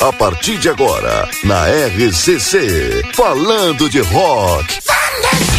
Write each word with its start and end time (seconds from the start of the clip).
A 0.00 0.12
partir 0.12 0.58
de 0.58 0.68
agora, 0.68 1.28
na 1.44 1.66
RCC, 1.66 3.02
falando 3.14 3.88
de 3.88 4.00
rock. 4.00 4.80
Cá 4.82 5.51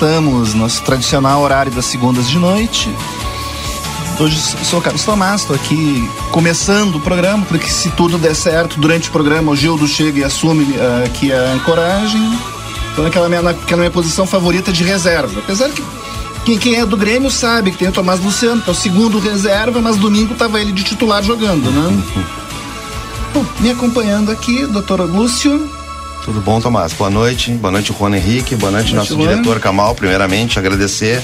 estamos, 0.00 0.54
nosso 0.54 0.82
tradicional 0.82 1.42
horário 1.42 1.70
das 1.70 1.84
segundas 1.84 2.26
de 2.26 2.38
noite. 2.38 2.88
Hoje 4.18 4.34
sou 4.64 4.78
o 4.78 4.82
Carlos 4.82 5.04
Tomás, 5.04 5.42
estou 5.42 5.54
aqui 5.54 6.08
começando 6.30 6.94
o 6.94 7.00
programa, 7.00 7.44
porque 7.44 7.68
se 7.68 7.90
tudo 7.90 8.16
der 8.16 8.34
certo 8.34 8.80
durante 8.80 9.10
o 9.10 9.12
programa, 9.12 9.52
o 9.52 9.56
Gildo 9.56 9.86
chega 9.86 10.20
e 10.20 10.24
assume 10.24 10.64
uh, 10.64 11.04
aqui 11.04 11.30
a 11.30 11.52
ancoragem. 11.52 12.38
Então 12.92 13.04
naquela 13.04 13.28
minha, 13.28 13.42
naquela 13.42 13.80
minha 13.80 13.90
posição 13.90 14.26
favorita 14.26 14.72
de 14.72 14.82
reserva. 14.82 15.38
Apesar 15.38 15.68
que 15.68 15.84
quem, 16.46 16.56
quem, 16.56 16.76
é 16.76 16.86
do 16.86 16.96
Grêmio 16.96 17.30
sabe 17.30 17.70
que 17.70 17.76
tem 17.76 17.88
o 17.88 17.92
Tomás 17.92 18.20
Luciano, 18.20 18.62
que 18.62 18.70
é 18.70 18.72
o 18.72 18.74
segundo 18.74 19.18
reserva, 19.18 19.82
mas 19.82 19.98
domingo 19.98 20.32
estava 20.32 20.62
ele 20.62 20.72
de 20.72 20.82
titular 20.82 21.22
jogando, 21.22 21.70
né? 21.70 22.02
Bom, 23.34 23.44
me 23.60 23.70
acompanhando 23.70 24.30
aqui, 24.30 24.64
doutor 24.64 25.02
Lúcio. 25.02 25.79
Tudo 26.30 26.42
bom, 26.42 26.60
Tomás? 26.60 26.92
Boa 26.92 27.10
noite. 27.10 27.50
Boa 27.54 27.72
noite, 27.72 27.92
Juan 27.92 28.14
Henrique. 28.14 28.54
Boa 28.54 28.70
noite, 28.70 28.92
Boa 28.92 28.98
noite 28.98 29.10
nosso 29.10 29.20
Juan. 29.20 29.32
diretor 29.32 29.58
Camal. 29.58 29.96
Primeiramente, 29.96 30.60
agradecer 30.60 31.20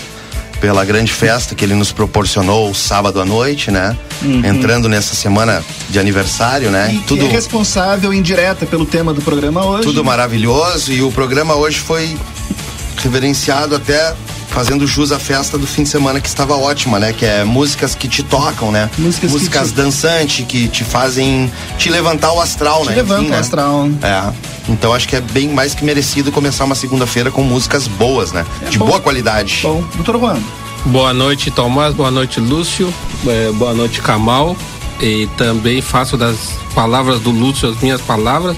pela 0.61 0.85
grande 0.85 1.13
festa 1.13 1.55
que 1.55 1.65
ele 1.65 1.75
nos 1.77 1.93
proporcionou 1.93 2.75
sábado 2.75 3.21
à 3.21 3.25
noite, 3.25 3.71
né? 3.71 3.97
Uhum. 4.21 4.45
Entrando 4.45 4.89
nessa 4.89 5.15
semana 5.15 5.65
de 5.89 6.01
aniversário, 6.01 6.73
né? 6.73 6.93
E 6.93 6.99
tudo 7.07 7.25
é 7.25 7.29
responsável 7.29 8.13
indireta 8.13 8.67
pelo 8.67 8.85
tema 8.85 9.15
do 9.15 9.23
programa 9.23 9.65
hoje. 9.65 9.85
Tudo 9.85 10.05
maravilhoso 10.05 10.93
e 10.93 11.01
o 11.01 11.13
programa 11.13 11.55
hoje 11.55 11.79
foi 11.79 12.19
reverenciado 12.97 13.77
até 13.77 14.13
fazendo 14.49 14.87
jus 14.89 15.13
à 15.13 15.21
festa 15.21 15.57
do 15.57 15.67
fim 15.67 15.83
de 15.83 15.89
semana 15.89 16.21
que 16.21 16.27
estava 16.27 16.57
ótima, 16.57 16.99
né? 16.99 17.13
Que 17.13 17.27
é 17.27 17.45
músicas 17.45 17.95
que 17.95 18.09
te 18.09 18.25
tocam, 18.25 18.73
né? 18.73 18.91
Músicas, 18.99 19.31
músicas 19.31 19.69
que 19.69 19.75
te... 19.75 19.77
dançantes 19.77 20.47
que 20.47 20.67
te 20.67 20.83
fazem 20.83 21.53
te 21.79 21.91
levantar 21.91 22.33
o 22.33 22.41
astral, 22.41 22.81
te 22.81 22.89
né? 22.89 22.95
Levanta 22.97 23.21
Enfim, 23.21 23.31
o 23.31 23.35
né? 23.35 23.39
astral. 23.39 23.89
É. 24.03 24.56
Então 24.69 24.93
acho 24.93 25.09
que 25.09 25.17
é 25.17 25.21
bem 25.21 25.49
mais 25.49 25.75
que 25.75 25.85
merecido 25.85 26.33
começar 26.33 26.65
uma 26.65 26.75
segunda-feira 26.75 27.31
com 27.31 27.43
músicas 27.43 27.87
boas, 27.87 28.33
né? 28.33 28.45
É 28.63 28.69
de 28.69 28.79
bom. 28.79 28.87
boa 28.87 29.01
qualidade. 29.01 29.61
Bom, 29.63 29.85
doutor 29.95 30.19
Juan. 30.19 30.39
Boa 30.87 31.13
noite, 31.13 31.51
Tomás. 31.51 31.95
Boa 31.95 32.11
noite, 32.11 32.41
Lúcio. 32.41 32.93
É, 33.27 33.51
boa 33.53 33.75
noite, 33.75 34.01
Kamal. 34.01 34.57
E 35.01 35.29
também 35.37 35.81
faço 35.81 36.17
das 36.17 36.37
palavras 36.75 37.21
do 37.21 37.31
Lúcio 37.31 37.69
as 37.69 37.81
minhas 37.81 38.01
palavras. 38.01 38.57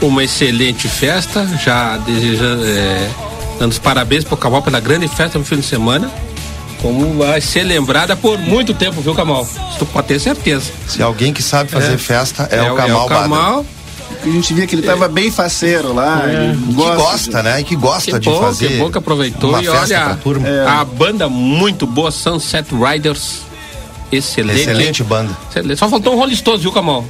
Uma 0.00 0.24
excelente 0.24 0.88
festa. 0.88 1.46
Já 1.62 1.96
desejando. 1.98 2.64
É, 2.66 3.10
dando 3.58 3.72
os 3.72 3.78
parabéns 3.78 4.24
pro 4.24 4.36
Kamal 4.36 4.62
pela 4.62 4.80
grande 4.80 5.08
festa 5.08 5.38
no 5.38 5.44
fim 5.44 5.56
de 5.56 5.66
semana. 5.66 6.10
Como 6.82 7.16
vai 7.16 7.40
ser 7.40 7.62
lembrada 7.62 8.14
por 8.14 8.38
muito 8.38 8.74
tempo, 8.74 9.00
viu, 9.00 9.14
Kamal? 9.14 9.42
Isso 9.42 9.78
tu 9.78 9.86
pode 9.86 10.06
ter 10.08 10.18
certeza. 10.20 10.70
Se 10.86 11.02
alguém 11.02 11.32
que 11.32 11.42
sabe 11.42 11.70
fazer 11.70 11.94
é. 11.94 11.98
festa 11.98 12.46
é, 12.50 12.56
é, 12.56 12.70
o 12.70 12.76
Kamal. 12.76 13.08
É 13.10 13.60
o 13.60 13.66
Kamal. 14.14 14.32
A 14.32 14.36
gente 14.36 14.54
via 14.54 14.66
que 14.66 14.74
ele 14.74 14.82
estava 14.82 15.08
bem 15.08 15.30
faceiro 15.30 15.92
lá. 15.92 16.22
É. 16.26 16.54
que 16.54 16.72
gosta, 16.74 17.38
de... 17.38 17.42
né? 17.42 17.60
E 17.60 17.64
que 17.64 17.76
gosta 17.76 18.12
que 18.12 18.18
de 18.18 18.30
bom, 18.30 18.40
fazer. 18.40 18.68
Que 18.68 18.76
bom 18.78 18.90
que 18.90 18.98
aproveitou. 18.98 19.60
e 19.60 19.68
olha, 19.68 20.18
é. 20.46 20.66
a 20.66 20.84
banda 20.84 21.28
muito 21.28 21.86
boa, 21.86 22.10
Sunset 22.10 22.68
Riders. 22.74 23.42
Excelente. 24.10 24.60
Excelente 24.60 25.04
banda. 25.04 25.36
Excelente. 25.50 25.78
Só 25.78 25.88
faltou 25.88 26.14
um 26.14 26.16
Rolling 26.16 26.36
Stones, 26.36 26.62
viu, 26.62 26.72
Kamal? 26.72 27.04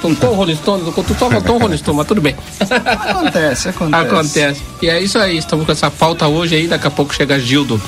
Faltou 0.00 0.32
um 0.32 0.34
Rolling 0.34 0.56
Stones, 0.56 0.84
só 1.18 1.30
faltou 1.30 1.56
um 1.56 1.58
Rolling 1.58 1.76
Stones, 1.76 1.96
mas 1.96 2.06
tudo 2.06 2.20
bem. 2.20 2.36
Acontece, 2.60 3.68
acontece. 3.68 4.06
Acontece. 4.06 4.62
E 4.80 4.88
é 4.88 5.00
isso 5.00 5.18
aí, 5.18 5.38
estamos 5.38 5.66
com 5.66 5.72
essa 5.72 5.90
pauta 5.90 6.28
hoje 6.28 6.54
aí, 6.54 6.68
daqui 6.68 6.86
a 6.86 6.90
pouco 6.90 7.14
chega 7.14 7.38
Gildo 7.38 7.80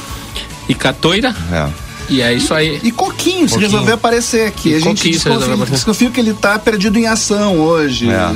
e 0.68 0.74
Catoira. 0.74 1.34
É. 1.52 1.83
E 2.08 2.20
é 2.20 2.32
isso 2.32 2.52
aí. 2.52 2.80
E 2.82 2.90
Coquinho, 2.90 3.48
se 3.48 3.58
resolveu 3.58 3.94
aparecer 3.94 4.46
aqui. 4.46 4.70
E 4.70 4.74
a 4.74 4.80
gente 4.80 5.10
desconfia, 5.10 5.66
desconfia 5.66 6.10
que 6.10 6.20
ele 6.20 6.34
tá 6.34 6.58
perdido 6.58 6.98
em 6.98 7.06
ação 7.06 7.58
hoje. 7.58 8.10
É. 8.10 8.34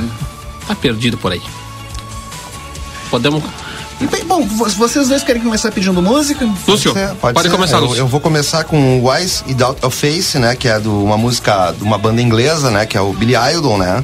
Tá 0.67 0.75
perdido 0.75 1.17
por 1.17 1.31
aí. 1.31 1.41
Podemos 3.09 3.43
Bem, 4.07 4.23
bom, 4.23 4.45
vocês 4.45 5.09
dois 5.09 5.23
querem 5.23 5.41
começar 5.41 5.71
pedindo 5.71 6.01
música? 6.01 6.45
Lúcio, 6.65 6.93
pode, 6.93 7.15
pode, 7.15 7.33
pode 7.33 7.49
começar, 7.49 7.79
Lúcio. 7.79 7.95
Eu, 7.95 8.05
eu, 8.05 8.07
vou 8.07 8.21
começar 8.21 8.63
com 8.63 9.05
Wise 9.05 9.43
e 9.45 9.53
Doubt 9.53 9.85
of 9.85 9.95
Face, 9.95 10.39
né? 10.39 10.55
Que 10.55 10.69
é 10.69 10.79
do, 10.79 11.03
uma 11.03 11.17
música 11.17 11.73
de 11.77 11.83
uma 11.83 11.97
banda 11.97 12.21
inglesa, 12.21 12.71
né? 12.71 12.85
Que 12.85 12.97
é 12.97 13.01
o 13.01 13.11
Billy 13.11 13.33
Idol, 13.35 13.77
né? 13.77 14.01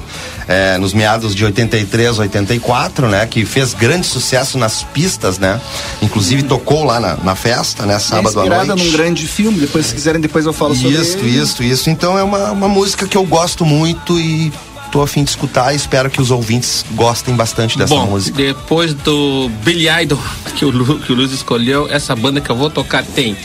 É, 0.47 0.77
nos 0.77 0.93
meados 0.93 1.33
de 1.33 1.45
83, 1.45 2.19
84, 2.19 3.07
né? 3.07 3.25
Que 3.25 3.45
fez 3.45 3.73
grande 3.73 4.05
sucesso 4.05 4.57
nas 4.57 4.83
pistas, 4.83 5.39
né? 5.39 5.61
Inclusive 6.01 6.43
hum. 6.43 6.47
tocou 6.47 6.83
lá 6.83 6.99
na, 6.99 7.15
na 7.15 7.35
festa, 7.35 7.85
né? 7.85 7.97
Sábado 7.97 8.41
é 8.41 8.53
à 8.53 8.65
noite. 8.65 8.83
num 8.83 8.91
grande 8.91 9.25
filme, 9.25 9.59
depois 9.59 9.85
se 9.85 9.93
quiserem 9.93 10.19
depois 10.19 10.45
eu 10.45 10.51
falo 10.51 10.73
isso, 10.73 10.81
sobre 10.81 10.97
Isso, 10.97 11.23
isso, 11.25 11.63
isso. 11.63 11.89
Então 11.89 12.19
é 12.19 12.23
uma, 12.23 12.51
uma 12.51 12.67
música 12.67 13.07
que 13.07 13.15
eu 13.15 13.23
gosto 13.23 13.65
muito 13.65 14.19
e 14.19 14.51
tô 14.95 15.01
a 15.01 15.07
fim 15.07 15.25
de 15.25 15.29
escutar 15.29 15.73
e 15.73 15.75
espero 15.75 16.09
que 16.09 16.21
os 16.21 16.31
ouvintes 16.31 16.85
gostem 16.91 17.35
bastante 17.35 17.77
dessa 17.77 17.93
Bom, 17.93 18.05
música. 18.05 18.37
Depois 18.37 18.93
do 18.93 19.49
Billy 19.61 19.89
Idol 19.89 20.17
que 20.55 20.63
o, 20.63 20.69
Lu, 20.69 20.99
que 20.99 21.11
o 21.11 21.15
Luiz 21.15 21.33
escolheu, 21.33 21.85
essa 21.91 22.15
banda 22.15 22.39
que 22.39 22.49
eu 22.49 22.55
vou 22.55 22.69
tocar 22.69 23.03
tem 23.03 23.35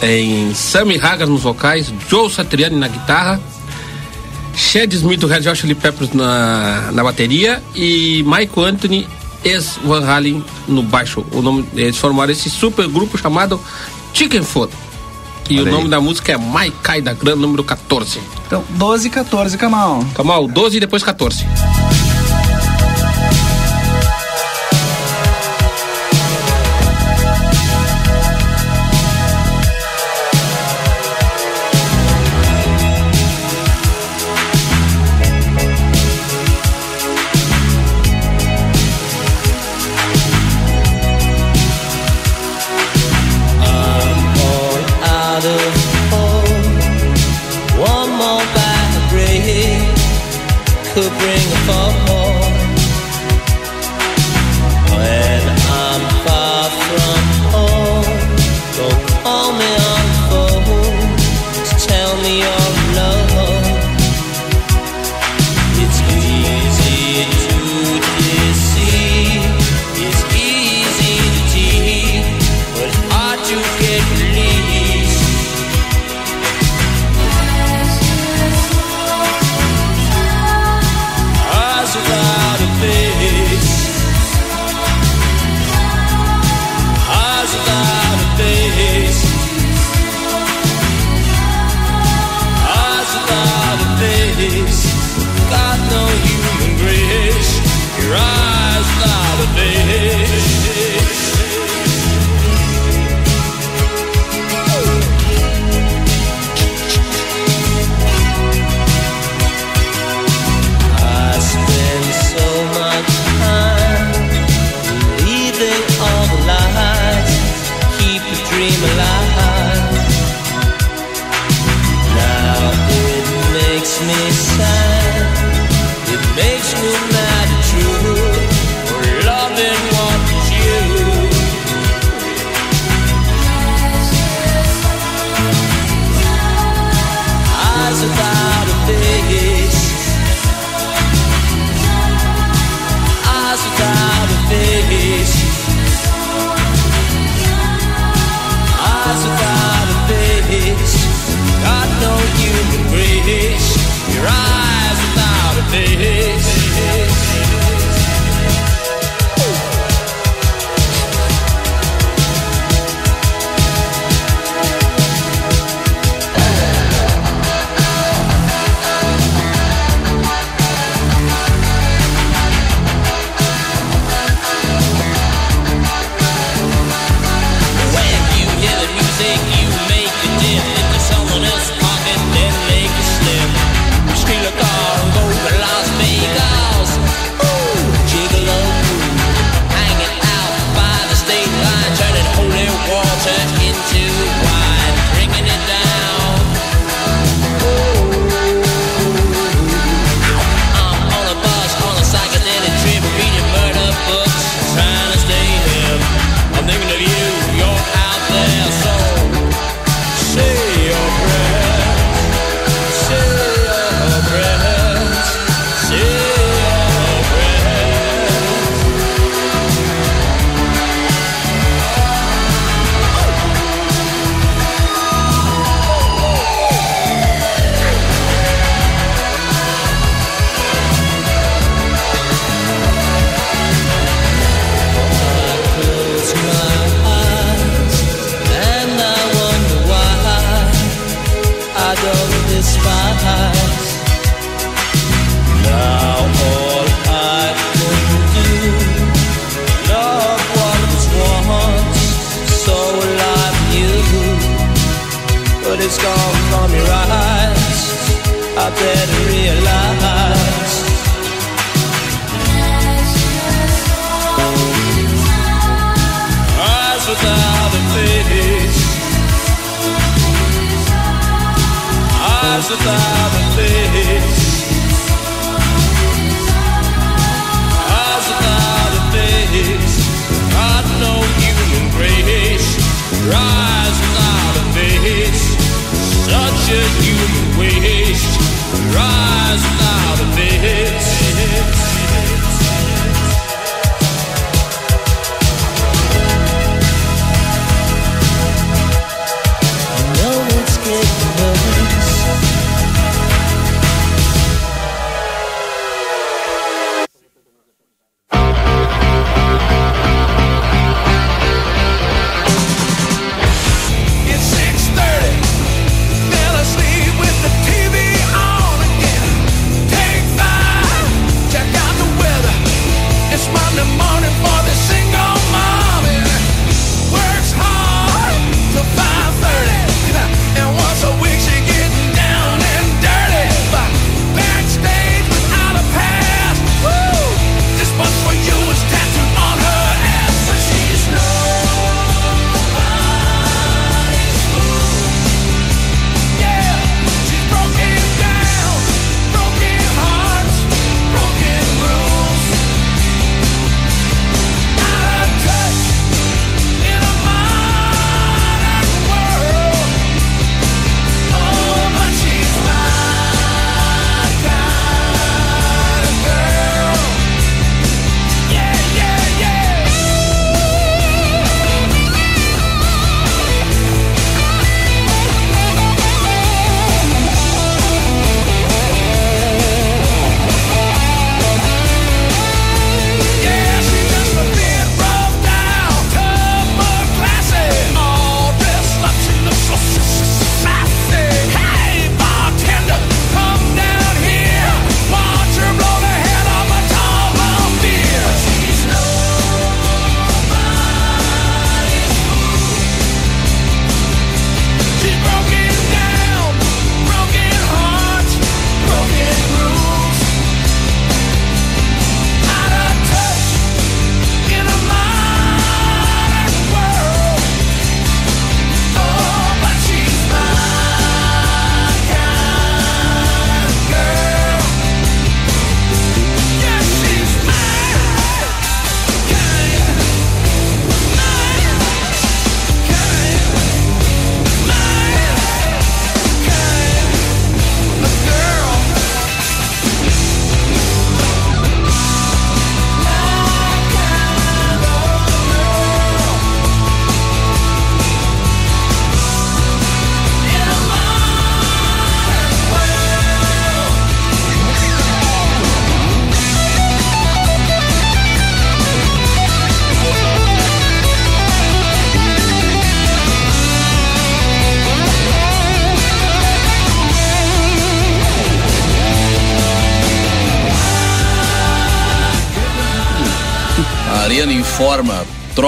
em 0.00 0.54
Sammy 0.54 0.96
Hagar 0.96 1.28
nos 1.28 1.42
vocais, 1.42 1.92
Joe 2.08 2.32
Satriani 2.32 2.74
na 2.74 2.88
guitarra, 2.88 3.38
Chad 4.54 4.90
Smith 4.94 5.20
do 5.20 5.26
Red 5.26 5.46
Hot 5.46 5.60
Chili 5.60 5.74
Peppers 5.74 6.14
na, 6.14 6.90
na 6.90 7.04
bateria 7.04 7.62
e 7.74 8.22
Michael 8.22 8.68
Anthony 8.68 9.06
ex 9.44 9.78
Van 9.84 10.06
Halen 10.06 10.42
no 10.66 10.82
baixo. 10.82 11.22
O 11.32 11.42
nome, 11.42 11.68
eles 11.74 11.98
formaram 11.98 12.32
esse 12.32 12.48
super 12.48 12.88
grupo 12.88 13.18
chamado 13.18 13.60
Chicken 14.14 14.42
Foot. 14.42 14.72
E 15.48 15.60
Olha 15.60 15.68
o 15.68 15.70
nome 15.72 15.84
aí. 15.84 15.90
da 15.90 16.00
música 16.00 16.32
é 16.32 16.36
My 16.38 16.70
Kai 16.82 17.00
da 17.00 17.12
Gran, 17.12 17.36
número 17.36 17.62
14. 17.62 18.20
Então, 18.46 18.64
12 18.70 19.06
e 19.06 19.10
14, 19.10 19.56
Kamal. 19.56 20.04
Kamal, 20.14 20.46
12 20.48 20.76
e 20.76 20.80
depois 20.80 21.02
14. 21.02 21.44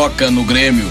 Troca 0.08 0.30
no 0.30 0.42
Grêmio. 0.42 0.90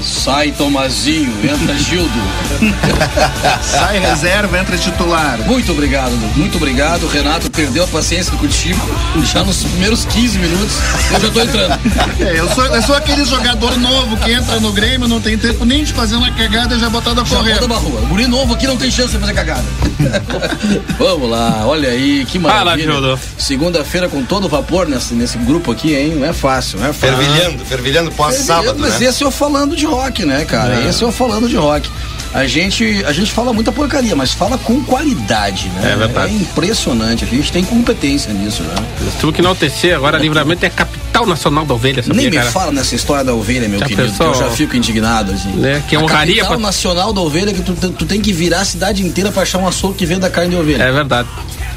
Sai 0.00 0.52
Tomazinho, 0.52 1.32
entra 1.44 1.74
Gildo. 1.76 2.41
Sai 3.62 3.98
reserva, 3.98 4.58
entra 4.58 4.76
titular. 4.76 5.38
Muito 5.46 5.72
obrigado, 5.72 6.12
Lu. 6.12 6.30
muito 6.36 6.56
obrigado. 6.56 7.06
Renato 7.06 7.50
perdeu 7.50 7.84
a 7.84 7.86
paciência 7.86 8.32
contigo. 8.36 8.80
Já 9.24 9.42
nos 9.44 9.62
primeiros 9.62 10.04
15 10.04 10.38
minutos, 10.38 10.74
eu 11.12 11.20
já 11.20 11.30
tô 11.30 11.40
entrando. 11.40 11.72
É, 12.20 12.38
eu, 12.38 12.48
sou, 12.54 12.64
eu 12.66 12.82
sou 12.82 12.94
aquele 12.94 13.24
jogador 13.24 13.76
novo 13.78 14.16
que 14.18 14.32
entra 14.32 14.60
no 14.60 14.72
Grêmio, 14.72 15.08
não 15.08 15.20
tem 15.20 15.36
tempo 15.36 15.64
nem 15.64 15.82
de 15.82 15.92
fazer 15.92 16.14
uma 16.16 16.30
cagada 16.32 16.74
e 16.74 16.78
já 16.78 16.88
botar 16.88 17.14
da 17.14 17.24
Já 17.24 17.36
correr. 17.36 17.58
bota 17.60 17.74
rua. 17.74 18.00
O 18.00 18.06
guri 18.06 18.26
novo 18.26 18.54
aqui 18.54 18.66
não 18.66 18.76
tem 18.76 18.90
chance 18.90 19.12
de 19.12 19.18
fazer 19.18 19.32
cagada. 19.34 19.64
Vamos 20.98 21.28
lá, 21.30 21.62
olha 21.66 21.88
aí, 21.88 22.24
que 22.24 22.38
maravilha. 22.38 22.92
Fala. 22.92 23.18
Segunda-feira 23.38 24.08
com 24.08 24.22
todo 24.24 24.48
vapor 24.48 24.86
nesse, 24.88 25.14
nesse 25.14 25.38
grupo 25.38 25.72
aqui, 25.72 25.94
hein? 25.94 26.14
Não 26.16 26.26
é 26.26 26.32
fácil, 26.32 26.78
não 26.78 26.88
é 26.88 26.92
fácil. 26.92 27.16
Fervilhando, 27.16 27.64
fervilhando 27.64 28.12
pós-sábado, 28.12 28.76
Mas 28.78 29.00
né? 29.00 29.06
esse 29.06 29.22
eu 29.24 29.30
falando 29.30 29.74
de 29.74 29.84
rock, 29.86 30.24
né, 30.24 30.44
cara? 30.44 30.86
Esse 30.88 31.02
eu 31.02 31.10
falando 31.12 31.48
de 31.48 31.56
rock. 31.56 31.88
A 32.34 32.46
gente, 32.46 33.04
a 33.06 33.12
gente 33.12 33.30
fala 33.30 33.52
muita 33.52 33.70
porcaria, 33.70 34.16
mas 34.16 34.32
fala 34.32 34.56
com 34.56 34.82
qualidade, 34.84 35.68
né? 35.68 35.92
É 35.92 35.96
verdade. 35.96 36.32
É 36.32 36.36
impressionante. 36.36 37.24
A 37.24 37.26
gente 37.26 37.52
tem 37.52 37.62
competência 37.62 38.32
nisso, 38.32 38.62
né? 38.62 38.74
Tive 39.20 39.32
que 39.32 39.40
enaltecer 39.42 39.94
agora, 39.94 40.16
livramento 40.18 40.64
é 40.64 40.70
capital 40.70 41.26
nacional 41.26 41.66
da 41.66 41.74
ovelha, 41.74 42.02
sabia, 42.02 42.16
Nem 42.22 42.30
me 42.30 42.36
cara? 42.38 42.50
fala 42.50 42.72
nessa 42.72 42.94
história 42.94 43.22
da 43.22 43.34
ovelha, 43.34 43.68
meu 43.68 43.78
Já 43.80 43.86
querido, 43.86 44.08
pensou? 44.08 44.32
que 44.32 44.38
eu 44.38 44.40
já 44.48 44.50
fico 44.50 44.74
indignado, 44.76 45.32
assim. 45.32 45.50
Né, 45.50 45.82
que 45.86 45.94
a 45.94 46.00
honraria 46.00 46.36
capital 46.36 46.56
pra- 46.56 46.66
nacional 46.66 47.12
da 47.12 47.20
ovelha 47.20 47.52
que 47.52 47.60
tu, 47.60 47.74
tu 47.74 48.06
tem 48.06 48.20
que 48.20 48.32
virar 48.32 48.60
a 48.60 48.64
cidade 48.64 49.04
inteira 49.04 49.30
pra 49.30 49.42
achar 49.42 49.58
um 49.58 49.68
açougue 49.68 49.98
que 49.98 50.06
venda 50.06 50.30
carne 50.30 50.50
de 50.50 50.56
ovelha. 50.56 50.82
É 50.84 50.90
verdade. 50.90 51.28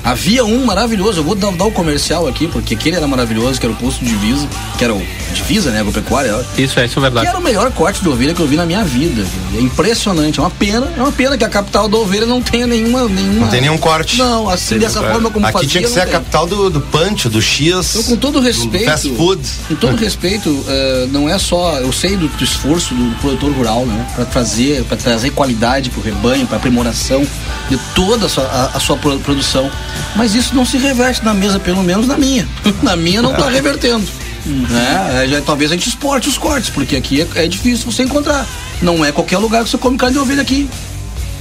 Havia 0.06 0.46
um 0.46 0.64
maravilhoso, 0.64 1.20
eu 1.22 1.24
vou 1.24 1.34
dar, 1.34 1.52
dar 1.52 1.66
o 1.66 1.72
comercial 1.72 2.28
aqui, 2.28 2.48
porque 2.48 2.76
aquele 2.76 2.96
era 2.96 3.08
maravilhoso, 3.08 3.60
que 3.60 3.66
era 3.66 3.74
o 3.74 3.76
posto 3.76 4.06
Divisa, 4.06 4.48
que 4.78 4.84
era 4.84 4.94
o 4.94 5.02
Divisa, 5.34 5.72
né, 5.72 5.80
agropecuária, 5.80 6.30
Isso 6.56 6.80
é, 6.80 6.86
isso 6.86 6.94
é 6.94 6.96
que 6.96 7.00
verdade. 7.00 7.28
era 7.28 7.38
o 7.40 7.42
melhor 7.42 7.72
corte 7.72 8.02
de 8.04 8.08
ovelha 8.08 8.34
que 8.36 8.40
eu 8.40 8.46
vi 8.48 8.56
na 8.56 8.66
minha 8.68 8.84
vida. 8.84 9.26
É 9.56 9.60
impressionante, 9.60 10.40
é 10.40 10.44
uma 10.44 10.52
pena, 10.52 10.88
é 10.96 11.02
uma 11.02 11.12
pena 11.12 11.36
que 11.38 11.44
a 11.44 11.50
capital 11.50 11.88
da 11.90 11.98
ovelha 11.98 12.28
não 12.28 12.40
tenha 12.40 12.68
nenhuma... 12.68 13.06
nenhuma 13.10 13.42
Não 13.42 13.48
tem 13.48 13.62
nenhum 13.62 13.78
corte. 13.80 14.18
Não, 14.20 14.48
assim, 14.48 14.78
dessa 14.78 15.02
forma 15.02 15.32
como 15.32 15.44
Aqui 15.46 15.54
fazia, 15.54 15.70
tinha 15.70 15.84
que 15.84 15.90
ser 15.90 16.02
a 16.02 16.04
tem. 16.04 16.14
capital 16.14 16.46
do, 16.46 16.70
do 16.70 16.82
punch, 16.82 17.28
do 17.28 17.42
X. 17.42 17.96
Então, 17.96 18.04
com 18.04 18.16
todo 18.18 18.40
respeito. 18.40 18.86
fast 18.86 19.10
food. 19.16 19.42
Com 19.68 19.76
todo 19.76 19.96
respeito, 19.98 20.64
eh, 20.70 21.08
não 21.12 21.28
é 21.28 21.38
só. 21.40 21.80
Eu 21.80 21.92
sei 21.92 22.16
do, 22.16 22.28
do 22.28 22.44
esforço 22.44 22.94
do 22.94 23.16
produtor 23.20 23.52
rural, 23.54 23.86
né? 23.88 24.06
Para 24.16 24.26
trazer, 24.26 24.84
para 24.86 24.98
trazer 24.98 25.32
qualidade 25.32 25.90
para 25.90 26.00
o 26.00 26.04
rebanho, 26.04 26.46
para 26.46 26.58
aprimoração 26.58 27.26
de 27.70 27.78
toda 27.96 28.28
a 28.28 28.30
sua, 28.30 28.44
a, 28.46 28.78
a 28.78 28.80
sua 28.80 28.96
pro- 28.98 29.20
produção. 29.20 29.70
Mas 30.16 30.34
isso 30.36 30.56
não 30.56 30.66
se 30.66 30.78
reverte 30.78 31.24
na 31.24 31.34
mesa, 31.34 31.60
pelo 31.60 31.84
menos 31.84 32.08
na 32.08 32.18
minha. 32.18 32.48
na 32.84 32.96
minha 32.96 33.22
não 33.22 33.32
está 33.32 33.50
revertendo. 33.50 34.06
Né? 34.46 35.24
É, 35.24 35.28
já, 35.28 35.42
talvez 35.42 35.72
a 35.72 35.74
gente 35.74 35.90
exporte 35.90 36.30
os 36.30 36.38
cortes, 36.38 36.70
porque 36.70 36.96
aqui 36.96 37.22
é, 37.36 37.46
é 37.46 37.48
difícil 37.48 37.92
você 37.92 38.04
encontrar. 38.04 38.46
Não 38.82 39.04
é 39.04 39.12
qualquer 39.12 39.38
lugar 39.40 39.64
que 39.64 39.70
você 39.70 39.78
come 39.78 39.98
carne 39.98 40.14
de 40.14 40.20
ovelha 40.20 40.42
aqui. 40.44 40.70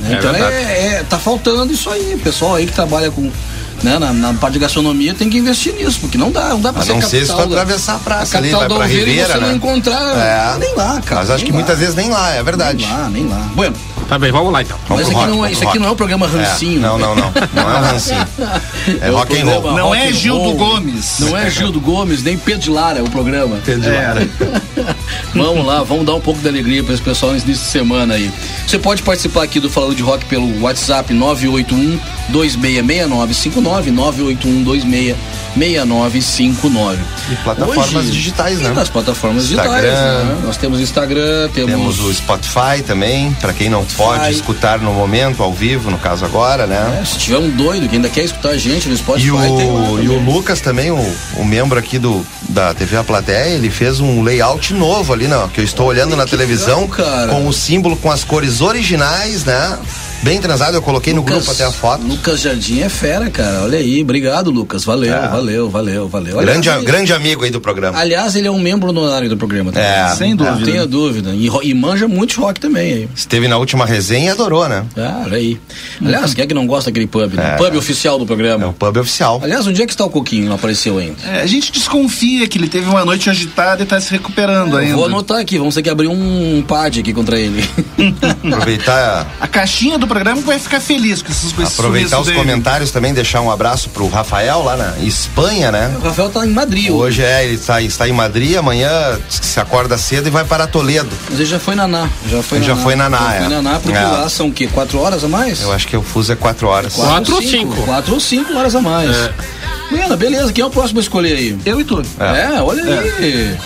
né? 0.01 0.15
É 0.15 0.19
então 0.19 0.35
é, 0.35 0.41
é- 0.97 1.05
tá 1.09 1.19
faltando 1.19 1.73
isso 1.73 1.91
aí. 1.91 2.15
O 2.15 2.19
pessoal 2.19 2.55
aí 2.55 2.67
que 2.67 2.73
trabalha 2.73 3.11
com. 3.11 3.31
Né, 3.83 3.99
na, 3.99 4.13
na 4.15 4.33
parte 4.33 4.55
de 4.55 4.61
gastronomia 4.61 5.13
tem 5.13 5.29
que 5.29 5.37
investir 5.37 5.75
nisso, 5.75 5.99
porque 6.01 6.17
não 6.17 6.31
dá, 6.31 6.51
não 6.51 6.61
dá 6.61 6.73
pra 6.73 6.81
A 6.81 6.87
ser 6.87 6.95
não 6.95 7.03
ser 7.03 7.09
se 7.27 7.27
capital 7.27 7.43
tu 7.49 7.49
da- 7.55 7.61
atravessar 7.61 7.97
a 7.97 7.99
praça 7.99 8.37
a 8.37 8.41
ali, 8.41 8.51
capital 8.51 8.79
vai 8.79 8.89
da 8.89 8.95
Ribeira, 8.95 9.27
você 9.27 9.35
não 9.41 9.49
né? 9.49 9.55
encontrar 9.55 10.17
É. 10.17 10.59
nem 10.59 10.75
lá, 10.75 11.03
cara. 11.05 11.21
Mas 11.21 11.31
acho 11.31 11.45
que 11.45 11.51
lá. 11.51 11.57
muitas 11.59 11.79
vezes 11.81 11.95
nem 11.95 12.09
lá, 12.09 12.31
é 12.33 12.43
verdade. 12.43 12.87
Nem 12.87 12.95
lá, 12.97 13.11
nem 13.11 13.27
lá. 13.29 13.51
Bueno, 13.55 13.77
Tá 14.09 14.19
bem, 14.19 14.33
vamos 14.33 14.53
lá 14.53 14.63
então. 14.63 14.77
Vamos 14.89 15.05
mas 15.05 15.11
aqui, 15.11 15.21
rock, 15.25 15.31
não, 15.37 15.47
é, 15.47 15.53
isso 15.53 15.61
pro 15.61 15.69
aqui 15.69 15.79
rock. 15.79 15.83
não 15.85 15.89
é 15.89 15.93
o 15.93 15.97
programa 15.97 16.27
rancinho. 16.27 16.79
É, 16.79 16.83
não, 16.83 16.99
não, 16.99 17.15
não. 17.15 17.33
Não 17.55 17.71
é 17.71 17.79
rancinho. 17.91 18.27
É 19.01 19.11
o 19.11 19.15
rock 19.17 19.41
and 19.41 19.47
roll. 19.47 19.73
Não 19.73 19.89
rock 19.89 19.97
é 19.99 20.13
Gildo. 20.13 20.53
Gomes. 20.55 21.17
Não 21.21 21.37
é 21.39 21.49
Gildo 21.51 21.81
Gomes, 21.81 22.23
nem 22.23 22.37
Pedro 22.37 22.61
de 22.61 22.69
Lara 22.71 22.99
é 22.99 23.03
o 23.03 23.09
programa. 23.09 23.57
É. 23.67 24.27
vamos 25.35 25.65
lá, 25.65 25.83
vamos 25.83 26.05
dar 26.05 26.15
um 26.15 26.21
pouco 26.21 26.39
de 26.41 26.49
alegria 26.49 26.85
para 26.85 26.93
esse 26.93 27.03
pessoal 27.03 27.33
nesse 27.33 27.47
início 27.47 27.65
de 27.65 27.71
semana 27.71 28.13
aí. 28.15 28.31
Você 28.67 28.79
pode 28.79 29.03
participar 29.03 29.45
aqui 29.45 29.59
do 29.59 29.71
Falando 29.71 29.95
de 29.95 30.03
Rock 30.03 30.27
pelo 30.27 30.61
WhatsApp 30.61 31.15
981 31.15 31.99
266959 32.29 33.91
981 33.91 34.63
266959. 34.65 36.99
E 37.31 37.37
plataformas 37.37 37.95
Hoje- 37.95 38.11
digitais, 38.11 38.59
né? 38.61 38.71
nas 38.71 38.89
plataformas 38.89 39.45
digitais. 39.45 39.69
Instagram. 39.71 40.25
né? 40.25 40.39
Nós 40.45 40.57
temos 40.57 40.81
Instagram, 40.81 41.49
temos, 41.55 41.71
Temos 41.71 42.01
o 42.01 42.13
Spotify 42.13 42.83
também, 42.87 43.33
pra 43.41 43.53
quem 43.53 43.69
não 43.71 43.85
pode 43.97 44.31
escutar 44.31 44.79
no 44.81 44.93
momento, 44.93 45.43
ao 45.43 45.53
vivo, 45.53 45.91
no 45.91 45.99
caso 45.99 46.25
agora, 46.25 46.67
né? 46.67 46.99
É, 47.01 47.05
se 47.05 47.19
tiver 47.19 47.39
um 47.39 47.51
doido 47.51 47.89
que 47.89 47.97
ainda 47.97 48.09
quer 48.09 48.25
escutar 48.25 48.51
a 48.51 48.57
gente 48.59 48.89
no 48.89 48.97
Spotify, 48.97 49.27
E 49.27 49.31
o, 49.31 50.03
e 50.03 50.09
o. 50.09 50.19
Lucas 50.25 50.61
também, 50.61 50.91
o, 50.91 51.17
o 51.37 51.45
membro 51.45 51.79
aqui 51.79 51.99
do, 51.99 52.25
da 52.49 52.73
TV 52.75 52.97
A 52.97 53.05
Plateia, 53.05 53.55
ele 53.55 53.71
fez 53.71 54.01
um 54.01 54.23
layout 54.23 54.73
novo 54.73 55.13
ali, 55.13 55.27
não, 55.29 55.49
que 55.49 55.61
eu 55.61 55.65
estou 55.65 55.87
olhando 55.87 56.17
na 56.17 56.25
que 56.25 56.31
televisão, 56.31 56.83
legal, 56.83 56.97
cara. 56.97 57.29
com 57.29 57.47
o 57.47 57.53
símbolo, 57.53 57.97
com 57.97 58.11
as 58.11 58.25
cores 58.25 58.61
originais, 58.61 59.45
né? 59.45 59.79
Bem 60.23 60.41
transado, 60.41 60.75
eu 60.75 60.81
coloquei 60.81 61.13
no 61.13 61.23
grupo 61.23 61.51
até 61.51 61.65
a 61.65 61.71
foto. 61.71 62.03
Lucas 62.07 62.41
Jardim 62.41 62.81
é 62.81 62.89
fera, 62.89 63.29
cara. 63.29 63.61
Olha 63.63 63.79
aí. 63.79 64.01
Obrigado, 64.01 64.51
Lucas. 64.51 64.83
Valeu, 64.83 65.15
É. 65.15 65.29
valeu, 65.29 65.69
valeu, 65.69 66.09
valeu. 66.09 66.39
Grande, 66.39 66.69
Aliás, 66.71 66.77
ele- 66.83 66.87
grande 66.87 67.13
amigo 67.13 67.45
aí 67.45 67.51
do 67.51 67.61
programa. 67.61 67.99
Aliás, 67.99 68.35
ele 68.35 68.49
é 68.49 68.51
um 68.51 68.59
membro 68.59 68.89
honorário 68.89 69.29
do 69.29 69.37
programa. 69.37 69.71
também. 69.71 69.87
É, 69.87 70.09
Sem 70.17 70.35
dúvida. 70.35 70.57
Não 70.57 70.65
tenha 70.65 70.87
dúvida. 70.87 71.31
E, 71.35 71.47
e 71.65 71.75
manja 71.75 72.09
muito 72.09 72.41
rock 72.41 72.59
também 72.59 72.93
aí. 72.95 73.09
Esteve 73.15 73.49
na 73.49 73.59
última 73.59 73.85
resenha 73.85 74.27
e 74.27 74.29
adorou, 74.31 74.67
né? 74.67 74.85
Ah, 74.97 75.23
olha 75.27 75.37
aí. 75.37 75.61
Aliás, 76.03 76.33
quem 76.33 76.45
é 76.45 76.47
que 76.47 76.55
não 76.55 76.67
gosta 76.67 76.91
daquele 76.91 77.07
pub? 77.07 77.35
Né? 77.35 77.53
É. 77.53 77.57
Pub 77.57 77.77
oficial 77.77 78.17
do 78.17 78.25
É 78.25 78.27
programa. 78.27 78.69
o 78.69 78.73
pub 78.73 78.97
oficial. 78.97 79.41
Aliás, 79.45 79.67
onde 79.67 79.83
é 79.83 79.87
que 79.87 79.93
está 79.93 80.07
o 80.07 80.11
Coquinho? 80.11 80.47
Não 80.49 80.55
apareceu 80.55 80.97
ainda. 80.99 81.17
É, 81.27 81.43
a 81.43 81.47
gente 81.47 81.71
desconfia 81.71 82.49
que 82.49 82.57
ele 82.57 82.69
teve 82.69 82.89
uma 82.89 83.05
noite 83.05 83.29
agitada 83.29 83.83
e 83.83 83.87
tá 83.87 84.01
se 84.01 84.11
recuperando 84.11 84.77
ainda. 84.79 84.95
vou 84.97 85.05
anotar 85.05 85.39
aqui, 85.39 85.59
vamos 85.59 85.75
ter 85.75 85.83
que 85.83 85.91
abrir 85.91 86.09
um 86.09 86.65
pad 86.67 86.99
aqui 87.01 87.13
contra 87.13 87.39
ele. 87.39 87.63
Aproveitar, 88.43 89.27
A 89.41 89.47
caixinha 89.47 89.99
do 89.99 90.04
programa 90.07 90.41
vai 90.43 90.59
ficar 90.59 90.81
feliz 90.81 91.23
com 91.23 91.31
esses 91.31 91.53
com 91.53 91.63
esse 91.63 91.73
aproveitar 91.75 92.21
os 92.21 92.27
dele. 92.27 92.39
comentários 92.39 92.91
também, 92.91 93.13
deixar 93.15 93.41
um 93.41 93.51
abraço 93.51 93.89
pro 93.91 94.09
Rafael 94.09 94.63
lá 94.63 94.77
na 94.77 94.99
Espanha, 94.99 95.71
né? 95.73 95.95
o 96.01 96.05
Rafael 96.05 96.31
tá 96.31 96.45
em 96.47 96.51
Madrid 96.51 96.91
Hoje 96.91 97.23
é, 97.23 97.45
ele 97.45 97.55
está, 97.55 97.81
está 97.83 98.09
em 98.09 98.13
Madrid, 98.13 98.57
amanhã 98.57 98.91
que 99.29 99.47
se 99.47 99.59
acorda 99.61 99.97
cedo 99.99 100.27
e 100.27 100.31
vai 100.31 100.45
para 100.45 100.67
Toledo. 100.67 101.11
Mas 101.31 101.41
ele 101.41 101.49
já 101.49 101.59
foi 101.59 101.75
na 101.75 101.87
Já 102.29 102.43
foi 102.43 102.63
Já 102.63 102.77
foi 102.77 102.95
na 102.97 103.09
Ná, 103.09 103.19
Já 103.19 103.35
é. 103.35 103.49
na 103.49 103.63
Ná, 103.63 103.79
porque 103.81 103.97
É. 103.97 104.03
lá 104.03 104.29
são 104.29 104.49
o 104.49 104.53
quê? 104.53 104.67
Quatro 104.67 104.99
horas 105.01 105.23
a 105.25 105.29
mais? 105.29 105.63
Eu 105.63 105.73
acho 105.73 105.87
que 105.87 105.97
o 105.97 106.03
fuso 106.03 106.33
é 106.33 106.37
4 106.37 106.67
horas. 106.69 106.95
Quatro 106.95 107.35
ou 107.37 107.43
cinco? 107.43 107.75
cinco? 107.75 107.83
Quatro 107.87 108.15
ou 108.15 108.21
cinco 108.21 108.57
horas 108.57 108.75
a 108.75 108.81
mais. 108.81 109.11
É. 109.17 110.17
Beleza. 110.17 110.53
Quem 110.53 110.63
é 110.63 110.67
o 110.67 110.71
próximo 110.71 110.99
a 110.99 111.03
escolher 111.03 111.37
aí? 111.37 111.59
Eu 111.65 111.81
e 111.81 111.85
tu. 111.85 112.03
É, 112.19 112.61
olha 112.61 112.83
aí. 112.83 113.57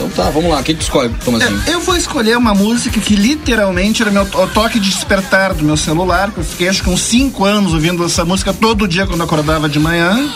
Então 0.00 0.08
tá, 0.08 0.30
vamos 0.30 0.50
lá. 0.50 0.62
Quem 0.62 0.74
que 0.74 0.80
tu 0.80 0.84
escolhe, 0.84 1.10
Tomazinho? 1.22 1.62
É, 1.66 1.74
Eu 1.74 1.80
vou 1.80 1.94
escolher 1.94 2.34
uma 2.38 2.54
música 2.54 2.98
que 2.98 3.14
literalmente 3.14 4.00
era 4.00 4.10
meu, 4.10 4.22
o 4.22 4.46
toque 4.46 4.80
de 4.80 4.88
despertar 4.88 5.52
do 5.52 5.62
meu 5.62 5.76
celular, 5.76 6.32
eu 6.34 6.42
fiquei 6.42 6.70
acho 6.70 6.82
que 6.82 6.88
uns 6.88 7.02
5 7.02 7.44
anos 7.44 7.74
ouvindo 7.74 8.02
essa 8.02 8.24
música 8.24 8.50
todo 8.50 8.88
dia 8.88 9.06
quando 9.06 9.22
acordava 9.22 9.68
de 9.68 9.78
manhã. 9.78 10.32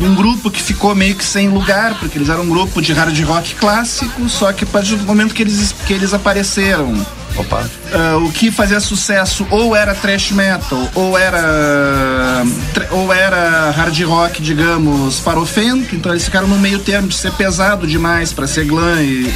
Um 0.00 0.14
grupo 0.14 0.50
que 0.50 0.62
ficou 0.62 0.94
meio 0.94 1.14
que 1.14 1.24
sem 1.24 1.48
lugar, 1.48 1.98
porque 1.98 2.16
eles 2.16 2.30
eram 2.30 2.44
um 2.44 2.48
grupo 2.48 2.80
de 2.80 2.94
hard 2.94 3.18
rock 3.24 3.54
clássico, 3.56 4.26
só 4.28 4.50
que 4.52 4.64
a 4.64 4.66
partir 4.66 4.96
do 4.96 5.04
momento 5.04 5.34
que 5.34 5.42
eles, 5.42 5.74
que 5.86 5.92
eles 5.92 6.14
apareceram, 6.14 6.94
Opa. 7.38 7.68
ah, 7.92 8.16
o 8.18 8.32
que 8.32 8.50
fazia 8.50 8.80
sucesso 8.80 9.46
ou 9.50 9.76
era 9.76 9.94
thrash 9.94 10.32
metal 10.32 10.90
ou 10.94 11.18
era 11.18 12.42
ou 12.90 13.12
era 13.12 13.70
hard 13.70 14.00
rock, 14.04 14.42
digamos, 14.42 15.18
farofento. 15.18 15.94
Então 15.94 16.12
eles 16.12 16.24
ficaram 16.24 16.48
no 16.48 16.58
meio 16.58 16.78
termo 16.78 17.08
de 17.08 17.14
ser 17.14 17.32
pesado 17.32 17.86
demais 17.86 18.32
para 18.32 18.46
ser 18.46 18.64
glam 18.64 19.02
e 19.02 19.32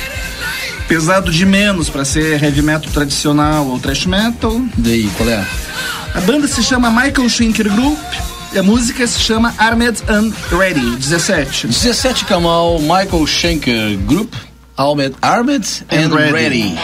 pesado 0.88 1.30
de 1.30 1.46
menos 1.46 1.88
para 1.88 2.04
ser 2.04 2.42
heavy 2.42 2.62
metal 2.62 2.90
tradicional 2.90 3.66
ou 3.66 3.78
thrash 3.78 4.06
metal. 4.06 4.60
Daí, 4.76 5.08
qual 5.16 5.28
é? 5.28 5.44
A 6.14 6.20
banda 6.22 6.48
se 6.48 6.62
chama 6.62 6.90
Michael 6.90 7.28
Schenker 7.28 7.68
Group 7.72 7.98
e 8.52 8.58
a 8.58 8.62
música 8.62 9.06
se 9.06 9.20
chama 9.20 9.54
Armed 9.58 10.02
and 10.08 10.32
Ready 10.50 10.96
17. 10.96 11.68
17 11.68 12.24
Kamal, 12.24 12.80
Michael 12.80 13.24
Schenker 13.26 13.96
Group, 13.98 14.34
Armed, 14.80 15.14
Armed 15.22 15.84
and, 15.90 16.10
And 16.10 16.32
ready. 16.32 16.74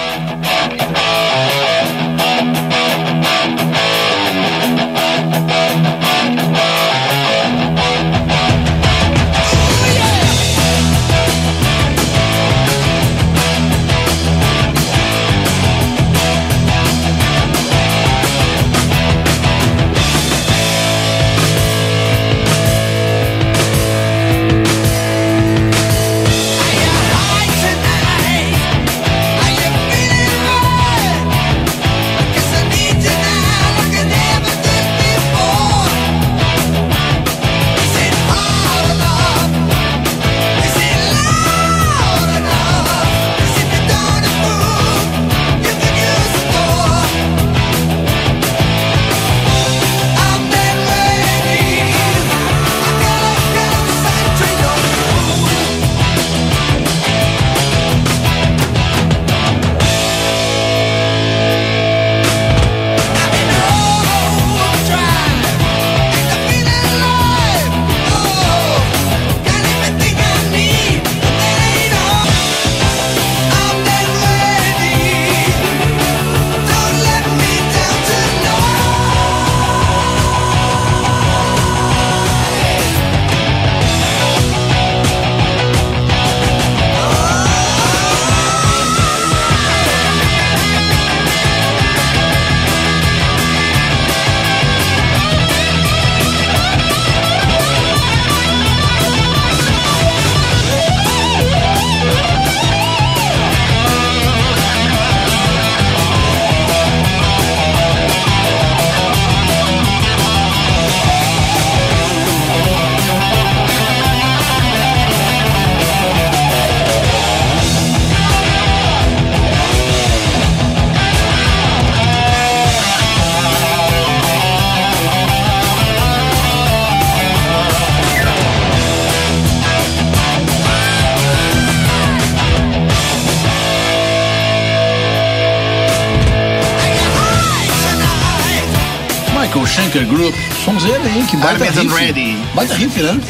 Baita 141.55 141.81
riff. 141.81 141.95
Ready. 141.95 142.37
Baita 142.55 142.75
riff, 142.75 143.01
né? 143.03 143.21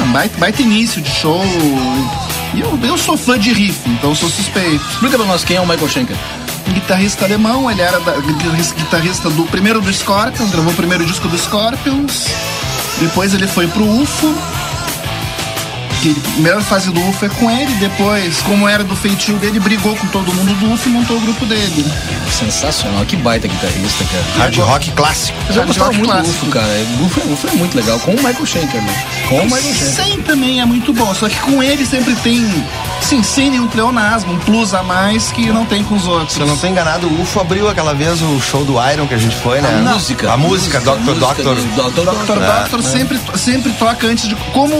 Ah, 0.00 0.04
Baita, 0.12 0.38
baita 0.38 0.62
início 0.62 1.00
de 1.00 1.10
show. 1.10 1.42
E 2.54 2.60
eu, 2.60 2.78
eu 2.82 2.98
sou 2.98 3.16
fã 3.16 3.38
de 3.38 3.52
riff, 3.52 3.78
então 3.88 4.14
sou 4.14 4.28
suspeito. 4.28 4.84
Explica 4.90 5.16
pra 5.16 5.26
nós 5.26 5.44
quem 5.44 5.56
é 5.56 5.60
o 5.60 5.66
Michael 5.66 5.88
Schenker. 5.88 6.16
Guitarrista 6.72 7.24
alemão, 7.24 7.70
ele 7.70 7.82
era 7.82 8.00
da- 8.00 8.16
guitarrista 8.16 8.74
guitarrista 8.74 9.30
do 9.30 9.44
primeiro 9.44 9.80
do 9.80 9.92
Scorpions, 9.92 10.50
gravou 10.50 10.72
o 10.72 10.76
primeiro 10.76 11.04
disco 11.04 11.28
do 11.28 11.36
Scorpions. 11.38 12.26
Depois 13.00 13.34
ele 13.34 13.46
foi 13.46 13.66
pro 13.68 13.84
UFO. 13.84 14.34
Que 16.04 16.10
a 16.10 16.30
primeira 16.32 16.60
fase 16.60 16.90
do 16.90 17.00
UFO 17.08 17.24
é 17.24 17.28
com 17.30 17.50
ele, 17.50 17.72
depois, 17.76 18.36
como 18.42 18.68
era 18.68 18.84
do 18.84 18.94
feitio 18.94 19.36
dele, 19.38 19.58
brigou 19.58 19.96
com 19.96 20.06
todo 20.08 20.30
mundo 20.34 20.52
do 20.60 20.74
UFO 20.74 20.90
e 20.90 20.92
montou 20.92 21.16
o 21.16 21.20
grupo 21.20 21.46
dele. 21.46 21.82
Sensacional, 22.30 23.06
que 23.06 23.16
baita 23.16 23.48
guitarrista, 23.48 24.04
cara. 24.04 24.24
Hard 24.44 24.58
rock 24.58 24.90
clássico. 24.90 25.38
Mas 25.46 25.56
eu 25.56 25.62
Hard 25.62 25.66
gostava 25.68 25.86
rock 25.86 25.98
muito 25.98 26.10
do 26.10 26.14
clássico. 26.14 26.44
UFO, 26.44 26.50
cara. 26.52 26.86
O 27.00 27.04
UFO, 27.06 27.20
é- 27.20 27.32
UFO 27.32 27.48
é 27.48 27.52
muito 27.52 27.74
legal, 27.74 27.98
com 28.00 28.10
o 28.10 28.16
Michael 28.16 28.44
Schenker, 28.46 28.82
né? 28.82 29.04
Com 29.30 29.38
o 29.38 29.44
Michael 29.44 29.62
Schenker. 29.74 30.04
Sem 30.04 30.22
também 30.22 30.60
é 30.60 30.66
muito 30.66 30.92
bom, 30.92 31.14
só 31.14 31.26
que 31.26 31.38
com 31.40 31.62
ele 31.62 31.86
sempre 31.86 32.14
tem, 32.16 32.44
sim, 33.00 33.22
sem 33.22 33.50
nenhum 33.50 33.66
pleonasmo, 33.68 34.34
um 34.34 34.38
plus 34.40 34.74
a 34.74 34.82
mais 34.82 35.30
que 35.30 35.46
não 35.46 35.64
tem 35.64 35.82
com 35.84 35.94
os 35.94 36.06
outros. 36.06 36.34
Se 36.34 36.40
eu 36.40 36.46
não 36.46 36.56
tô 36.58 36.66
enganado, 36.66 37.06
o 37.06 37.22
UFO 37.22 37.40
abriu 37.40 37.66
aquela 37.66 37.94
vez 37.94 38.20
o 38.20 38.38
show 38.42 38.62
do 38.62 38.74
Iron 38.92 39.06
que 39.06 39.14
a 39.14 39.18
gente 39.18 39.36
foi, 39.36 39.62
né? 39.62 39.68
A 39.88 39.94
música. 39.94 40.30
A 40.32 40.36
música, 40.36 40.80
Dr. 40.80 40.98
música 40.98 41.14
Doctor. 41.14 41.54
do 41.54 41.62
Dr. 41.62 41.90
Dr. 41.90 42.04
Doctor. 42.04 42.38
Doctor 42.40 42.82
sempre, 42.82 43.18
sempre 43.36 43.72
toca 43.72 44.06
antes 44.06 44.28
de. 44.28 44.34
Como 44.52 44.74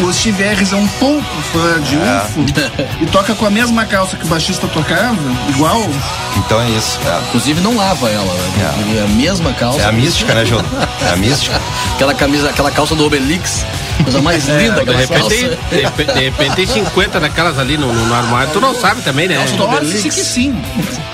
o 0.00 0.12
Steve 0.12 0.42
Harris 0.42 0.72
é 0.72 0.76
um 0.76 0.88
pouco 0.88 1.22
fã 1.52 1.80
de 1.82 1.96
É. 1.96 2.24
UFO 2.24 2.44
e 3.02 3.06
toca 3.06 3.34
com 3.34 3.46
a 3.46 3.50
mesma 3.50 3.84
calça 3.84 4.16
que 4.16 4.24
o 4.24 4.28
baixista 4.28 4.66
tocava, 4.68 5.16
igual. 5.50 5.82
Então 6.38 6.60
é 6.60 6.68
isso. 6.70 6.98
É, 7.06 7.18
Inclusive 7.28 7.60
não 7.60 7.76
lava 7.76 8.08
ela, 8.08 8.24
né? 8.24 8.98
É 8.98 9.04
a 9.04 9.08
mesma 9.08 9.52
calça. 9.52 9.80
É 9.80 9.84
a 9.86 9.92
mística, 9.92 10.34
né, 10.34 10.44
Gil? 10.44 10.58
É 11.06 11.12
a 11.12 11.16
mística. 11.16 11.60
Aquela 11.94 12.14
camisa, 12.14 12.48
aquela 12.50 12.70
calça 12.70 12.94
do 12.94 13.04
Obelix. 13.04 13.64
Coisa 14.02 14.20
mais 14.22 14.48
linda 14.48 14.74
De 14.74 14.80
aquela 14.80 14.98
repente, 14.98 15.20
calça. 15.20 15.36
de, 15.70 15.80
repente- 15.82 16.12
de 16.14 16.20
repente 16.20 16.56
tem 16.56 16.66
50 16.66 17.20
daquelas 17.20 17.58
ali 17.58 17.76
no, 17.76 17.92
no, 17.92 18.14
armário. 18.14 18.50
Tu 18.52 18.60
não 18.60 18.74
sabe 18.74 19.02
também, 19.02 19.28
né? 19.28 19.44
Torce 19.56 20.02
que 20.08 20.10
sim. 20.10 20.56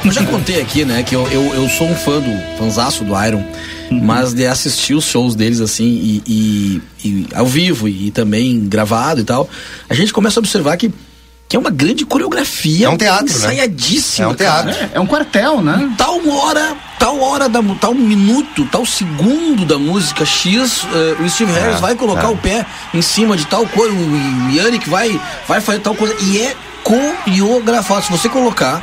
Eu 0.05 0.13
já 0.13 0.25
contei 0.25 0.61
aqui, 0.61 0.85
né, 0.85 1.03
que 1.03 1.15
eu, 1.15 1.27
eu, 1.31 1.53
eu 1.55 1.69
sou 1.69 1.89
um 1.91 1.95
fã 1.97 2.21
do 2.21 2.57
fanzaço 2.57 3.03
do 3.05 3.13
Iron, 3.27 3.43
mas 3.91 4.33
de 4.35 4.47
assistir 4.47 4.95
os 4.95 5.05
shows 5.05 5.35
deles 5.35 5.61
assim 5.61 5.85
e, 5.85 6.23
e- 6.27 6.83
e 7.09 7.27
ao 7.35 7.47
vivo 7.47 7.89
e, 7.89 8.11
também 8.11 8.61
gravado 8.69 9.21
e 9.21 9.25
tal, 9.25 9.49
a 9.89 9.95
gente 9.95 10.13
começa 10.13 10.39
a 10.39 10.43
observar 10.43 10.77
que, 10.77 10.93
que 11.49 11.57
é 11.57 11.59
uma 11.59 11.71
grande 11.71 12.05
coreografia. 12.05 12.87
É 12.87 12.89
um 12.91 12.97
teatro, 12.97 13.27
né? 13.27 13.31
ensaiadíssima, 13.33 14.27
É 14.27 14.29
um 14.31 14.35
teatro. 14.35 14.73
cara. 14.75 14.91
É 14.95 15.01
um 15.01 15.07
quartel, 15.07 15.63
né? 15.63 15.91
Tal 15.97 16.21
hora, 16.29 16.77
tal 16.99 17.19
hora, 17.21 17.49
da, 17.49 17.63
tal 17.81 17.95
minuto, 17.95 18.67
tal 18.71 18.85
segundo 18.85 19.65
da 19.65 19.79
música 19.79 20.25
X, 20.27 20.85
eh, 20.93 21.23
o 21.23 21.29
Steve 21.31 21.53
Harris 21.53 21.81
vai 21.81 21.95
colocar 21.95 22.27
é. 22.27 22.31
o 22.31 22.37
pé 22.37 22.67
em 22.93 23.01
cima 23.01 23.37
de 23.37 23.47
tal 23.47 23.67
coisa, 23.67 23.95
o 23.95 24.51
Yannick 24.55 24.89
vai, 24.91 25.19
vai 25.47 25.61
fazer 25.61 25.79
tal 25.79 25.95
coisa, 25.95 26.15
e 26.21 26.39
é 26.43 26.55
coreografado. 26.83 28.05
Se 28.05 28.11
você 28.11 28.29
colocar, 28.29 28.83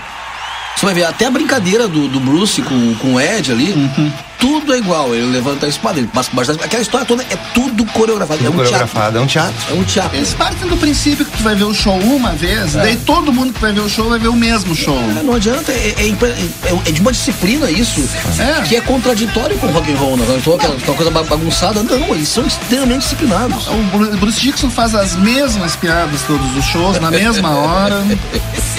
você 0.75 0.85
vai 0.85 0.95
ver 0.95 1.03
até 1.05 1.25
a 1.25 1.31
brincadeira 1.31 1.87
do, 1.87 2.07
do 2.07 2.19
Bruce 2.19 2.61
com, 2.61 2.95
com 2.95 3.13
o 3.15 3.19
Ed 3.21 3.51
ali, 3.51 3.71
Uhum. 3.73 4.11
Tudo 4.39 4.73
é 4.73 4.77
igual. 4.77 5.13
Ele 5.13 5.25
levanta 5.31 5.65
a 5.65 5.69
espada, 5.69 5.99
ele 5.99 6.07
passa 6.07 6.29
por 6.29 6.37
baixo 6.37 6.53
da- 6.53 6.65
Aquela 6.65 6.81
história 6.81 7.05
toda 7.05 7.23
é 7.23 7.35
tudo 7.53 7.85
coreografado. 7.85 8.39
é 8.45 8.49
um 8.49 8.51
teatro. 8.51 8.65
Coreografado, 8.65 9.17
é 9.17 9.21
um 9.21 9.25
teatro. 9.27 9.55
É 9.69 9.73
um 9.73 9.83
teatro. 9.83 10.17
Eles 10.17 10.33
partem 10.33 10.67
do 10.67 10.77
princípio 10.77 11.25
que 11.25 11.37
tu 11.37 11.43
vai 11.43 11.55
ver 11.55 11.63
o 11.65 11.73
show 11.73 11.97
uma 11.99 12.31
vez, 12.31 12.73
daí 12.73 12.95
todo 12.97 13.31
mundo 13.33 13.53
que 13.53 13.59
vai 13.61 13.71
ver 13.73 13.81
o 13.81 13.89
show 13.89 14.09
vai 14.09 14.19
ver 14.19 14.27
o 14.27 14.35
mesmo 14.35 14.75
show. 14.75 14.97
É, 15.19 15.23
Não 15.23 15.35
adianta, 15.35 15.71
é, 15.71 15.95
é 15.97 16.07
é- 16.07 16.89
é 16.89 16.91
de 16.91 17.01
uma 17.01 17.11
disciplina 17.11 17.69
isso, 17.69 18.03
É. 18.39 18.61
que 18.63 18.75
é 18.75 18.81
contraditório 18.81 19.57
com 19.57 19.67
o 19.67 19.71
rock 19.71 19.91
and 19.91 19.97
roll, 19.97 20.17
né? 20.17 20.25
Então, 20.37 20.55
aquela, 20.55 20.75
aquela 20.75 20.95
coisa 20.97 21.11
ba- 21.11 21.23
bagunçada, 21.23 21.83
não, 21.83 22.13
eles 22.15 22.27
são 22.27 22.45
extremamente 22.45 23.01
disciplinados. 23.01 23.67
O 23.67 23.97
Bru- 23.97 24.17
Bruce 24.17 24.39
Dixon 24.39 24.69
faz 24.69 24.93
as 24.95 25.15
mesmas 25.15 25.75
piadas 25.75 26.21
todos 26.27 26.55
os 26.55 26.65
shows, 26.65 26.99
na 26.99 27.11
mesma 27.11 27.49
hora. 27.49 28.03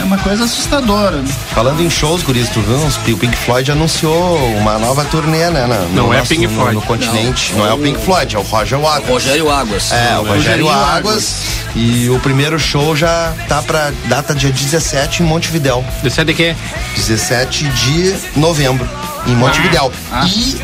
É 0.00 0.04
uma 0.04 0.16
coisa 0.18 0.44
assustadora. 0.44 1.22
Falando 1.54 1.82
em 1.82 1.90
shows, 1.90 2.22
Guris, 2.22 2.48
tu 2.48 2.60
viu? 2.60 2.78
O 3.14 3.18
Pink 3.18 3.36
Floyd 3.36 3.70
anunciou 3.70 4.38
uma 4.56 4.78
nova 4.78 5.04
turnê, 5.04 5.50
né? 5.50 5.66
na- 5.66 5.78
no 5.80 5.88
Não 5.94 6.14
é 6.14 6.18
nosso- 6.18 6.28
Pink 6.30 6.46
no- 6.46 6.54
Floyd. 6.54 6.74
No, 6.74 6.82
continente. 6.82 7.52
Não, 7.54 7.66
é 7.66 7.72
o 7.74 7.78
Pink 7.78 8.00
Floyd, 8.04 8.34
é 8.34 8.38
o 8.38 8.42
Roger 8.42 8.78
Waters. 8.78 9.08
Rogério 9.08 9.50
Águas. 9.50 9.92
É, 9.92 10.14
o 10.18 10.22
Rogério 10.22 10.64
Rogério 10.66 10.70
Águas. 10.70 11.34
E 11.76 12.08
o 12.08 12.18
primeiro 12.20 12.58
show 12.58 12.96
já 12.96 13.32
tá 13.48 13.62
pra 13.62 13.92
data 14.06 14.34
dia 14.34 14.50
17 14.50 15.22
em 15.22 15.26
Montevidéu. 15.26 15.84
Você 16.02 16.22
é 16.22 16.24
de 16.24 16.34
quê? 16.34 16.56
17 16.96 17.64
de 17.68 18.14
novembro, 18.36 18.88
em 19.26 19.34
Montevidéu. 19.36 19.92
Ah. 20.10 20.24
E 20.26 20.60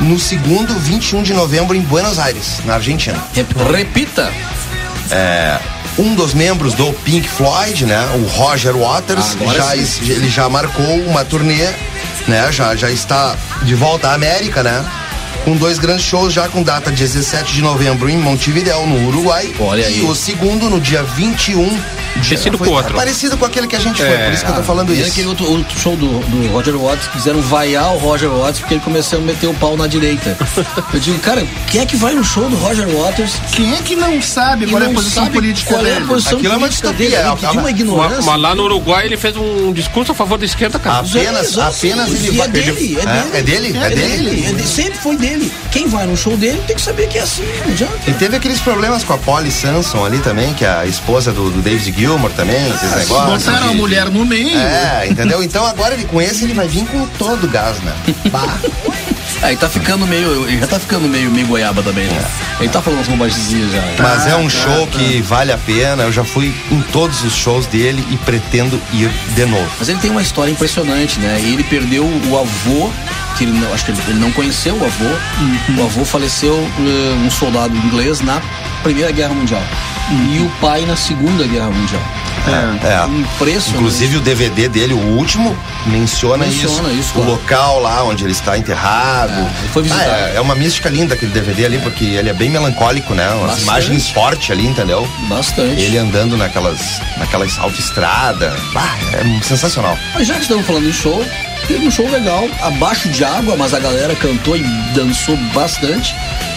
no 0.00 0.18
segundo, 0.18 0.72
21 0.78 1.22
de 1.22 1.34
novembro, 1.34 1.76
em 1.76 1.80
Buenos 1.82 2.18
Aires, 2.18 2.60
na 2.64 2.74
Argentina. 2.74 3.18
Rep- 3.34 3.52
Repita. 3.74 4.30
Um 5.98 6.14
dos 6.14 6.32
membros 6.34 6.74
do 6.74 6.92
Pink 6.92 7.28
Floyd, 7.28 7.84
né, 7.84 7.98
o 8.14 8.26
Roger 8.26 8.76
Waters, 8.76 9.36
Agora 9.40 9.58
já, 9.58 9.76
ele 9.76 10.28
já 10.30 10.48
marcou 10.48 11.00
uma 11.02 11.24
turnê, 11.24 11.68
né, 12.26 12.50
já, 12.50 12.74
já 12.74 12.90
está 12.90 13.36
de 13.62 13.74
volta 13.74 14.08
à 14.08 14.14
América, 14.14 14.62
né, 14.62 14.84
com 15.44 15.56
dois 15.56 15.78
grandes 15.78 16.04
shows 16.04 16.32
já 16.32 16.48
com 16.48 16.62
data 16.62 16.90
17 16.90 17.52
de 17.54 17.62
novembro 17.62 18.08
em 18.10 18.16
Montevidéu, 18.18 18.86
no 18.86 19.08
Uruguai. 19.08 19.52
Olha 19.58 19.82
e 19.82 19.84
aí. 19.84 20.00
o 20.02 20.14
segundo 20.14 20.68
no 20.68 20.80
dia 20.80 21.02
21 21.02 21.66
de 22.16 22.28
Parecido 22.30 22.58
foi- 22.58 22.66
com 22.66 22.72
o 22.72 22.76
outro. 22.76 22.92
é 22.92 22.96
parecido 22.96 23.36
com 23.38 23.44
aquele 23.44 23.66
que 23.68 23.76
a 23.76 23.78
gente 23.78 23.96
foi, 23.98 24.06
É. 24.12 24.24
por 24.26 24.32
isso 24.34 24.44
que 24.44 24.50
eu 24.50 24.54
tô 24.56 24.62
falando 24.64 24.92
E 24.92 25.00
isso. 25.00 25.10
aquele 25.10 25.28
outro, 25.28 25.48
outro 25.50 25.78
show 25.78 25.96
do, 25.96 26.06
do 26.18 26.48
Roger 26.52 26.76
Waters, 26.76 27.06
quiseram 27.08 27.40
vaiar 27.40 27.94
o 27.94 27.98
Roger 27.98 28.28
Waters 28.28 28.58
porque 28.58 28.74
ele 28.74 28.80
começou 28.82 29.18
a 29.18 29.22
meter 29.22 29.46
o 29.46 29.54
pau 29.54 29.76
na 29.76 29.86
direita. 29.86 30.36
Eu 30.92 30.98
digo, 31.00 31.18
cara, 31.20 31.46
quem 31.70 31.80
é 31.80 31.86
que 31.86 31.96
vai 31.96 32.12
no 32.14 32.24
show 32.24 32.48
do 32.50 32.56
Roger 32.56 32.86
Waters 32.88 33.34
Quem 33.52 33.72
é 33.74 33.76
que 33.78 33.94
não 33.96 34.20
sabe 34.20 34.64
e 34.66 34.68
qual 34.68 34.82
é 34.82 34.84
a 34.84 34.88
não 34.88 34.94
posição 34.94 35.22
sabe 35.24 35.34
política 35.36 35.72
qual 35.72 35.86
é 35.86 35.90
a 35.90 35.94
dele? 35.94 36.06
posição 36.06 36.38
Aquilo 36.38 36.52
é 36.52 36.56
uma 36.56 36.66
política 36.66 36.88
distopia, 36.88 37.10
dele? 37.10 37.22
é- 37.22 37.26
Ele 37.30 37.36
pediu 37.36 37.48
é 37.48 37.62
uma- 37.62 37.70
ignorância. 37.70 38.22
mas 38.22 38.40
lá 38.40 38.54
no 38.54 38.64
Uruguai 38.64 39.06
ele 39.06 39.16
fez 39.16 39.36
um 39.36 39.72
discurso 39.72 40.12
a 40.12 40.14
favor 40.14 40.36
da 40.36 40.44
esquerda, 40.44 40.78
cara. 40.78 40.98
Apenas, 41.00 41.56
apenas 41.58 42.08
sim. 42.10 42.16
ele 42.16 42.28
E 42.28 42.30
vai. 42.38 42.46
é 42.46 42.50
dele, 42.50 42.68
é 42.68 42.72
É, 42.72 42.72
dele. 42.72 42.98
é 43.34 43.42
dele? 43.42 43.78
É, 43.78 43.86
É 43.86 43.88
dele. 43.90 44.30
dele? 44.30 44.46
é 44.48 44.52
de- 44.52 44.66
sempre 44.68 44.98
foi 44.98 45.16
dele. 45.16 45.29
Quem 45.70 45.88
vai 45.88 46.06
no 46.06 46.16
show 46.16 46.36
dele 46.36 46.62
tem 46.66 46.76
que 46.76 46.82
saber 46.82 47.08
que 47.08 47.18
é 47.18 47.22
assim, 47.22 47.44
não 47.64 47.72
adianta. 47.72 47.98
E 48.06 48.12
teve 48.14 48.36
aqueles 48.36 48.60
problemas 48.60 49.04
com 49.04 49.12
a 49.12 49.18
Polly 49.18 49.50
Sanson 49.50 50.04
ali 50.04 50.18
também, 50.18 50.52
que 50.54 50.64
é 50.64 50.70
a 50.70 50.86
esposa 50.86 51.32
do, 51.32 51.50
do 51.50 51.60
David 51.62 51.94
Gilmour 51.98 52.30
também, 52.32 52.56
esses 52.70 52.90
negócios. 52.94 53.44
Botaram 53.44 53.68
a 53.68 53.72
de- 53.72 53.76
mulher 53.76 54.10
no 54.10 54.24
meio. 54.24 54.56
É, 54.58 55.06
entendeu? 55.08 55.42
Então 55.42 55.64
agora 55.66 55.94
ele 55.94 56.04
com 56.04 56.20
esse 56.20 56.44
ele 56.44 56.54
vai 56.54 56.66
vir 56.68 56.84
com 56.86 57.06
todo 57.18 57.44
o 57.44 57.48
gás, 57.48 57.78
né? 57.80 57.92
Bah. 58.30 58.58
Aí 59.42 59.56
tá 59.56 59.68
ficando 59.68 60.06
meio. 60.06 60.46
Ele 60.46 60.58
já 60.60 60.66
tá 60.66 60.78
ficando 60.78 61.08
meio, 61.08 61.30
meio 61.30 61.46
goiaba 61.46 61.82
também, 61.82 62.04
né? 62.06 62.24
Ele 62.58 62.68
tá 62.68 62.82
falando 62.82 62.98
umas 62.98 63.08
bobagemzinhas 63.08 63.72
já. 63.72 63.82
Mas 63.98 64.26
é 64.26 64.36
um 64.36 64.50
show 64.50 64.86
tá. 64.86 64.98
que 64.98 65.22
vale 65.22 65.50
a 65.50 65.56
pena. 65.56 66.02
Eu 66.02 66.12
já 66.12 66.24
fui 66.24 66.54
em 66.70 66.80
todos 66.92 67.22
os 67.24 67.34
shows 67.34 67.66
dele 67.66 68.06
e 68.10 68.16
pretendo 68.18 68.80
ir 68.92 69.08
de 69.34 69.46
novo. 69.46 69.70
Mas 69.78 69.88
ele 69.88 69.98
tem 69.98 70.10
uma 70.10 70.20
história 70.20 70.50
impressionante, 70.50 71.18
né? 71.20 71.40
Ele 71.42 71.64
perdeu 71.64 72.04
o 72.04 72.38
avô, 72.38 72.90
que 73.38 73.44
ele 73.44 73.52
não, 73.58 73.72
acho 73.72 73.84
que 73.86 73.92
ele 73.92 74.18
não 74.20 74.30
conheceu 74.32 74.74
o 74.76 74.84
avô. 74.84 75.08
Uhum. 75.40 75.78
O 75.78 75.84
avô 75.84 76.04
faleceu, 76.04 76.54
eh, 76.56 77.14
um 77.26 77.30
soldado 77.30 77.74
inglês, 77.76 78.20
na 78.20 78.42
Primeira 78.82 79.10
Guerra 79.10 79.34
Mundial. 79.34 79.62
Uhum. 80.10 80.34
E 80.34 80.38
o 80.40 80.50
pai 80.60 80.84
na 80.86 80.96
Segunda 80.96 81.46
Guerra 81.46 81.70
Mundial. 81.70 82.02
É. 82.82 83.06
Impressionante. 83.06 83.76
Inclusive 83.76 84.16
o 84.16 84.20
DVD 84.20 84.68
dele, 84.68 84.94
o 84.94 85.16
último, 85.18 85.54
menciona, 85.86 86.46
Menciona 86.46 86.88
isso. 86.90 87.00
isso, 87.00 87.10
o 87.10 87.14
claro. 87.14 87.30
local 87.32 87.80
lá 87.80 88.02
onde 88.04 88.24
ele 88.24 88.32
está 88.32 88.56
enterrado. 88.56 89.32
É, 89.32 89.58
ele 89.60 89.68
foi 89.72 89.82
visitar. 89.82 90.02
Ah, 90.02 90.30
é, 90.32 90.36
é 90.36 90.40
uma 90.40 90.54
mística 90.54 90.88
linda 90.88 91.14
aquele 91.14 91.32
DVD 91.32 91.66
ali, 91.66 91.78
porque 91.78 92.04
ele 92.04 92.30
é 92.30 92.32
bem 92.32 92.48
melancólico, 92.50 93.14
né? 93.14 93.28
Umas 93.30 93.40
Bastante. 93.42 93.62
imagens 93.64 94.08
fortes 94.10 94.50
ali, 94.50 94.66
entendeu? 94.66 95.06
Bastante. 95.28 95.80
Ele 95.80 95.98
andando 95.98 96.36
naquelas, 96.36 96.80
naquelas 97.18 97.58
autoestrada. 97.58 98.56
É 99.12 99.42
sensacional. 99.42 99.98
Mas 100.14 100.26
já 100.26 100.34
que 100.34 100.42
estamos 100.42 100.66
falando 100.66 100.88
em 100.88 100.92
show, 100.92 101.22
teve 101.68 101.86
um 101.86 101.90
show 101.90 102.08
legal, 102.10 102.48
abaixo 102.62 103.08
de 103.08 103.24
água, 103.24 103.56
mas 103.56 103.72
a 103.74 103.78
galera 103.78 104.14
cantou 104.16 104.56
e 104.56 104.62
dançou 104.94 105.36
bastante. 105.54 106.14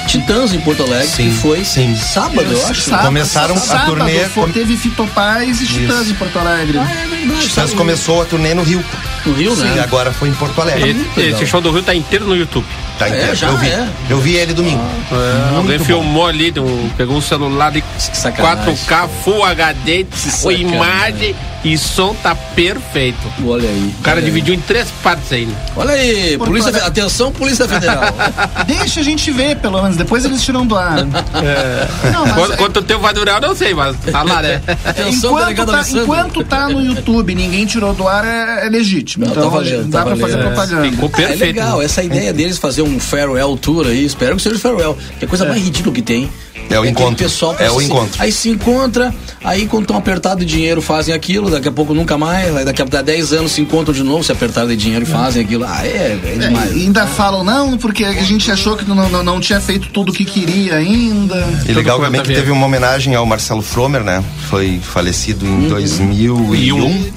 Titãs 0.07 0.53
em 0.53 0.59
Porto 0.59 0.83
Alegre, 0.83 1.07
Sim, 1.07 1.29
que 1.29 1.35
foi 1.37 1.63
sim. 1.63 1.95
sábado, 1.95 2.41
eu 2.51 2.67
acho. 2.67 2.81
Sábado- 2.81 3.05
Começaram 3.05 3.55
a 3.55 3.57
sábado 3.57 3.95
turnê 3.95 4.25
foi- 4.25 4.51
Teve 4.51 4.75
Fito 4.75 5.07
Paz 5.15 5.61
e 5.61 5.65
Titãs 5.65 6.09
em 6.09 6.13
Porto 6.15 6.37
Alegre. 6.39 6.77
Ah, 6.77 6.91
é 6.91 7.07
verdade. 7.07 7.47
Titãs 7.47 7.73
começou 7.73 8.21
a 8.21 8.25
turnê 8.25 8.53
no 8.53 8.63
Rio. 8.63 8.83
No 9.25 9.33
Rio, 9.33 9.53
E 9.53 9.59
né? 9.61 9.79
agora 9.81 10.11
foi 10.11 10.27
em 10.27 10.33
Porto 10.33 10.59
Alegre. 10.61 10.89
Esse, 10.91 11.19
legal. 11.21 11.39
esse 11.41 11.49
show 11.49 11.61
do 11.61 11.71
Rio 11.71 11.81
tá 11.83 11.95
inteiro 11.95 12.25
no 12.27 12.35
YouTube. 12.35 12.65
Tá 12.99 13.07
É, 13.07 13.11
inteiro. 13.15 13.35
já 13.35 13.47
eu 13.47 13.57
vi. 13.57 13.67
é. 13.69 13.87
Eu 14.09 14.19
vi 14.19 14.33
ele 14.35 14.53
domingo. 14.53 14.83
É, 15.09 15.55
alguém 15.55 15.77
bom. 15.77 15.85
filmou 15.85 16.27
ali, 16.27 16.53
pegou 16.97 17.15
um 17.15 17.21
celular 17.21 17.71
de 17.71 17.81
sacanagem. 17.97 18.75
4K 18.75 19.07
Full 19.23 19.43
HD, 19.45 20.03
com 20.03 20.17
sacanagem. 20.17 20.61
imagem, 20.75 21.35
E 21.63 21.77
som 21.77 22.13
tá 22.15 22.35
perfeito. 22.35 23.17
Olha 23.45 23.69
aí. 23.69 23.93
O 23.99 24.01
cara 24.03 24.17
olha 24.17 24.25
aí. 24.25 24.25
dividiu 24.25 24.53
em 24.53 24.59
três 24.59 24.89
partes 25.01 25.31
aí. 25.31 25.45
né? 25.45 25.55
Olha 25.75 25.91
aí, 25.93 26.37
Porto 26.37 26.49
polícia, 26.49 26.69
Alegre. 26.69 26.87
atenção, 26.87 27.31
Polícia 27.31 27.67
Federal. 27.67 28.03
Deixa 28.67 28.99
a 28.99 29.03
gente 29.03 29.31
ver, 29.31 29.57
pelo 29.57 29.81
menos. 29.81 29.95
Depois 29.95 30.25
eles 30.25 30.41
tiram 30.43 30.65
do 30.65 30.75
ar. 30.75 31.05
Não, 31.05 32.25
mas 32.25 32.33
Quanto, 32.33 32.57
quanto 32.57 32.81
tempo 32.81 32.99
vai 33.01 33.13
durar, 33.13 33.41
eu 33.41 33.47
não 33.49 33.55
sei, 33.55 33.73
mas 33.73 33.95
tá 34.11 34.23
lá, 34.23 34.41
né? 34.41 34.61
Atenção, 34.83 35.31
enquanto 35.49 35.71
tá, 35.71 35.83
enquanto 35.89 36.43
tá 36.43 36.69
no 36.69 36.81
YouTube 36.81 37.31
e 37.31 37.35
ninguém 37.35 37.65
tirou 37.65 37.93
do 37.93 38.07
ar, 38.07 38.25
é, 38.25 38.65
é 38.65 38.69
legítimo. 38.69 39.25
Não, 39.25 39.31
então 39.31 39.43
tá 39.43 39.49
valendo, 39.49 39.85
dá 39.89 39.99
tá 39.99 40.05
pra 40.05 40.15
fazer 40.17 40.37
valendo. 40.37 40.47
propaganda. 40.53 40.91
Ficou 40.91 41.09
é 41.09 41.11
perfeito. 41.11 41.41
legal, 41.41 41.79
né? 41.79 41.85
essa 41.85 42.03
ideia 42.03 42.33
deles 42.33 42.57
fazer 42.57 42.81
um 42.81 42.99
farewell 42.99 43.57
tour 43.57 43.87
aí, 43.87 44.03
espero 44.03 44.35
que 44.35 44.41
seja 44.41 44.55
o 44.55 44.59
farewell, 44.59 44.97
que 45.17 45.23
é 45.23 45.27
a 45.27 45.29
coisa 45.29 45.45
mais 45.45 45.63
ridícula 45.63 45.95
que 45.95 46.01
tem. 46.01 46.29
É 46.73 46.77
o 46.77 46.81
aquele 46.83 46.91
encontro. 46.91 47.15
Pessoal 47.23 47.55
É 47.59 47.69
o 47.71 47.79
se- 47.79 47.85
encontro. 47.85 48.15
Aí 48.21 48.31
se 48.31 48.49
encontra, 48.49 49.13
aí 49.43 49.65
quando 49.67 49.83
estão 49.83 49.97
apertados 49.97 50.45
de 50.45 50.51
dinheiro 50.53 50.81
fazem 50.81 51.13
aquilo, 51.13 51.49
daqui 51.49 51.67
a 51.67 51.71
pouco 51.71 51.93
nunca 51.93 52.17
mais, 52.17 52.55
aí 52.55 52.65
daqui 52.65 52.81
a 52.81 52.85
10 53.01 53.33
anos 53.33 53.51
se 53.53 53.61
encontram 53.61 53.93
de 53.93 54.03
novo, 54.03 54.23
se 54.23 54.31
apertaram 54.31 54.67
de 54.67 54.75
dinheiro 54.75 55.03
e 55.03 55.07
fazem 55.07 55.43
aquilo. 55.43 55.65
Ah, 55.65 55.85
é, 55.85 55.87
é 56.23 56.33
É, 56.35 56.37
demais. 56.47 56.71
e 56.75 56.81
ainda 56.81 57.05
falam, 57.07 57.43
não, 57.43 57.77
porque 57.77 58.03
a 58.05 58.11
gente 58.23 58.51
achou 58.51 58.75
que 58.75 58.85
não, 58.87 59.09
não, 59.09 59.23
não 59.23 59.39
tinha 59.39 59.59
feito 59.59 59.89
tudo 59.89 60.09
o 60.11 60.13
que 60.13 60.25
queria 60.25 60.75
ainda. 60.75 61.47
E 61.67 61.71
legal 61.73 61.99
também 61.99 62.21
que 62.21 62.33
teve 62.33 62.51
uma 62.51 62.65
homenagem 62.65 63.15
ao 63.15 63.25
Marcelo 63.25 63.61
Fromer, 63.61 64.03
né? 64.03 64.23
Foi 64.49 64.79
falecido 64.81 65.45
Uhum. 65.45 65.65
em 65.65 65.69
2001, 65.69 66.53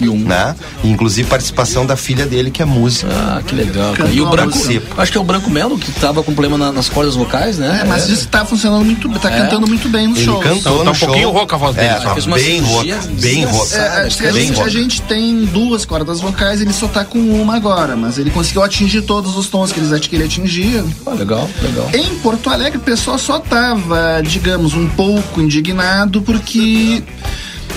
E 0.00 0.08
um. 0.08 0.18
né? 0.18 0.54
E, 0.82 0.90
inclusive 0.90 1.28
participação 1.28 1.84
da 1.86 1.96
filha 1.96 2.26
dele, 2.26 2.50
que 2.50 2.62
é 2.62 2.64
música. 2.64 3.08
Ah, 3.12 3.42
que 3.46 3.54
legal. 3.54 3.92
cara. 3.92 4.10
E 4.10 4.20
o 4.20 4.26
Branco, 4.28 4.58
acho 4.98 5.12
que 5.12 5.18
é 5.18 5.20
o 5.20 5.24
Branco 5.24 5.50
Melo 5.50 5.78
que 5.78 5.90
tava 5.92 6.22
com 6.22 6.32
problema 6.32 6.56
na- 6.58 6.72
nas 6.72 6.88
cordas 6.88 7.14
vocais, 7.14 7.58
né? 7.58 7.80
É, 7.82 7.86
mas 7.86 8.06
diz 8.06 8.20
que 8.20 8.28
tá 8.28 8.44
funcionando 8.44 8.84
muito 8.84 9.08
bem, 9.08 9.18
tá 9.18 9.30
cantando 9.46 9.66
muito 9.66 9.88
bem 9.88 10.06
nos 10.08 10.18
Ele 10.18 10.26
shows. 10.26 10.42
cantou 10.44 10.58
Então, 10.58 10.78
tá 10.78 10.84
no 10.84 10.90
um 10.90 10.94
show. 10.94 11.08
pouquinho 11.08 11.30
rouca 11.30 11.56
a 11.56 11.58
voz 11.58 11.76
dele, 11.76 11.88
É, 11.88 11.94
tá 12.00 12.14
bem 12.14 12.60
rouca, 12.60 12.98
bem 13.20 13.44
rouca. 13.44 13.76
É, 13.76 14.06
acho 14.06 14.18
que 14.18 14.26
a, 14.26 14.32
gente, 14.32 14.60
a 14.60 14.68
gente 14.68 15.02
tem 15.02 15.44
duas 15.46 15.84
cordas 15.84 16.20
vocais, 16.20 16.60
ele 16.60 16.72
só 16.72 16.88
tá 16.88 17.04
com 17.04 17.18
uma 17.18 17.56
agora, 17.56 17.96
mas 17.96 18.18
ele 18.18 18.30
conseguiu 18.30 18.62
atingir 18.62 19.02
todos 19.02 19.36
os 19.36 19.48
tons 19.48 19.72
que 19.72 19.80
ele, 19.80 20.00
que 20.00 20.16
ele 20.16 20.24
atingia. 20.24 20.84
Ah, 21.06 21.10
legal, 21.14 21.48
legal. 21.62 21.90
Em 21.94 22.18
Porto 22.18 22.50
Alegre, 22.50 22.78
o 22.78 22.80
pessoal 22.82 23.18
só 23.18 23.38
tava, 23.38 24.20
digamos, 24.22 24.74
um 24.74 24.88
pouco 24.88 25.40
indignado 25.40 26.20
porque 26.22 27.02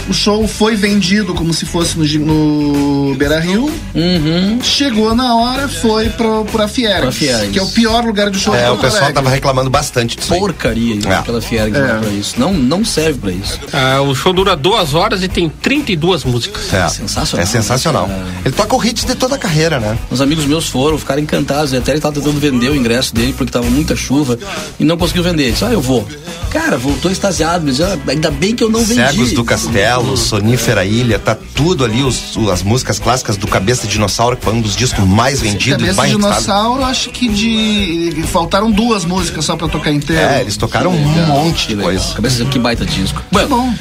o 0.10 0.13
show 0.13 0.48
foi 0.48 0.76
vendido 0.76 1.34
como 1.34 1.54
se 1.54 1.65
fosse 1.65 1.98
no, 1.98 3.10
no 3.10 3.15
Beira 3.15 3.39
Rio. 3.39 3.72
Uhum. 3.93 4.60
Chegou 4.62 5.13
na 5.15 5.36
hora, 5.36 5.67
foi 5.67 6.10
pro, 6.10 6.45
pra 6.45 6.67
Fieres, 6.67 7.00
Pra 7.02 7.12
Fieres. 7.12 7.52
que 7.52 7.60
é 7.60 7.62
o 7.62 7.67
pior 7.67 8.04
lugar 8.06 8.30
de 8.30 8.39
show 8.39 8.56
É, 8.56 8.69
o 8.72 8.78
pessoal 8.78 9.04
Alegre. 9.04 9.13
tava 9.15 9.30
reclamando 9.30 9.69
bastante 9.69 10.17
disso 10.17 10.34
aí. 10.34 10.39
Porcaria, 10.39 11.00
É. 11.06 11.13
aquela 11.15 11.41
Fiera 11.41 11.69
que 11.69 11.78
É. 11.78 11.82
vai 11.82 12.00
pra 12.00 12.10
isso. 12.10 12.39
Não, 12.39 12.54
não 12.54 12.84
serve 12.84 13.19
pra 13.19 13.32
isso. 13.32 13.60
Ah, 13.72 14.02
o 14.02 14.13
show 14.15 14.34
dura 14.34 14.56
duas 14.56 14.93
horas 14.93 15.22
e 15.24 15.28
tem 15.28 15.50
32 15.50 16.24
músicas. 16.24 16.74
É, 16.74 16.88
Sensacional. 16.89 17.43
É 17.43 17.45
sensacional. 17.45 18.10
É. 18.10 18.48
Ele 18.48 18.56
toca 18.56 18.76
o 18.76 18.78
hit 18.80 19.06
de 19.06 19.15
toda 19.15 19.36
a 19.36 19.38
carreira, 19.38 19.80
né? 19.80 19.98
Uns 20.12 20.22
amigos 20.22 20.45
meus 20.45 20.67
foram, 20.67 20.98
ficaram 20.98 21.22
encantados. 21.22 21.74
Até 21.74 21.91
ele 21.91 22.00
tava 22.02 22.15
tentando 22.15 22.39
vender 22.39 22.69
o 22.69 22.76
ingresso 22.76 23.13
dele 23.13 23.34
porque 23.38 23.52
tava 23.52 23.69
muita 23.69 23.95
chuva 23.95 24.38
e 24.80 24.84
não 24.84 24.98
conseguiu 24.98 25.24
vender. 25.24 25.43
Ele 25.43 25.52
disse, 25.52 25.65
ah, 25.65 25.72
eu 25.72 25.82
vou. 25.82 26.08
Cara, 26.50 26.78
voltou 26.78 27.12
extasiado. 27.12 27.65
Disse, 27.65 27.84
ah, 27.84 27.98
ainda 28.08 28.32
bem 28.32 28.56
que 28.56 28.63
eu 28.63 28.69
não 28.69 28.80
vendi. 28.84 28.95
Cegos 29.02 29.34
do 29.34 29.43
Castelo, 29.43 29.99
Sonífera 30.18 30.86
Ilha, 30.86 31.18
tá 31.20 31.36
tudo 31.56 31.84
ali, 31.86 32.02
os- 32.04 32.38
as 32.52 32.62
músicas 32.64 33.00
clássicas 33.00 33.38
do 33.38 33.48
Cabeça 33.48 33.86
de 33.88 33.94
Dinossauro, 33.94 34.38
que 34.38 34.44
foi 34.44 34.54
um 34.54 34.62
dos 34.62 34.76
discos 34.76 35.04
mais 35.06 35.42
vendidos, 35.42 35.80
Cabeça 35.82 35.98
mais 35.98 36.12
de 36.12 36.18
dinossauro, 36.18 36.84
acho 36.84 37.10
que 37.12 37.28
de. 37.28 38.24
Faltaram 38.28 38.72
duas 38.72 39.06
músicas 39.06 39.46
só 39.46 39.56
pra 39.56 39.68
tocar 39.68 39.92
inteiro. 39.92 40.22
É, 40.22 40.42
eles 40.42 40.58
tocaram 40.58 40.92
um 40.92 41.26
monte 41.28 41.68
de 41.68 41.76
coisa. 41.76 42.14
Cabeça 42.14 42.46
que 42.46 42.60
baita 42.60 42.86
disco. 42.86 43.20
Tá 43.22 43.26
Bueno, 43.32 43.50
bom. 43.50 43.74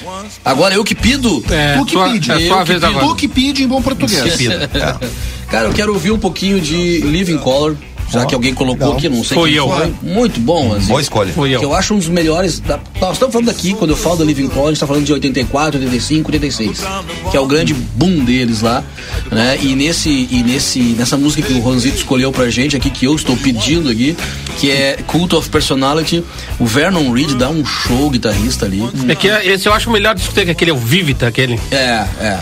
agora 0.45 0.75
eu 0.75 0.85
que 0.85 0.95
pido. 0.95 1.43
É, 1.51 1.77
Tu 1.77 1.85
que 1.87 1.97
pede, 1.99 2.31
é 2.33 2.35
eu 2.45 2.49
tua 2.49 2.59
que 2.59 2.65
vez 2.73 2.85
agora. 2.85 3.07
Tu 3.07 3.15
que 3.17 3.29
pede 3.29 3.63
em 3.63 3.69
bom 3.69 3.81
português. 3.83 4.23
Cara, 5.49 5.69
eu 5.69 5.73
quero 5.73 5.93
ouvir 5.95 6.11
um 6.11 6.19
pouquinho 6.19 6.61
de 6.61 7.01
Living 7.01 7.39
Color, 7.39 7.75
já 8.11 8.25
que 8.25 8.35
alguém 8.35 8.55
colocou 8.55 8.93
aqui, 8.93 9.09
não 9.09 9.23
sei 9.23 9.37
Foi 9.37 9.51
quem 9.51 9.59
eu. 9.59 9.69
foi. 9.69 9.93
Muito 10.03 10.41
bom, 10.41 10.75
assim. 10.75 10.87
Boa 10.87 11.01
escolha. 11.01 11.33
Fui 11.33 11.55
eu. 11.55 11.59
Que 11.59 11.65
eu 11.65 11.75
acho 11.75 11.95
um 11.95 11.99
dos 11.99 12.09
melhores. 12.09 12.61
Da, 12.61 12.79
nós 13.01 13.13
estamos 13.13 13.33
falando 13.33 13.51
aqui, 13.51 13.75
quando 13.75 13.91
eu 13.91 13.97
falo 13.97 14.17
do 14.17 14.25
Living 14.25 14.49
Color, 14.49 14.69
a 14.69 14.71
gente 14.71 14.81
tá 14.81 14.87
falando 14.87 15.05
de 15.05 15.13
84, 15.13 15.79
85, 15.79 16.29
86. 16.33 16.85
Que 17.31 17.37
é 17.37 17.41
o 17.41 17.47
grande 17.47 17.75
boom 17.75 18.25
deles 18.25 18.63
lá. 18.63 18.83
Né? 19.31 19.59
E, 19.63 19.75
nesse, 19.75 20.29
e 20.31 20.43
nesse, 20.43 20.81
nessa 20.81 21.17
música 21.17 21.43
que 21.43 21.53
o 21.53 21.61
Ronzito 21.61 21.97
escolheu 21.97 22.33
pra 22.33 22.49
gente 22.51 22.77
aqui, 22.77 22.91
que 22.91 23.07
eu 23.07 23.15
estou 23.15 23.37
pedindo 23.37 23.91
aqui, 23.91 24.17
que 24.59 24.71
é 24.71 24.99
Cult 25.07 25.35
of 25.35 25.49
Personality, 25.51 26.25
o 26.59 26.67
Vernon 26.67 27.13
Reed 27.13 27.33
dá 27.35 27.51
um 27.51 27.65
show 27.65 28.11
guitarrista 28.11 28.67
ali. 28.67 28.83
É 29.09 29.15
que 29.15 29.29
esse 29.29 29.69
eu 29.69 29.73
acho 29.73 29.91
o 29.91 29.93
melhor 29.93 30.15
disco 30.15 30.33
que 30.33 30.41
aquele 30.41 30.71
é 30.71 30.75
o 30.75 30.79
Vivita, 30.79 31.27
aquele. 31.27 31.61
É, 31.71 32.07
é. 32.21 32.39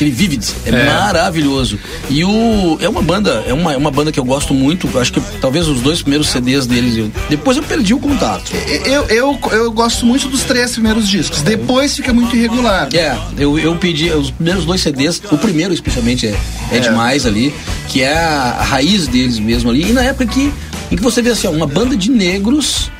Aquele 0.00 0.10
Vivid 0.12 0.42
é, 0.64 0.70
É. 0.70 0.84
maravilhoso. 0.86 1.78
E 2.08 2.24
o 2.24 2.78
é 2.80 2.88
uma 2.88 3.02
banda, 3.02 3.44
é 3.46 3.52
uma, 3.52 3.74
é 3.74 3.76
uma 3.76 3.90
banda 3.90 4.10
que 4.10 4.18
eu 4.18 4.24
gosto 4.24 4.54
muito. 4.54 4.88
Acho 4.98 5.12
que 5.12 5.20
talvez 5.42 5.68
os 5.68 5.82
dois 5.82 6.00
primeiros 6.00 6.30
CDs 6.30 6.64
deles. 6.66 6.96
eu- 6.96 7.12
depois 7.28 7.58
eu 7.58 7.62
perdi 7.62 7.92
o 7.92 7.98
contato. 7.98 8.50
Eu, 8.86 9.04
eu, 9.08 9.38
eu 9.52 9.70
gosto 9.70 10.06
muito 10.06 10.26
dos 10.28 10.42
três 10.42 10.72
primeiros 10.72 11.06
discos. 11.06 11.42
Depois 11.42 11.94
fica 11.94 12.14
muito 12.14 12.34
irregular. 12.34 12.88
É, 12.94 13.14
eu, 13.36 13.58
eu 13.58 13.76
pedi 13.76 14.08
os 14.10 14.30
primeiros 14.30 14.64
dois 14.64 14.80
CDs, 14.80 15.20
o 15.30 15.36
primeiro 15.36 15.74
especialmente 15.74 16.26
é, 16.26 16.34
é, 16.72 16.78
demais 16.78 17.26
ali, 17.26 17.54
que 17.88 18.02
é 18.02 18.16
a, 18.16 18.56
a 18.58 18.62
raiz 18.62 19.06
deles 19.06 19.38
mesmo 19.38 19.68
ali. 19.68 19.90
E 19.90 19.92
na 19.92 20.02
época 20.02 20.24
que, 20.24 20.50
em 20.90 20.96
que 20.96 21.02
você 21.02 21.20
vê 21.20 21.28
assim, 21.30 21.46
ó, 21.46 21.50
uma 21.50 21.66
banda 21.66 21.94
de 21.94 22.10
negros 22.10 22.90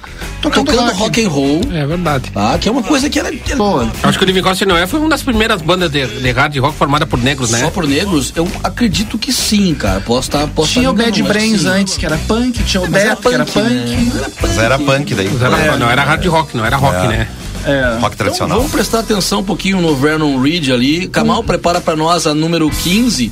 Tocando 0.40 0.66
tocando, 0.72 0.86
rock. 0.92 0.98
rock. 1.00 1.24
and 1.24 1.28
roll, 1.28 1.60
É 1.72 1.86
verdade. 1.86 2.30
tá? 2.30 2.58
Que 2.58 2.68
é 2.68 2.72
uma 2.72 2.82
coisa 2.82 3.10
que 3.10 3.18
era, 3.18 3.28
era 3.28 3.56
Pô, 3.56 3.80
Acho 4.02 4.18
que 4.18 4.24
o 4.24 4.26
Living 4.26 4.42
Costa 4.42 4.64
Noé 4.64 4.86
foi 4.86 4.98
uma 5.00 5.08
das 5.10 5.22
primeiras 5.22 5.60
bandas 5.60 5.90
de, 5.90 6.06
de 6.06 6.30
hard 6.30 6.56
rock 6.58 6.76
formada 6.76 7.06
por 7.06 7.18
negros, 7.22 7.50
né? 7.50 7.60
só 7.60 7.70
por 7.70 7.86
negros. 7.86 8.32
Eu 8.34 8.48
acredito 8.64 9.18
que 9.18 9.32
sim, 9.32 9.74
cara. 9.74 10.00
Posso 10.00 10.28
estar, 10.28 10.46
posso 10.48 10.72
tinha 10.72 10.84
tá 10.84 10.90
o 10.90 10.94
Bad 10.94 11.22
Brains 11.22 11.64
antes, 11.66 11.96
que 11.96 12.06
era 12.06 12.16
punk, 12.18 12.62
tinha 12.64 12.80
o 12.82 12.90
Mas 12.90 13.02
era 13.02 13.14
Death, 13.14 13.20
que 13.22 13.34
era 13.34 13.44
punk, 13.44 13.54
punk. 13.54 13.74
né? 13.74 14.10
Era 14.16 14.30
punk. 14.30 14.36
Mas 14.42 14.58
era 14.58 14.78
punk 14.78 15.14
daí. 15.14 15.30
Mas 15.32 15.42
era- 15.42 15.76
Não, 15.76 15.90
era 15.90 16.02
hard 16.04 16.26
rock, 16.26 16.56
não 16.56 16.64
era 16.64 16.76
rock, 16.76 16.96
É. 16.96 17.08
né? 17.08 17.28
Rock 17.60 17.98
Então, 17.98 18.10
tradicional. 18.16 18.56
vamos 18.56 18.72
prestar 18.72 19.00
atenção 19.00 19.40
um 19.40 19.44
pouquinho 19.44 19.82
no 19.82 19.94
Vernon 19.94 20.40
Reed 20.40 20.70
ali. 20.70 21.06
Kamal, 21.08 21.44
prepara 21.44 21.78
pra 21.80 21.94
nós 21.94 22.26
a 22.26 22.32
número 22.34 22.70
15. 22.70 23.30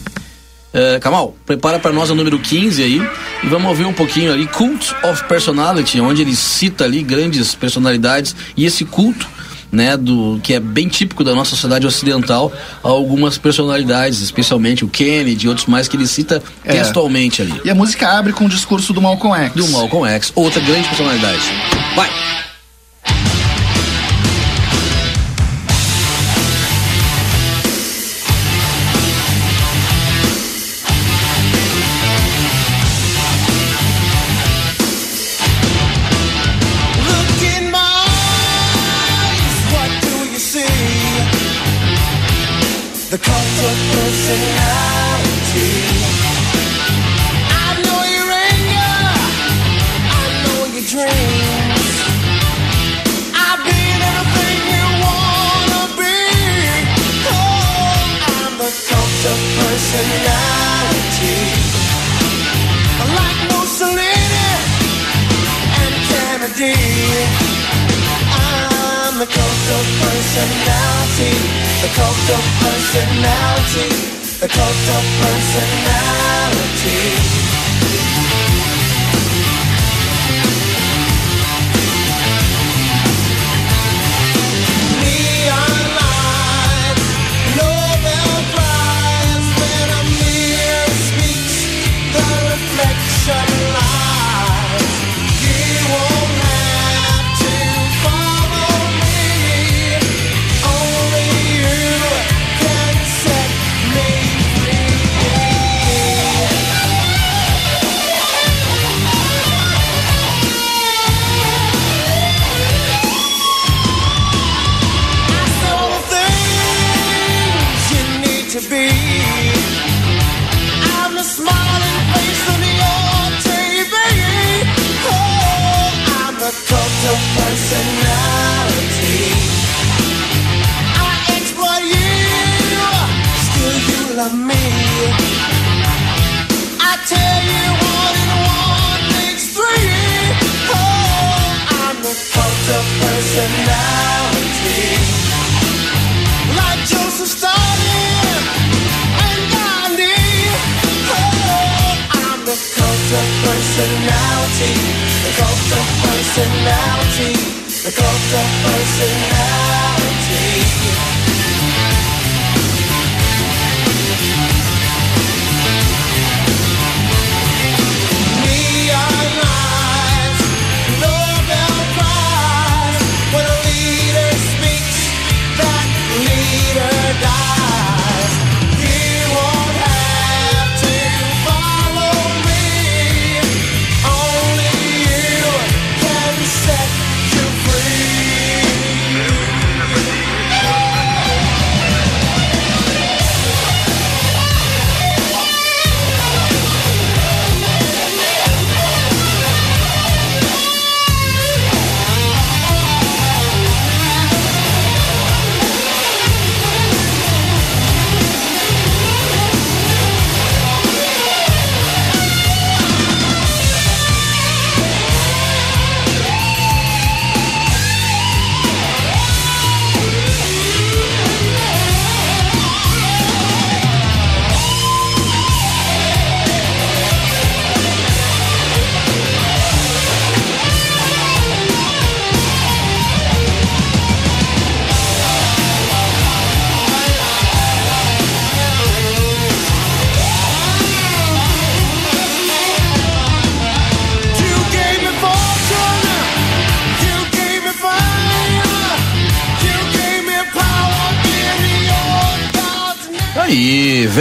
É, 0.72 0.98
Kamal, 1.00 1.34
prepara 1.46 1.78
pra 1.78 1.92
nós 1.92 2.10
a 2.10 2.14
número 2.14 2.38
15 2.38 2.82
aí. 2.82 3.02
E 3.42 3.46
vamos 3.46 3.68
ouvir 3.68 3.84
um 3.86 3.92
pouquinho 3.92 4.32
ali. 4.32 4.46
Cult 4.46 4.94
of 5.02 5.24
Personality, 5.24 6.00
onde 6.00 6.22
ele 6.22 6.34
cita 6.36 6.84
ali 6.84 7.02
grandes 7.02 7.54
personalidades. 7.54 8.34
E 8.56 8.64
esse 8.66 8.84
culto, 8.84 9.26
né, 9.72 9.96
do, 9.96 10.38
que 10.42 10.52
é 10.54 10.60
bem 10.60 10.88
típico 10.88 11.24
da 11.24 11.34
nossa 11.34 11.50
sociedade 11.50 11.86
ocidental, 11.86 12.52
algumas 12.82 13.38
personalidades, 13.38 14.20
especialmente 14.20 14.84
o 14.84 14.88
Kennedy 14.88 15.46
e 15.46 15.48
outros 15.48 15.66
mais 15.66 15.88
que 15.88 15.96
ele 15.96 16.06
cita 16.06 16.42
É. 16.64 16.72
textualmente 16.72 17.40
ali. 17.42 17.60
E 17.64 17.70
a 17.70 17.74
música 17.74 18.08
abre 18.08 18.32
com 18.32 18.44
o 18.44 18.48
discurso 18.48 18.92
do 18.92 19.00
Malcolm 19.00 19.34
X. 19.44 19.54
Do 19.54 19.68
Malcolm 19.68 20.06
X, 20.08 20.32
outra 20.34 20.60
grande 20.60 20.86
personalidade. 20.88 21.40
Vai! 21.96 22.08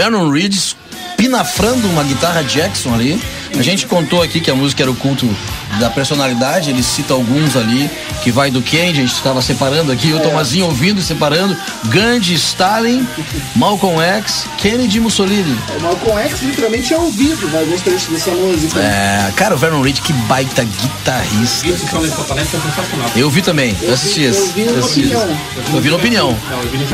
Vernon 0.07 0.31
Reed 0.31 0.55
pinafrando 1.17 1.85
uma 1.89 2.01
guitarra 2.01 2.41
Jackson 2.41 2.93
ali. 2.93 3.21
A 3.57 3.61
gente 3.61 3.85
contou 3.87 4.21
aqui 4.21 4.39
que 4.39 4.49
a 4.49 4.55
música 4.55 4.81
era 4.83 4.89
o 4.89 4.95
culto 4.95 5.27
da 5.79 5.89
personalidade, 5.89 6.69
ele 6.69 6.83
cita 6.83 7.13
alguns 7.13 7.55
ali, 7.55 7.89
que 8.23 8.31
vai 8.31 8.51
do 8.51 8.61
Kennedy, 8.61 8.99
a 8.99 9.01
gente 9.01 9.13
estava 9.13 9.41
separando 9.41 9.91
aqui, 9.91 10.13
o 10.13 10.19
Tomazinho 10.19 10.65
ouvindo 10.65 10.99
e 10.99 11.03
separando, 11.03 11.55
Gandhi, 11.85 12.33
Stalin, 12.33 13.07
Malcolm 13.55 14.01
X, 14.01 14.45
Kennedy 14.57 14.97
e 14.97 15.01
Mussolini. 15.01 15.57
O 15.77 15.81
Malcolm 15.81 16.19
X 16.21 16.41
literalmente 16.41 16.93
é 16.93 16.97
ouvido 16.97 17.49
em 17.49 17.57
alguns 17.57 17.81
trechos 17.81 18.09
dessa 18.09 18.31
música. 18.31 18.79
É, 18.79 19.31
cara, 19.35 19.55
o 19.55 19.57
Vernon 19.57 19.81
Reed, 19.81 19.99
que 19.99 20.13
baita 20.13 20.63
guitarrista. 20.63 21.67
Palestra 22.27 22.59
é. 23.15 23.21
Eu 23.21 23.29
vi 23.29 23.41
também, 23.41 23.75
eu 23.81 23.93
assisti 23.93 24.23
eu 24.23 24.31
esse. 24.31 24.51
vi 24.53 24.65
na 24.65 24.71
eu 24.71 24.79
assisti 24.79 25.01
esse. 25.01 25.15
opinião. 25.15 25.37
Eu 25.73 25.81
vi 25.81 25.89
na 25.89 25.95
opinião. 25.95 26.37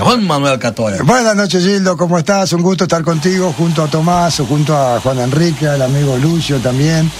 Juan 0.05 0.21
Manuel 0.21 0.59
Catoya. 0.59 1.03
Buenas 1.03 1.35
noches, 1.35 1.63
Gildo, 1.63 1.97
¿cómo 1.97 2.17
estás? 2.17 2.53
Un 2.53 2.61
gusto 2.61 2.83
estar 2.83 3.03
contigo 3.03 3.53
junto 3.57 3.83
a 3.83 3.87
Tomás, 3.87 4.39
junto 4.39 4.75
a 4.75 4.99
Juan 4.99 5.19
Enrique, 5.19 5.67
al 5.67 5.81
amigo 5.81 6.17
Lucio 6.17 6.59
también. 6.59 7.11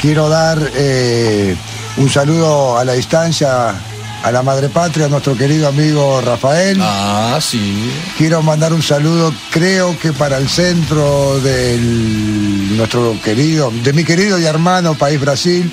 Quiero 0.00 0.30
dar 0.30 0.58
eh, 0.76 1.54
un 1.98 2.08
saludo 2.08 2.78
a 2.78 2.84
la 2.86 2.94
distancia 2.94 3.74
a 4.22 4.30
la 4.30 4.42
madre 4.42 4.68
patria, 4.68 5.06
a 5.06 5.08
nuestro 5.08 5.36
querido 5.36 5.66
amigo 5.66 6.20
Rafael. 6.20 6.78
Ah, 6.80 7.38
sí. 7.40 7.90
Quiero 8.18 8.42
mandar 8.42 8.72
un 8.72 8.82
saludo, 8.82 9.32
creo 9.50 9.98
que 9.98 10.12
para 10.12 10.36
el 10.36 10.48
centro 10.48 11.40
del 11.40 12.76
nuestro 12.76 13.16
querido, 13.22 13.70
de 13.82 13.92
mi 13.92 14.04
querido 14.04 14.38
y 14.38 14.44
hermano 14.44 14.94
país 14.94 15.20
Brasil, 15.20 15.70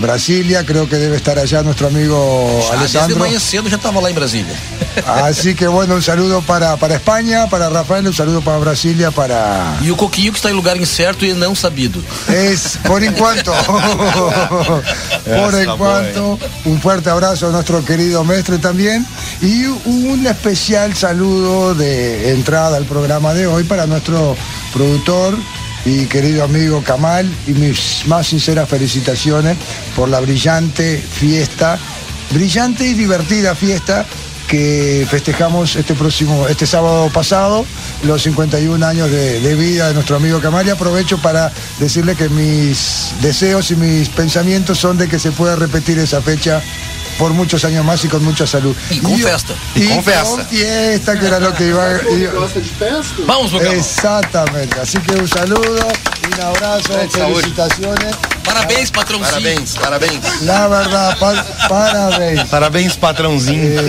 Brasilia, 0.00 0.64
creo 0.64 0.88
que 0.88 0.96
debe 0.96 1.16
estar 1.16 1.38
allá 1.38 1.62
nuestro 1.62 1.88
amigo 1.88 2.48
desde 2.60 2.76
Alessandro. 2.76 3.18
manhã 3.18 3.38
cedo 3.38 3.68
já 3.68 3.76
estava 3.76 4.00
lá 4.00 4.10
em 4.10 4.14
Brasília. 4.14 4.54
Así 5.06 5.54
que 5.54 5.66
bueno, 5.66 5.94
un 5.94 6.02
saludo 6.02 6.42
para, 6.42 6.76
para 6.76 6.94
España, 6.94 7.48
para 7.48 7.68
Rafael, 7.68 8.06
un 8.06 8.14
saludo 8.14 8.40
para 8.40 8.58
Brasilia, 8.58 9.10
para 9.10 9.76
E 9.82 9.90
o 9.90 9.96
Coquinho 9.96 10.32
que 10.32 10.38
está 10.38 10.50
em 10.50 10.54
lugar 10.54 10.76
incerto 10.76 11.24
e 11.24 11.34
não 11.34 11.54
sabido. 11.54 12.02
Es 12.28 12.78
por 12.84 13.02
enquanto. 13.02 13.52
por 15.24 15.54
enquanto. 15.60 16.38
Un 16.64 16.80
fuerte 16.80 17.10
abrazo 17.10 17.46
a 17.46 17.50
nuestro 17.50 17.82
querido 17.84 17.89
Mestre 18.24 18.58
también. 18.58 19.04
Y 19.42 19.64
un 19.64 20.24
especial 20.26 20.94
saludo 20.94 21.74
de 21.74 22.30
entrada 22.30 22.76
al 22.76 22.84
programa 22.84 23.34
de 23.34 23.48
hoy 23.48 23.64
para 23.64 23.86
nuestro 23.86 24.36
productor 24.72 25.34
y 25.84 26.06
querido 26.06 26.44
amigo 26.44 26.82
Kamal. 26.84 27.28
Y 27.48 27.52
mis 27.52 28.02
más 28.06 28.28
sinceras 28.28 28.68
felicitaciones 28.68 29.56
por 29.96 30.08
la 30.08 30.20
brillante 30.20 30.98
fiesta, 30.98 31.78
brillante 32.30 32.86
y 32.86 32.94
divertida 32.94 33.56
fiesta 33.56 34.06
que 34.46 35.06
festejamos 35.08 35.76
este 35.76 35.94
próximo, 35.94 36.46
este 36.48 36.66
sábado 36.66 37.08
pasado, 37.12 37.64
los 38.04 38.22
51 38.22 38.84
años 38.84 39.10
de, 39.10 39.40
de 39.40 39.54
vida 39.54 39.88
de 39.88 39.94
nuestro 39.94 40.16
amigo 40.16 40.40
Kamal. 40.40 40.64
Y 40.66 40.70
aprovecho 40.70 41.18
para 41.18 41.50
decirle 41.80 42.14
que 42.14 42.28
mis 42.28 43.10
deseos 43.20 43.72
y 43.72 43.76
mis 43.76 44.08
pensamientos 44.10 44.78
son 44.78 44.96
de 44.96 45.08
que 45.08 45.18
se 45.18 45.32
pueda 45.32 45.56
repetir 45.56 45.98
esa 45.98 46.22
fecha 46.22 46.62
por 47.20 47.32
muchos 47.34 47.62
años 47.66 47.84
más 47.84 48.02
y 48.04 48.08
con 48.08 48.24
mucha 48.24 48.46
salud. 48.46 48.74
Y 48.88 48.98
con 48.98 49.16
festa. 49.18 49.52
Y, 49.74 49.82
Y 49.82 49.88
con 49.90 50.02
festa. 50.02 50.44
fiesta, 50.46 51.20
que 51.20 51.26
era 51.26 51.38
lo 51.38 51.52
que 51.54 51.66
iba 51.68 51.84
festa? 52.00 53.22
Vamos. 53.26 53.52
Exactamente. 53.52 54.80
Así 54.80 54.98
que 55.00 55.12
un 55.16 55.28
saludo, 55.28 55.86
un 56.34 56.40
abrazo, 56.40 56.94
felicitaciones. 57.12 58.16
Parabéns, 58.42 58.90
patrãozinho. 58.90 59.30
Parabéns, 59.30 59.76
parabéns. 59.76 60.42
La 60.42 60.66
verdad, 60.66 61.18
pa- 61.18 61.44
parabéns. 61.68 62.48
Parabéns, 62.48 62.96
patrãozinho. 62.96 63.82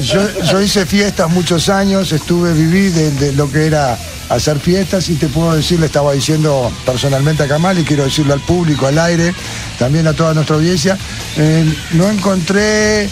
Yo, 0.00 0.22
yo 0.50 0.60
hice 0.60 0.84
fiestas 0.86 1.30
muchos 1.30 1.68
años, 1.68 2.10
estuve, 2.12 2.52
viví 2.52 2.90
de, 2.90 3.10
de 3.12 3.32
lo 3.32 3.50
que 3.50 3.66
era 3.66 3.96
hacer 4.28 4.58
fiestas 4.58 5.08
y 5.08 5.14
te 5.14 5.28
puedo 5.28 5.54
decir, 5.54 5.80
le 5.80 5.86
estaba 5.86 6.12
diciendo 6.12 6.72
personalmente 6.84 7.42
a 7.42 7.48
Kamal 7.48 7.78
y 7.78 7.84
quiero 7.84 8.04
decirlo 8.04 8.34
al 8.34 8.40
público, 8.40 8.86
al 8.86 8.98
aire, 8.98 9.34
también 9.78 10.06
a 10.06 10.12
toda 10.12 10.34
nuestra 10.34 10.56
audiencia, 10.56 10.98
eh, 11.36 11.64
no 11.92 12.10
encontré 12.10 13.08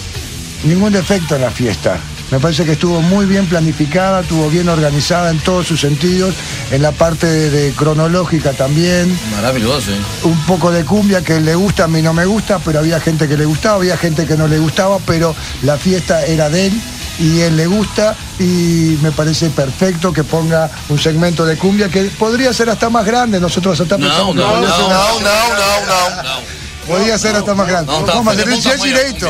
ningún 0.64 0.92
defecto 0.92 1.36
en 1.36 1.42
la 1.42 1.50
fiesta. 1.50 1.98
Me 2.30 2.40
parece 2.40 2.64
que 2.64 2.72
estuvo 2.72 3.00
muy 3.02 3.26
bien 3.26 3.46
planificada, 3.46 4.22
estuvo 4.22 4.48
bien 4.48 4.68
organizada 4.68 5.30
en 5.30 5.38
todos 5.38 5.66
sus 5.66 5.80
sentidos, 5.80 6.34
en 6.72 6.82
la 6.82 6.90
parte 6.90 7.26
de, 7.26 7.50
de 7.50 7.72
cronológica 7.72 8.52
también, 8.52 9.16
Maravilhoso, 9.30 9.92
hein? 9.92 10.00
un 10.24 10.40
poco 10.46 10.72
de 10.72 10.84
cumbia 10.84 11.22
que 11.22 11.38
le 11.40 11.54
gusta, 11.54 11.84
a 11.84 11.88
mí 11.88 12.00
no 12.02 12.12
me 12.12 12.24
gusta, 12.24 12.58
pero 12.58 12.78
había 12.78 12.98
gente 12.98 13.28
que 13.28 13.36
le 13.36 13.44
gustaba, 13.44 13.76
había 13.76 13.96
gente 13.96 14.26
que 14.26 14.36
no 14.36 14.48
le 14.48 14.58
gustaba, 14.58 14.98
pero 15.06 15.36
la 15.62 15.76
fiesta 15.76 16.24
era 16.24 16.48
de 16.48 16.68
él 16.68 16.80
y 17.18 17.40
él 17.40 17.56
le 17.56 17.66
gusta 17.66 18.14
y 18.38 18.98
me 19.02 19.12
parece 19.12 19.50
perfecto 19.50 20.12
que 20.12 20.24
ponga 20.24 20.70
un 20.88 20.98
segmento 20.98 21.44
de 21.44 21.56
cumbia 21.56 21.88
que 21.88 22.02
podría 22.18 22.52
ser 22.52 22.70
hasta 22.70 22.90
más 22.90 23.04
grande, 23.04 23.40
nosotros 23.40 23.80
hasta 23.80 23.96
Não, 23.98 24.06
pensamos 24.08 24.36
não, 24.36 24.44
que 24.44 24.50
não. 24.50 24.60
Não, 24.60 25.20
não, 25.20 25.20
não, 25.20 26.22
não. 26.22 26.64
podía 26.86 27.18
ser 27.18 27.34
hasta 27.34 27.54
más 27.54 27.66
grande. 27.66 27.90
Vamos, 27.90 28.34
tinha 28.36 28.62
tamanho, 28.62 28.82
direito. 28.82 29.26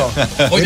Pô. 0.49 0.59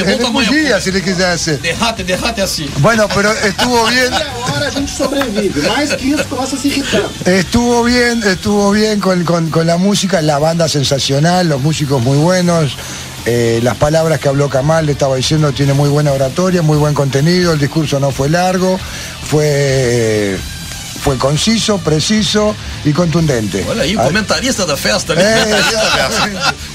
se 0.80 0.88
ele 0.88 1.00
quisesse. 1.02 1.56
Derrate, 1.58 2.04
derrate 2.04 2.42
assim. 2.42 2.68
Bueno, 2.78 3.08
pero 3.14 3.30
estuvo 3.32 3.84
bien. 3.86 4.12
Agora 4.46 4.68
a 4.68 4.70
gente 4.70 4.92
sobrevive. 4.92 5.60
Que 5.60 5.68
a 5.68 5.84
irritar. 5.84 7.02
Estuvo 7.26 7.84
bien, 7.84 8.22
estuvo 8.24 8.70
bien 8.70 9.00
con, 9.00 9.24
con- 9.24 9.50
con 9.50 9.66
la 9.66 9.76
música, 9.76 10.20
la 10.22 10.38
banda 10.38 10.68
sensacional, 10.68 11.48
los 11.48 11.60
músicos 11.60 12.02
muy 12.02 12.16
buenos, 12.18 12.76
eh, 13.30 13.60
las 13.62 13.76
palabras 13.76 14.18
que 14.20 14.28
habló 14.28 14.48
Kamal, 14.48 14.86
le 14.86 14.92
estaba 14.92 15.16
diciendo, 15.16 15.52
tiene 15.52 15.74
muy 15.74 15.90
buena 15.90 16.12
oratoria, 16.12 16.62
muy 16.62 16.78
buen 16.78 16.94
contenido, 16.94 17.52
el 17.52 17.58
discurso 17.58 18.00
no 18.00 18.10
fue 18.10 18.28
largo, 18.30 18.78
fue 19.30 20.38
fue 21.00 21.16
conciso, 21.16 21.78
preciso 21.78 22.56
y 22.84 22.92
contundente. 22.92 23.64
Olha 23.68 23.82
aí, 23.84 23.94
o 23.96 24.00
Ah, 24.00 24.04
comentarista 24.06 24.66
da 24.66 24.76
festa, 24.76 25.14
né? 25.14 25.22
É, 25.22 25.60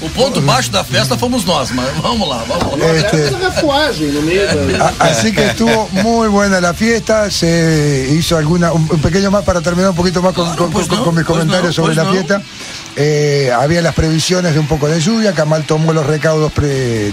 o 0.06 0.08
ponto 0.10 0.40
baixo 0.40 0.70
da 0.70 0.82
festa 0.82 1.16
fomos 1.18 1.44
nós, 1.44 1.70
mas 1.70 1.86
vamos 2.00 2.26
lá, 2.26 2.42
vamos 2.48 2.78
lá. 2.78 2.86
este, 2.96 3.16
refuagem 3.36 4.08
no 4.12 4.22
meio 4.22 4.46
da... 4.78 4.86
a- 4.98 5.08
así 5.10 5.30
que 5.30 5.44
estuvo 5.44 5.88
muy 5.92 6.28
buena 6.28 6.58
la 6.58 6.72
fiesta, 6.72 7.30
se 7.30 8.08
hizo 8.18 8.38
alguna, 8.38 8.72
un, 8.72 8.88
un 8.90 8.98
pequeño 9.00 9.30
más 9.30 9.44
para 9.44 9.60
terminar 9.60 9.90
un 9.90 9.96
poquito 9.96 10.22
más 10.22 10.32
con, 10.32 10.46
Claro, 10.46 10.58
con- 10.62 10.72
pues 10.72 10.86
con- 10.88 10.98
no, 11.00 11.04
con 11.04 11.14
mis 11.14 11.24
pues 11.26 11.36
comentarios 11.38 11.76
no, 11.76 11.82
sobre 11.84 11.94
pues 11.94 11.96
la 11.98 12.04
no. 12.04 12.12
fiesta. 12.12 12.42
Eh, 12.96 13.50
había 13.52 13.82
las 13.82 13.94
previsiones 13.94 14.54
de 14.54 14.60
un 14.60 14.66
poco 14.68 14.86
de 14.88 15.00
lluvia, 15.00 15.32
Camal 15.32 15.64
tomó 15.64 15.92
los 15.92 16.06
recaudos 16.06 16.52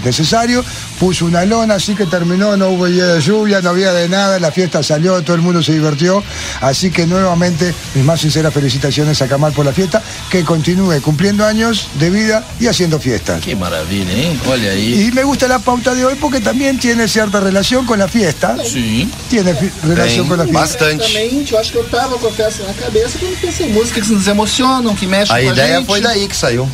necesarios, 0.04 0.64
puso 0.98 1.24
una 1.26 1.44
lona, 1.44 1.74
así 1.74 1.94
que 1.94 2.06
terminó, 2.06 2.56
no 2.56 2.68
hubo 2.70 2.86
día 2.86 3.06
de 3.06 3.20
lluvia, 3.20 3.60
no 3.60 3.70
había 3.70 3.92
de 3.92 4.08
nada, 4.08 4.38
la 4.38 4.52
fiesta 4.52 4.82
salió, 4.82 5.22
todo 5.22 5.34
el 5.36 5.42
mundo 5.42 5.62
se 5.62 5.72
divirtió, 5.72 6.22
así 6.60 6.90
que 6.90 7.06
nuevamente 7.06 7.74
mis 7.94 8.04
más 8.04 8.20
sinceras 8.20 8.54
felicitaciones 8.54 9.20
a 9.22 9.28
Camal 9.28 9.52
por 9.52 9.66
la 9.66 9.72
fiesta, 9.72 10.02
que 10.30 10.44
continúe 10.44 11.00
cumpliendo 11.02 11.44
años 11.44 11.88
de 11.98 12.10
vida 12.10 12.44
y 12.60 12.66
haciendo 12.68 13.00
fiestas. 13.00 13.40
Que 13.42 13.56
maravilha, 13.56 14.12
hein? 14.12 14.40
Olha 14.48 14.70
aí. 14.70 15.08
Y 15.08 15.12
me 15.12 15.24
gusta 15.24 15.48
la 15.48 15.58
pauta 15.58 15.94
de 15.94 16.04
hoy 16.04 16.14
porque 16.20 16.40
también 16.40 16.78
tiene 16.78 17.08
cierta 17.08 17.40
relación 17.40 17.84
con 17.86 17.98
la 17.98 18.08
fiesta. 18.08 18.56
Sim. 18.64 19.10
Tiene 19.28 19.54
fi- 19.54 19.70
relación 19.82 20.28
con 20.28 20.38
la 20.38 20.44
fiesta. 20.44 20.60
bastante. 20.60 21.02
Eu 21.52 21.58
acho 21.58 21.72
que 21.72 21.78
eu 21.78 21.84
tava 21.88 22.16
com 22.18 22.28
a 22.28 22.30
festa 22.32 22.62
na 22.64 22.72
cabeça 22.74 23.18
quando 23.18 23.38
pensei 23.40 23.66
em 23.68 23.72
música 23.72 24.00
que 24.00 24.08
nos 24.12 24.26
emocionam, 24.26 24.94
que 24.94 25.06
mexe 25.06 25.32
A 25.32 25.36
com 25.36 25.48
a 25.48 25.52
ideia 25.52 25.66
gente. 25.66 25.71
Foi 25.86 26.00
daí 26.00 26.26
que 26.28 26.34
saiu. 26.34 26.68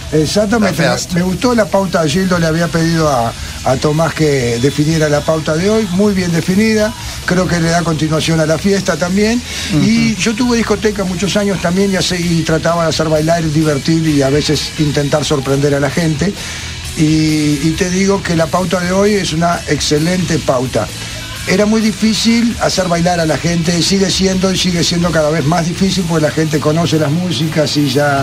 Me, 1.14 1.22
gustó 1.22 1.54
la 1.54 1.64
pauta. 1.66 2.06
Gildo 2.08 2.38
le 2.38 2.46
había 2.46 2.68
pedido 2.68 3.08
a, 3.08 3.32
a 3.64 3.76
Tomás 3.76 4.14
que 4.14 4.58
definiera 4.60 5.08
la 5.08 5.20
pauta 5.20 5.54
de 5.56 5.68
hoy, 5.70 5.86
muy 5.92 6.14
bien 6.14 6.32
definida. 6.32 6.92
Creo 7.26 7.46
que 7.46 7.60
le 7.60 7.70
da 7.70 7.82
continuación 7.82 8.40
a 8.40 8.46
la 8.46 8.58
fiesta 8.58 8.96
también. 8.96 9.40
Y 9.82 10.14
yo 10.16 10.34
tuve 10.34 10.56
discoteca 10.56 11.04
muchos 11.04 11.36
años 11.36 11.60
también 11.60 11.92
y, 11.92 11.96
así- 11.96 12.16
y 12.16 12.42
trataba 12.42 12.84
de 12.84 12.88
hacer 12.90 13.08
bailar, 13.08 13.42
divertir 13.50 14.06
y 14.08 14.22
a 14.22 14.30
veces 14.30 14.72
intentar 14.78 15.24
sorprender 15.24 15.74
a 15.74 15.80
la 15.80 15.90
gente. 15.90 16.32
Y, 16.96 17.60
y 17.62 17.74
te 17.78 17.90
digo 17.90 18.22
que 18.22 18.34
la 18.34 18.46
pauta 18.46 18.80
de 18.80 18.90
hoy 18.92 19.14
es 19.14 19.32
una 19.32 19.60
excelente 19.68 20.38
pauta. 20.38 20.88
Era 21.46 21.64
muy 21.64 21.80
difícil 21.80 22.54
hacer 22.60 22.88
bailar 22.88 23.20
a 23.20 23.24
la 23.24 23.38
gente, 23.38 23.82
sigue 23.82 24.10
siendo 24.10 24.52
y 24.52 24.58
sigue 24.58 24.84
siendo 24.84 25.10
cada 25.10 25.30
vez 25.30 25.44
más 25.46 25.66
difícil 25.66 26.04
porque 26.08 26.26
la 26.26 26.30
gente 26.30 26.60
conoce 26.60 26.98
las 26.98 27.10
músicas 27.10 27.74
y 27.78 27.88
ya 27.88 28.22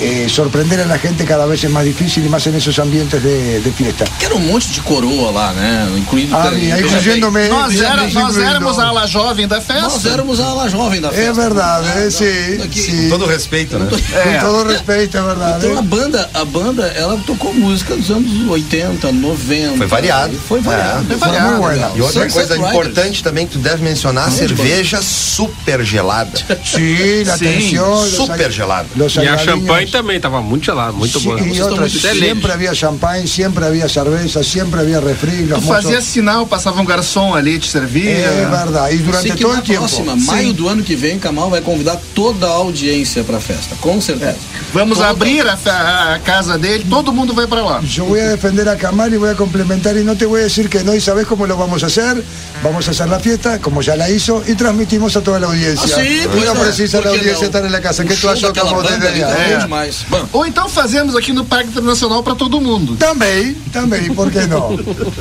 eh, 0.00 0.26
sorprender 0.28 0.80
a 0.80 0.86
la 0.86 0.98
gente 0.98 1.24
cada 1.24 1.46
vez 1.46 1.64
es 1.64 1.70
más 1.70 1.84
difícil 1.84 2.24
y 2.24 2.28
más 2.28 2.46
en 2.46 2.54
esos 2.54 2.78
ambientes 2.78 3.22
de, 3.22 3.60
de 3.60 3.72
fiesta. 3.72 4.04
Que 4.18 4.26
era 4.26 4.34
um 4.34 4.40
monte 4.40 4.68
de 4.68 4.80
coroa 4.80 5.30
lá, 5.30 5.52
né? 5.52 5.88
Incluindo 5.96 6.36
Ah, 6.36 6.50
aí, 6.50 6.68
Nós, 7.48 7.80
era, 7.80 8.06
nós 8.08 8.36
éramos 8.36 8.78
a 8.78 8.88
ala 8.88 9.06
jovem 9.06 9.48
da 9.48 9.60
festa. 9.60 9.82
Nós 9.82 10.04
éramos 10.06 10.40
a 10.40 10.46
ala 10.46 10.68
jovem 10.68 11.00
da 11.00 11.10
festa. 11.10 11.30
Es 11.30 11.36
verdad, 11.36 11.84
eh, 11.98 12.10
sí, 12.10 12.62
Aqui- 12.62 12.80
sí. 12.82 13.08
Todo 13.08 13.26
respeito, 13.26 13.78
né? 13.78 13.88
Con 13.88 14.40
todo 14.40 14.64
respeto, 14.64 15.18
es 15.18 15.24
verdad. 15.24 15.58
Então 15.58 15.76
a 15.76 15.80
eh. 15.80 15.82
banda, 15.82 16.30
a 16.34 16.44
banda, 16.44 16.86
ela 16.88 17.18
tocou 17.26 17.52
música 17.52 17.96
dos 17.96 18.10
anos 18.10 18.48
80, 18.48 19.12
90. 19.12 19.76
Foi 19.78 19.86
variado. 19.86 20.36
Foi 20.48 20.60
variado. 20.60 21.12
É. 21.12 21.18
Fue 21.18 21.40
muy 21.40 21.56
buena. 21.56 21.90
E 21.94 22.00
outra 22.00 22.22
Sunset 22.22 22.32
coisa 22.32 22.54
Riders. 22.54 22.70
importante 22.70 23.22
também 23.22 23.46
que 23.46 23.52
tu 23.54 23.58
deve 23.58 23.82
mencionar, 23.82 24.30
cerveja 24.30 25.00
super 25.02 25.84
gelada. 25.84 26.30
Tensión. 27.38 27.88
los 27.88 28.10
super 28.10 28.50
gelada. 28.52 28.86
E 28.96 29.28
a 29.28 29.36
champanhe 29.36 29.87
também 29.88 30.20
tava 30.20 30.40
muito 30.40 30.64
gelada, 30.66 30.92
muito 30.92 31.18
otras, 31.18 31.78
muito 31.80 31.96
excelentes. 31.96 32.18
siempre 32.24 32.52
había 32.52 32.74
champagne, 32.74 33.26
siempre 33.26 33.64
había 33.64 33.88
cerveza, 33.88 34.42
siempre 34.42 34.80
había 34.80 35.00
refri. 35.00 35.46
Tu 35.46 35.60
fazia 35.62 36.00
sinal, 36.00 36.46
passava 36.46 36.80
um 36.80 36.84
garçom 36.84 37.34
ali, 37.34 37.58
te 37.58 37.68
servia. 37.68 38.10
É 38.10 38.46
verdade. 38.50 38.94
E 38.94 38.98
durante 38.98 39.30
que 39.32 39.42
todo 39.42 39.52
na 39.54 39.58
o 39.58 39.62
tempo. 39.62 39.78
próxima, 39.78 40.12
Sim. 40.16 40.26
maio 40.26 40.52
do 40.52 40.68
ano 40.68 40.82
que 40.82 40.94
vem, 40.94 41.18
Kamal 41.18 41.50
vai 41.50 41.60
convidar 41.60 41.98
toda 42.14 42.46
a 42.46 42.50
audiência 42.50 43.24
pra 43.24 43.40
festa, 43.40 43.74
com 43.80 44.00
certeza. 44.00 44.36
Vamos 44.72 44.98
Toda- 44.98 45.10
abrir 45.10 45.46
a, 45.48 45.56
fa- 45.56 46.14
a 46.14 46.18
casa 46.18 46.58
dele, 46.58 46.84
todo 46.90 47.12
mundo 47.12 47.32
vai 47.34 47.46
pra 47.46 47.62
lá. 47.62 47.80
Voy 48.06 48.20
a 48.20 48.28
defender 48.30 48.68
a 48.68 48.76
Kamal 48.76 49.12
y 49.12 49.16
voy 49.16 49.30
a 49.30 49.34
complementar 49.34 49.96
y 49.96 50.04
no 50.04 50.14
te 50.16 50.26
a 50.26 50.44
decir 50.44 50.68
que 50.68 50.82
y 50.94 51.00
sabes 51.00 51.26
cómo 51.26 51.46
lo 51.46 51.56
vamos 51.56 51.82
a 51.82 51.86
hacer. 51.86 52.22
Vamos 52.62 52.86
a 52.88 52.90
hacer 52.90 53.08
la 53.08 53.20
fiesta, 53.20 53.60
como 53.60 53.82
ya 53.82 53.94
la 53.94 54.10
hizo, 54.10 54.42
y 54.46 54.54
transmitimos 54.54 55.16
a 55.16 55.20
toda 55.20 55.38
la 55.38 55.46
audiencia. 55.46 55.94
Ah, 55.96 56.00
sim, 56.00 56.26
no 56.26 56.52
é. 56.54 56.64
precisa 56.64 57.00
que 57.00 57.08
audiencia 57.08 57.34
não? 57.34 57.44
estar 57.44 57.64
en 57.64 57.72
la 57.72 57.80
casa. 57.80 58.02
O 58.02 58.06
¿Qué 58.06 58.14
tú 58.14 58.20
show 58.20 58.30
has 58.30 58.40
daquela 58.42 58.70
como 58.70 58.82
tá 59.78 59.86
de 59.86 60.04
bom 60.08 60.28
Ou 60.32 60.46
então 60.46 60.68
fazemos 60.68 61.14
aqui 61.16 61.32
no 61.32 61.44
Parque 61.44 61.68
Internacional 61.68 62.22
pra 62.22 62.34
todo 62.34 62.60
mundo. 62.60 62.96
También, 62.96 63.54
también, 63.72 64.14
¿por 64.14 64.30
qué 64.30 64.46
no? 64.46 64.76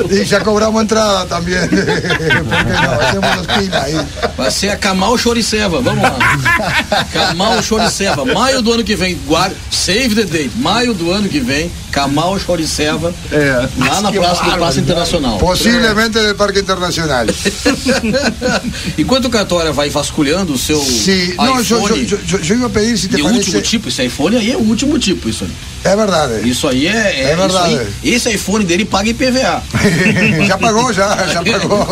Y 0.09 0.23
ya 0.25 0.39
cobramos 0.41 0.81
entrada 0.81 1.25
también. 1.25 1.67
¿Por 1.69 1.77
no? 1.77 2.91
Hacemos 3.01 3.35
los 3.37 3.47
pila 3.47 3.83
ahí. 3.83 3.95
vai 4.37 4.51
ser 4.51 4.69
a 4.71 4.77
Kamal 4.77 5.17
Choriceva, 5.17 5.79
vamos 5.81 6.03
lá. 6.03 6.17
Kamal 7.13 7.61
Choriceva, 7.63 8.25
maio 8.25 8.61
do 8.61 8.73
ano 8.73 8.83
que 8.83 8.95
vem, 8.95 9.17
guarda, 9.25 9.55
save 9.71 10.15
the 10.15 10.23
date, 10.25 10.51
maio 10.57 10.93
do 10.93 11.11
ano 11.11 11.27
que 11.29 11.39
vem, 11.39 11.71
Kamal 11.91 12.37
Choriceva, 12.39 13.13
É. 13.31 13.67
lá 13.77 14.01
na 14.01 14.11
Praça 14.11 14.43
do 14.43 14.51
Praça 14.51 14.79
Internacional. 14.79 15.37
Posiblemente 15.37 16.19
del 16.19 16.35
Parque 16.35 16.59
Internacional. 16.59 17.25
Enquanto 18.97 19.25
o 19.25 19.29
Catória 19.29 19.71
vai 19.71 19.89
vasculhando 19.89 20.53
o 20.53 20.57
seu 20.57 20.77
no, 20.77 21.61
yo, 21.61 21.77
iPhone 21.77 22.05
yo, 22.05 22.19
yo, 22.25 22.39
yo 22.39 22.55
iba 22.55 22.67
a 22.67 22.69
pedir 22.69 22.97
si 22.97 23.07
te 23.07 23.15
de 23.17 23.21
último 23.21 23.43
parece. 23.53 23.61
tipo, 23.61 23.89
esse 23.89 24.03
iPhone 24.05 24.35
aí 24.37 24.46
é 24.51 24.57
o 24.57 24.61
último 24.61 24.99
tipo, 24.99 25.29
isso 25.29 25.43
aí. 25.43 25.51
Es 25.83 25.95
verdad. 25.95 26.29
Isso 26.43 26.67
aí 26.67 26.87
é, 26.87 26.91
é, 26.91 27.31
É 27.31 27.35
verdade. 27.35 27.79
aí, 28.03 28.13
esse 28.13 28.29
iPhone 28.29 28.65
dele 28.65 28.83
paga 28.83 29.09
IPVA. 29.09 29.63
ya 30.47 30.57
pagó, 30.59 30.91
ya, 30.91 31.15
ya 31.33 31.43
pagó. 31.43 31.87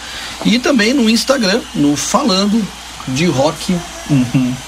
E 0.46 0.60
também 0.60 0.94
no 0.94 1.10
Instagram, 1.10 1.62
no 1.76 1.96
Falando 1.96 2.62
de 3.08 3.26
Rock 3.26 3.76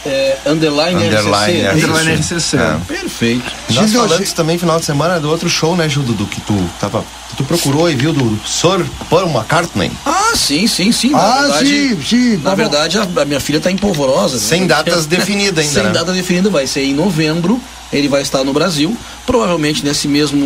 é, 0.06 0.38
underline, 0.46 1.04
Underline 1.08 1.62
RCC. 1.62 1.74
Underline? 1.86 2.12
RCC. 2.22 2.58
É. 2.58 2.78
Perfeito. 2.88 3.52
Nós 3.72 3.92
falamos 3.92 4.34
também 4.34 4.58
final 4.58 4.80
de 4.80 4.86
semana 4.86 5.20
do 5.20 5.30
outro 5.30 5.50
show, 5.50 5.76
né, 5.76 5.90
Gil 5.90 6.04
que 6.30 6.42
tu 6.42 6.70
tava. 6.80 7.04
Tu 7.36 7.44
procurou 7.44 7.90
e 7.90 7.96
viu 7.96 8.14
do 8.14 8.40
Sir 8.48 8.86
Paul 9.10 9.30
McCartney. 9.30 9.92
Ah, 10.06 10.32
sim, 10.36 10.68
sim, 10.68 10.92
sim. 10.92 11.10
Na 11.10 11.20
Ah, 11.20 11.42
verdade, 11.42 11.68
sim, 11.70 12.02
sim, 12.02 12.30
Na 12.38 12.52
vamos- 12.52 12.58
verdade, 12.58 12.98
a, 12.98 13.22
a 13.22 13.26
minha 13.26 13.40
filha 13.42 13.60
tá 13.60 13.70
em 13.70 13.78
polvorosa. 13.78 14.36
né? 14.36 14.42
Sem 14.42 14.66
datas 14.66 15.06
definidas 15.08 15.60
ainda, 15.66 15.74
Sem 15.74 15.84
né? 15.84 15.90
data 15.92 16.14
definida, 16.14 16.50
vai 16.50 16.66
ser 16.66 16.84
em 16.86 16.94
novembro. 16.94 17.62
Ele 17.94 18.08
vai 18.08 18.22
estar 18.22 18.44
no 18.44 18.52
Brasil. 18.54 18.96
Provavelmente 19.26 19.84
nesse 19.84 20.08
mesmo, 20.08 20.46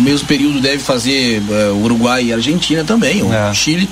mesmo 0.00 0.26
período 0.26 0.60
deve 0.60 0.78
fazer 0.78 1.42
eh, 1.50 1.70
Uruguai 1.72 2.24
e 2.24 2.32
Argentina 2.32 2.84
também, 2.84 3.22
ou 3.22 3.32
É. 3.32 3.52
Chile. 3.54 3.88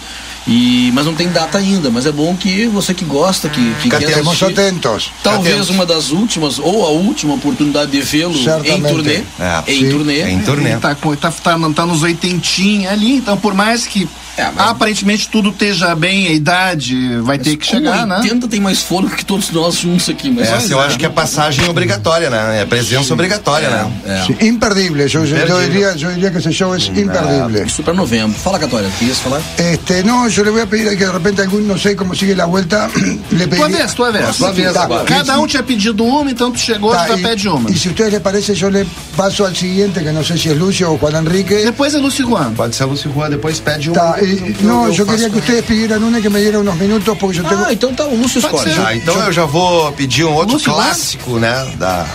E, 0.47 0.91
mas 0.93 1.07
não 1.07 1.15
tem 1.15 1.29
data 1.29 1.57
ainda. 1.59 1.91
Mas 1.91 2.05
é 2.07 2.13
bom 2.13 2.37
que 2.37 2.67
você 2.67 2.93
que 2.93 3.05
gosta, 3.05 3.49
que, 3.49 3.75
que 3.83 3.89
quer 3.89 4.05
assistir, 4.19 4.45
atentos. 4.45 5.11
Talvez 5.23 5.55
Atentos. 5.55 5.71
uma 5.71 5.87
das 5.87 6.11
últimas, 6.11 6.59
ou 6.59 6.85
a 6.85 6.91
última 6.91 7.35
oportunidade 7.35 7.91
de 7.91 8.01
vê-lo 8.01 8.35
em 8.65 8.83
turnê. 8.83 9.23
É. 9.41 9.63
Em 9.73 9.79
Sim. 9.81 9.91
turnê. 9.91 10.21
É 10.21 10.31
em 10.31 10.41
turnê. 10.41 10.71
Ele 10.73 10.81
tá, 10.81 10.95
com- 10.95 11.17
tá, 11.17 11.31
tá, 11.31 11.59
tá 11.75 11.87
nos 11.87 12.03
oitentinhos 12.03 12.93
ali, 12.93 13.15
então 13.17 13.37
por 13.39 13.55
mais 13.55 13.87
que 13.87 14.07
É, 14.37 14.51
mas- 14.55 14.69
aparentemente 14.69 15.29
tudo 15.29 15.51
esteja 15.51 15.95
bem, 15.95 16.27
a 16.29 16.33
idade 16.33 17.17
vai 17.23 17.39
ter 17.39 17.57
que 17.57 17.67
chegar, 17.67 18.07
né? 18.07 18.19
80 18.19 18.49
tem 18.49 18.61
mais 18.61 18.81
fôlego 18.83 19.15
que 19.15 19.25
todos 19.25 19.51
nós 19.51 19.77
juntos 19.79 20.09
aqui. 20.09 20.31
Mas 20.31 20.49
Essa 20.49 20.73
eu 20.73 20.81
acho 20.81 20.99
que 20.99 21.07
é 21.07 21.09
passagem 21.09 21.69
obrigatória, 21.69 22.29
né? 22.31 22.61
É 22.63 22.65
presença 22.65 23.13
obrigatória, 23.15 23.69
né? 23.71 23.93
É. 24.41 24.47
Imperdible. 24.47 25.03
Yo, 25.05 25.25
yo- 25.25 25.25
yo 25.27 25.37
Imperdible. 25.37 25.67
diría, 25.69 25.93
yo 25.97 26.11
diría 26.11 26.31
que 26.31 26.39
ese 26.39 26.53
show 26.53 26.75
es 26.75 26.89
imperdible. 26.89 27.65
Isso 27.67 27.83
para 27.83 27.95
novembro. 27.95 28.37
Fala, 28.39 28.59
Catória, 28.59 28.89
querias 28.99 29.19
falar? 29.19 29.41
Este, 29.59 30.03
no, 30.03 30.29
yo 30.29 30.43
le 30.45 30.51
voy 30.51 30.61
a 30.63 30.67
pedir 30.67 30.89
a 30.89 30.97
que 30.97 31.05
de 31.05 31.13
repente 31.13 31.43
algún, 31.43 31.67
no 31.69 31.79
sé 31.79 31.95
cómo 31.95 32.15
sigue 32.15 32.35
la 32.35 32.47
vuelta, 32.47 32.89
le 33.31 33.47
Tua 33.47 33.67
pediría. 33.67 33.79
vez, 33.85 33.95
tua 33.95 34.11
vez. 34.11 34.37
Tua 34.37 34.51
vez 34.53 34.73
Tá, 34.73 34.83
agora. 34.85 35.05
Cada 35.05 35.39
um 35.39 35.47
tinha 35.47 35.63
pedido 35.63 36.05
uma, 36.05 36.31
então 36.31 36.51
tu 36.51 36.59
chegou, 36.59 36.93
Tá, 36.93 37.05
tu 37.05 37.13
já 37.13 37.19
y, 37.19 37.23
pede 37.23 37.49
uma. 37.49 37.69
si 37.73 37.89
a 37.89 37.91
ustedes 37.93 38.13
les 38.13 38.21
parece, 38.23 38.55
yo 38.55 38.69
le 38.71 38.87
paso 39.17 39.45
al 39.45 39.55
siguiente, 39.55 40.03
que 40.03 40.11
no 40.13 40.25
sé 40.25 40.37
si 40.39 40.49
es 40.49 40.59
Lucio 40.59 40.93
o 40.93 40.99
Juan 40.99 41.15
Enrique. 41.25 41.55
Depois 41.65 41.95
é 41.95 41.99
Lúcio 41.99 42.27
Juan. 42.27 42.55
Pode 42.55 42.75
ser 42.75 42.85
a 42.85 42.87
Lucy 42.87 43.09
Rua, 43.09 43.29
depois 43.31 43.61
pede 43.61 43.91
um. 43.91 43.93
Tá, 43.93 44.17
no, 44.63 44.91
yo 44.91 45.07
queria 45.07 45.31
que 45.31 45.39
ustedes 45.39 45.65
pidieran 45.65 46.03
una 46.03 46.21
que 46.21 46.31
me 46.31 46.41
dieran 46.41 46.61
unos 46.61 46.77
minutos 46.77 47.17
porque 47.19 47.37
yo 47.39 47.45
tengo. 47.45 47.65
Ah, 47.65 47.73
então 47.73 47.95
tá, 47.95 48.05
o 48.05 48.17
Lúcio 48.17 48.39
escolhe. 48.39 48.73
Ah, 48.85 48.95
então 48.95 49.15
eu 49.25 49.33
já 49.33 49.45
vou 49.45 49.93
pedir 49.93 50.25
um 50.25 50.35
outro 50.35 50.55
Lúcio 50.55 50.73
clássico, 50.73 51.39
né? 51.39 51.73
Da 51.77 52.07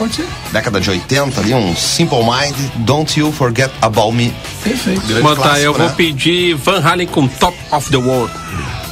década 0.51 0.80
de 0.80 0.89
80 0.89 1.41
ali, 1.41 1.53
um 1.53 1.76
Simple 1.76 2.20
Mind, 2.20 2.55
Don't 2.86 3.20
You 3.20 3.32
Forget 3.32 3.72
About 3.82 4.16
Me. 4.16 4.34
Perfeito. 4.64 5.01
Grande 5.07 5.36
clássico, 5.36 5.57
eu 5.60 5.74
vou 5.74 5.88
né? 5.88 5.93
pedir 5.95 6.55
Van 6.55 6.82
Halen 6.82 7.07
com 7.07 7.28
Top 7.28 7.57
of 7.72 7.89
the 7.89 7.97
World. 7.97 8.32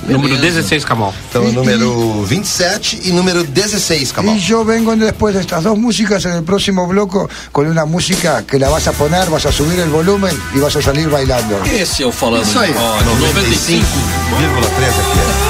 Beleza. 0.08 0.24
Número 0.24 0.42
16, 0.42 0.86
Camal. 0.86 1.14
Então, 1.30 1.48
e, 1.48 1.52
número 1.52 2.24
27 2.24 3.02
e 3.04 3.12
número 3.12 3.44
16, 3.44 4.12
Camal. 4.14 4.36
E 4.36 4.52
eu 4.52 4.64
vengo 4.64 4.96
depois 4.96 5.34
de 5.36 5.42
estas 5.42 5.64
dos 5.64 5.78
músicas 5.78 6.24
en 6.26 6.32
el 6.32 6.44
próximo 6.44 6.88
bloco 6.88 7.30
com 7.52 7.62
uma 7.64 7.86
música 7.86 8.44
que 8.44 8.58
la 8.58 8.70
vas 8.70 8.88
a 8.88 8.94
poner, 8.94 9.30
vas 9.30 9.46
a 9.46 9.52
subir 9.52 9.80
o 9.82 9.90
volume 9.90 10.30
e 10.56 10.60
vas 10.60 10.76
a 10.76 10.82
salir 10.82 11.10
bailando. 11.10 11.56
Esse 11.66 12.04
é 12.04 12.06
o 12.08 12.12
Falando 12.12 12.44
Isso 12.44 12.58
aí. 12.58 12.72
de 12.72 12.78
Rock 12.78 13.04
95,3 13.04 13.80
aqui. 14.88 15.47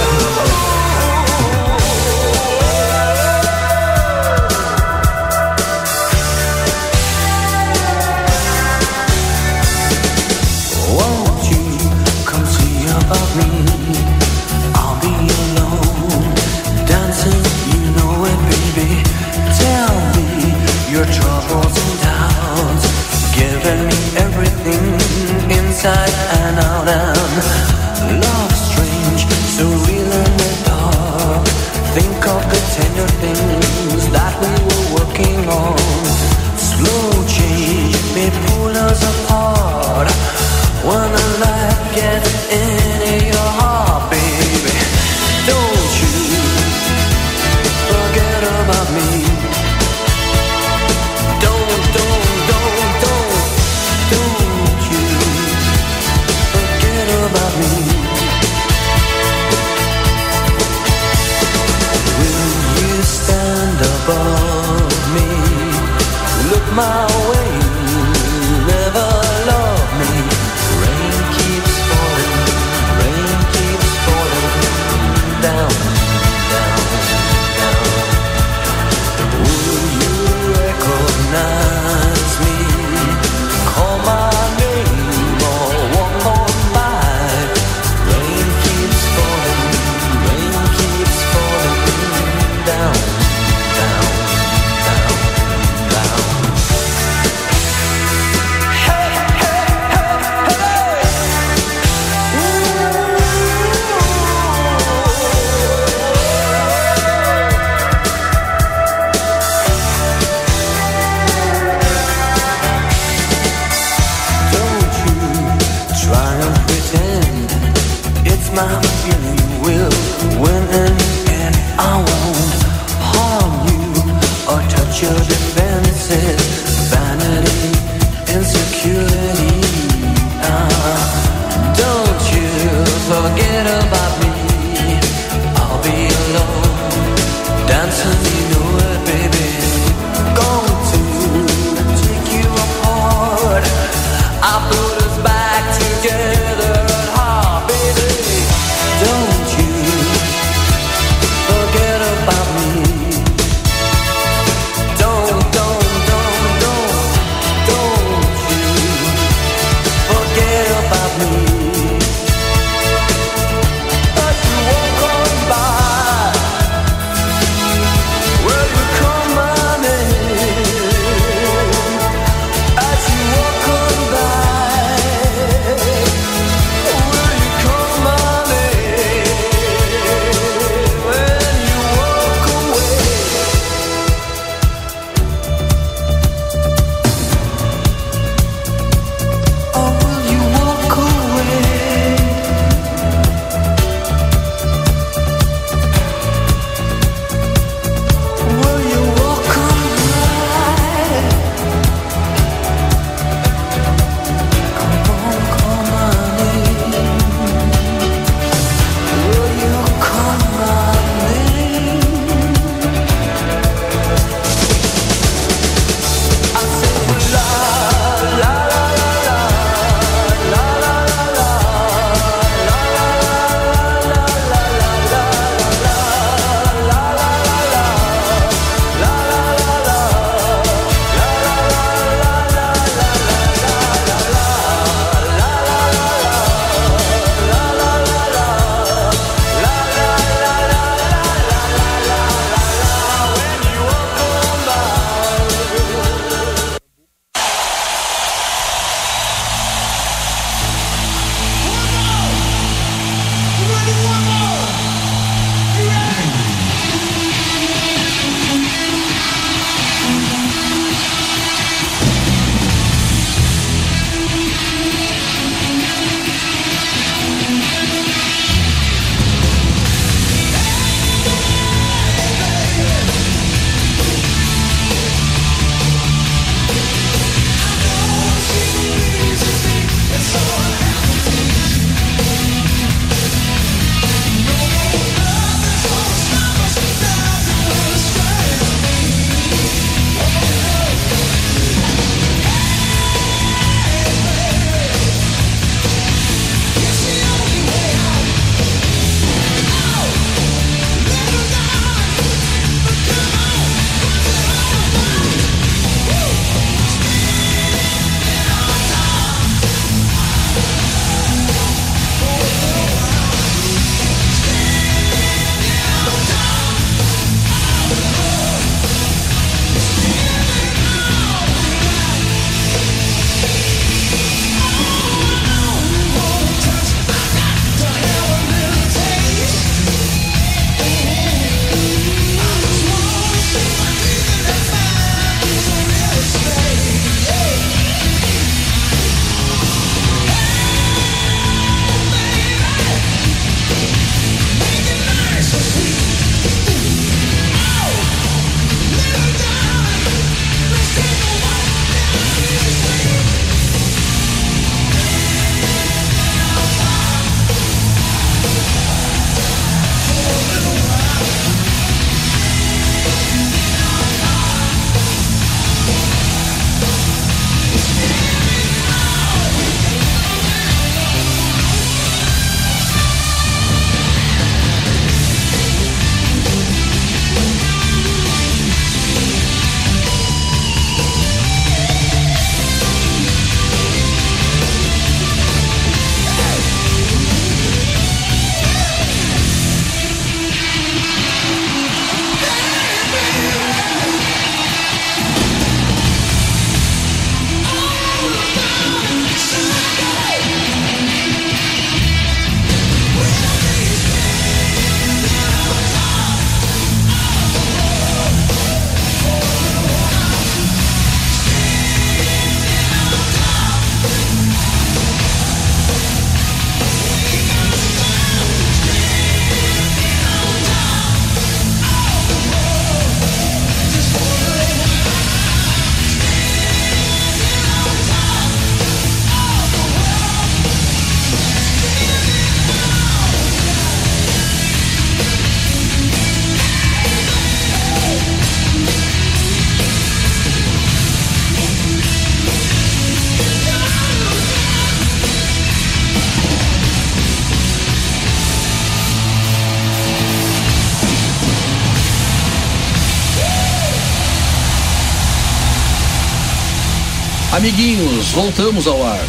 Amiguinhos, 457.68 458.32
voltamos 458.32 458.88
ao 458.88 459.06
ar. 459.06 459.20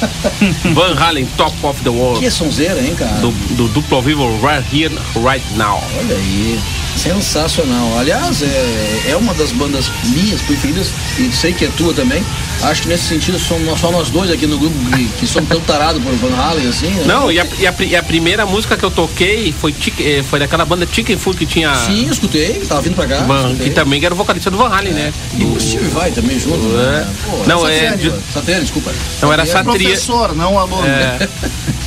Van 0.74 0.94
Halen, 0.94 1.26
Top 1.38 1.54
of 1.62 1.82
the 1.82 1.88
World. 1.88 2.20
Que 2.20 2.30
sonzeira, 2.30 2.78
hein, 2.78 2.94
cara? 2.94 3.14
Do, 3.14 3.30
do 3.56 3.66
duplo 3.68 3.96
ao 3.96 4.02
vivo 4.02 4.28
Right 4.46 4.62
Here, 4.70 4.94
Right 5.16 5.42
Now. 5.56 5.82
Olha 5.98 6.14
aí, 6.14 6.60
sensacional. 6.96 7.98
Aliás, 7.98 8.42
é, 8.42 9.10
é 9.10 9.16
uma 9.16 9.34
das 9.34 9.52
bandas 9.52 9.90
minhas 10.04 10.40
preferidas 10.42 10.88
e 11.18 11.30
sei 11.32 11.52
que 11.52 11.64
é 11.64 11.68
tua 11.76 11.92
também. 11.92 12.22
Acho 12.62 12.82
que 12.82 12.88
nesse 12.88 13.04
sentido 13.04 13.38
somos 13.38 13.80
só 13.80 13.90
nós 13.90 14.10
dois 14.10 14.30
aqui 14.30 14.46
no 14.46 14.58
grupo 14.58 14.76
que, 14.96 15.04
que 15.20 15.26
somos 15.26 15.48
tão 15.48 15.60
tarados 15.60 16.02
por 16.02 16.12
Van 16.14 16.36
Halen 16.36 16.68
assim. 16.68 16.88
né? 16.88 17.04
Não, 17.06 17.30
e 17.30 17.40
a, 17.40 17.46
e 17.58 17.66
a 17.66 17.74
e 17.80 17.96
a 17.96 18.02
primeira 18.02 18.46
música 18.46 18.76
que 18.76 18.84
eu 18.84 18.90
toquei 18.90 19.52
foi, 19.52 19.74
eh, 19.98 20.22
foi 20.28 20.38
daquela 20.38 20.64
banda 20.64 20.86
Chicken 20.90 21.16
Food 21.18 21.36
que 21.38 21.46
tinha. 21.46 21.74
Sim, 21.74 22.08
escutei, 22.10 22.60
tava 22.68 22.82
vindo 22.82 22.94
pra 22.94 23.06
cá. 23.06 23.18
Van- 23.20 23.56
que 23.56 23.70
também 23.70 24.04
era 24.04 24.14
o 24.14 24.16
vocalista 24.16 24.50
do 24.50 24.56
Van 24.56 24.68
Halen, 24.68 24.92
né? 24.92 25.12
E 25.36 25.44
o 25.44 25.60
Steve 25.60 25.88
vai 25.88 26.10
também 26.12 26.38
junto. 26.38 26.58
É. 26.78 26.82
Né? 27.00 27.12
Pô, 27.24 27.42
Não, 27.46 27.66
é 27.68 27.72
Satriani, 27.90 28.02
de- 28.02 28.32
Satriani, 28.32 28.62
desculpa. 28.62 28.92
Não, 29.20 29.32
era 29.32 29.44
Satria. 29.46 29.88
Professor, 29.88 30.34
não 30.36 30.58
aluno. 30.58 30.86
É, 30.86 31.28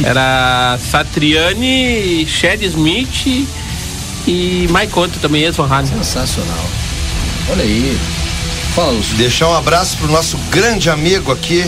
era 0.03 0.77
Satriani, 0.79 2.25
Chad 2.27 2.61
Smith 2.63 3.47
e 4.27 4.67
Mike 4.71 4.91
Conte 4.91 5.19
também, 5.19 5.43
ex-Van 5.43 5.67
Halen. 5.67 5.87
Sensacional. 5.87 6.65
Olha 7.49 7.63
aí. 7.63 7.97
Fala, 8.73 8.91
Lúcio. 8.91 9.15
Deixar 9.15 9.47
um 9.49 9.55
abraço 9.55 9.97
pro 9.97 10.07
nosso 10.07 10.37
grande 10.49 10.89
amigo 10.89 11.31
aqui, 11.31 11.63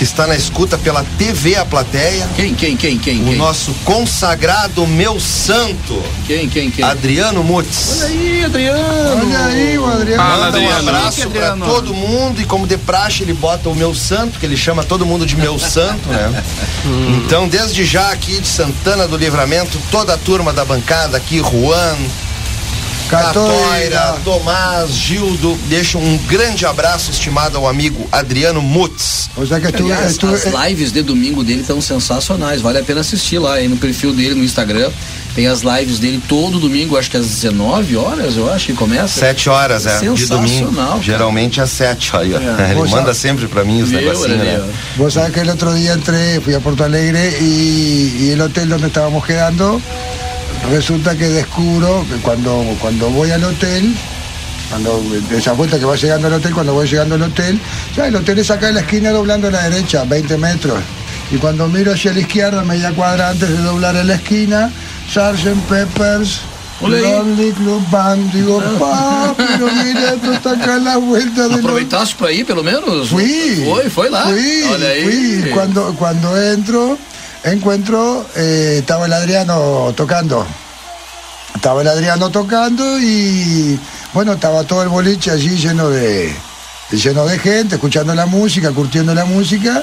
que 0.00 0.04
está 0.04 0.26
na 0.26 0.34
escuta 0.34 0.78
pela 0.78 1.04
TV 1.18 1.56
A 1.56 1.64
Plateia. 1.66 2.26
Quem, 2.34 2.54
quem, 2.54 2.74
quem, 2.74 2.98
quem? 2.98 3.20
O 3.20 3.24
quem? 3.26 3.36
nosso 3.36 3.70
consagrado 3.84 4.86
meu 4.86 5.20
santo, 5.20 6.02
Quem, 6.26 6.48
quem, 6.48 6.70
quem? 6.70 6.82
Adriano 6.82 7.44
Mutz. 7.44 7.98
Olha 8.00 8.06
aí, 8.06 8.44
Adriano. 8.46 9.26
Olha 9.26 9.44
aí, 9.44 9.78
o 9.78 9.84
Adriano. 9.84 10.22
Fala, 10.22 10.44
Manda 10.46 10.58
um 10.58 10.70
Adriano. 10.70 10.88
abraço 10.88 11.28
pra 11.28 11.50
Adriano. 11.50 11.66
todo 11.66 11.92
mundo 11.92 12.40
e 12.40 12.46
como 12.46 12.66
de 12.66 12.78
praxe 12.78 13.24
ele 13.24 13.34
bota 13.34 13.68
o 13.68 13.74
meu 13.74 13.94
santo, 13.94 14.38
que 14.38 14.46
ele 14.46 14.56
chama 14.56 14.82
todo 14.82 15.04
mundo 15.04 15.26
de 15.26 15.36
meu 15.36 15.58
santo, 15.58 16.08
né? 16.08 16.42
Então, 17.22 17.46
desde 17.46 17.84
já 17.84 18.10
aqui 18.10 18.40
de 18.40 18.48
Santana 18.48 19.06
do 19.06 19.18
Livramento, 19.18 19.78
toda 19.90 20.14
a 20.14 20.16
turma 20.16 20.50
da 20.50 20.64
bancada 20.64 21.18
aqui, 21.18 21.40
Juan, 21.40 21.94
Catoira. 23.10 24.16
Tomás, 24.24 24.90
Gildo, 24.92 25.58
deixo 25.68 25.98
um 25.98 26.16
grande 26.28 26.64
abraço 26.64 27.10
estimado 27.10 27.56
ao 27.58 27.66
amigo 27.66 28.06
Adriano 28.12 28.62
Mutz. 28.62 29.28
O 29.36 29.44
sea 29.44 29.58
que 29.60 29.66
estuve, 29.66 29.90
Aliás, 29.92 30.12
estuve- 30.12 30.34
as 30.34 30.44
lives 30.68 30.92
de 30.92 31.02
domingo 31.02 31.42
dele 31.42 31.62
estão 31.62 31.80
sensacionais. 31.80 32.60
Vale 32.60 32.78
a 32.78 32.82
pena 32.84 33.00
assistir 33.00 33.38
lá 33.40 33.54
aí 33.54 33.66
no 33.66 33.76
perfil 33.76 34.12
dele 34.12 34.34
no 34.36 34.44
Instagram. 34.44 34.90
Tem 35.34 35.46
as 35.48 35.62
lives 35.62 35.98
dele 35.98 36.22
todo 36.28 36.58
domingo, 36.60 36.96
acho 36.96 37.10
que 37.10 37.16
às 37.16 37.26
19 37.26 37.96
horas, 37.96 38.36
eu 38.36 38.52
acho 38.52 38.66
que 38.66 38.72
começa. 38.74 39.08
Sete 39.20 39.48
horas, 39.48 39.86
é, 39.86 39.94
de 39.98 40.06
Sensacional, 40.06 40.42
domingo. 40.44 40.72
cara. 40.74 41.02
Geralmente 41.02 41.60
às 41.60 41.70
sete, 41.70 42.14
olha. 42.14 42.36
É. 42.36 42.70
Ele 42.78 42.88
manda 42.90 43.12
sempre 43.14 43.46
pra 43.48 43.64
mim 43.64 43.82
os 43.82 43.90
negocinhos, 43.90 44.38
né? 44.38 44.60
Vos 44.96 45.14
sabés 45.14 45.32
que 45.32 45.40
el 45.40 45.48
otro 45.50 45.72
día 45.74 45.92
entré, 45.94 46.40
fui 46.40 46.54
a 46.54 46.60
Porto 46.60 46.84
Alegre 46.84 47.38
y, 47.40 48.16
y 48.20 48.30
el 48.32 48.40
hotel 48.40 48.68
donde 48.68 48.86
estábamos 48.88 49.24
quedando, 49.24 49.80
resulta 50.68 51.16
que 51.16 51.28
descubro 51.28 52.04
que 52.08 52.16
cuando, 52.20 52.64
cuando 52.80 53.10
voy 53.10 53.30
al 53.30 53.44
hotel, 53.44 53.94
cuando 54.68 55.02
de 55.28 55.38
esa 55.38 55.52
vuelta 55.52 55.78
que 55.78 55.84
va 55.84 55.96
llegando 55.96 56.26
al 56.28 56.34
hotel, 56.34 56.54
cuando 56.54 56.74
voy 56.74 56.88
llegando 56.88 57.14
al 57.14 57.22
hotel, 57.22 57.58
ya 57.96 58.06
el 58.06 58.16
hotel 58.16 58.38
es 58.38 58.50
acá 58.50 58.68
en 58.68 58.74
la 58.76 58.80
esquina 58.80 59.10
doblando 59.10 59.48
a 59.48 59.50
la 59.50 59.68
derecha, 59.68 60.04
20 60.04 60.38
metros. 60.38 60.78
Y 61.32 61.36
cuando 61.36 61.68
miro 61.68 61.92
hacia 61.92 62.12
la 62.12 62.20
izquierda, 62.20 62.62
media 62.64 62.92
cuadra 62.92 63.30
antes 63.30 63.48
de 63.48 63.58
doblar 63.58 63.96
en 63.96 64.08
la 64.08 64.14
esquina, 64.14 64.70
Sgt. 65.08 65.60
Peppers. 65.68 66.40
Lonely 66.80 67.52
Club 67.52 67.82
Band. 67.90 68.32
Digo, 68.32 68.58
pa, 68.78 69.34
pero 69.36 69.66
mira, 69.66 70.14
esto 70.14 70.32
está 70.32 70.52
acá 70.52 70.76
en 70.76 70.84
la 70.84 70.96
vuelta 70.96 71.42
de 71.42 71.48
los... 71.50 71.58
Aproveitaste 71.58 72.16
pra 72.16 72.32
ir, 72.32 72.46
pelo 72.46 72.62
menos? 72.62 73.10
Fui. 73.10 73.62
Foi, 73.64 73.90
foi 73.90 74.08
lá. 74.08 74.24
Fui, 74.24 74.62
Olha 74.72 74.88
fui. 75.02 75.50
Cuando, 75.52 75.94
cuando 75.94 76.40
entro, 76.40 76.98
encuentro, 77.44 78.26
eh, 78.36 78.76
estaba 78.80 79.06
el 79.06 79.12
Adriano 79.12 79.92
tocando. 79.96 80.46
Estaba 81.54 81.82
el 81.82 81.88
Adriano 81.88 82.30
tocando 82.30 82.98
y 83.00 83.78
bueno, 84.12 84.32
estaba 84.34 84.64
todo 84.64 84.82
el 84.82 84.88
boliche 84.88 85.30
allí 85.30 85.56
lleno 85.56 85.88
de, 85.90 86.34
lleno 86.92 87.24
de 87.26 87.38
gente, 87.38 87.74
escuchando 87.76 88.14
la 88.14 88.26
música, 88.26 88.70
curtiendo 88.70 89.14
la 89.14 89.24
música. 89.24 89.82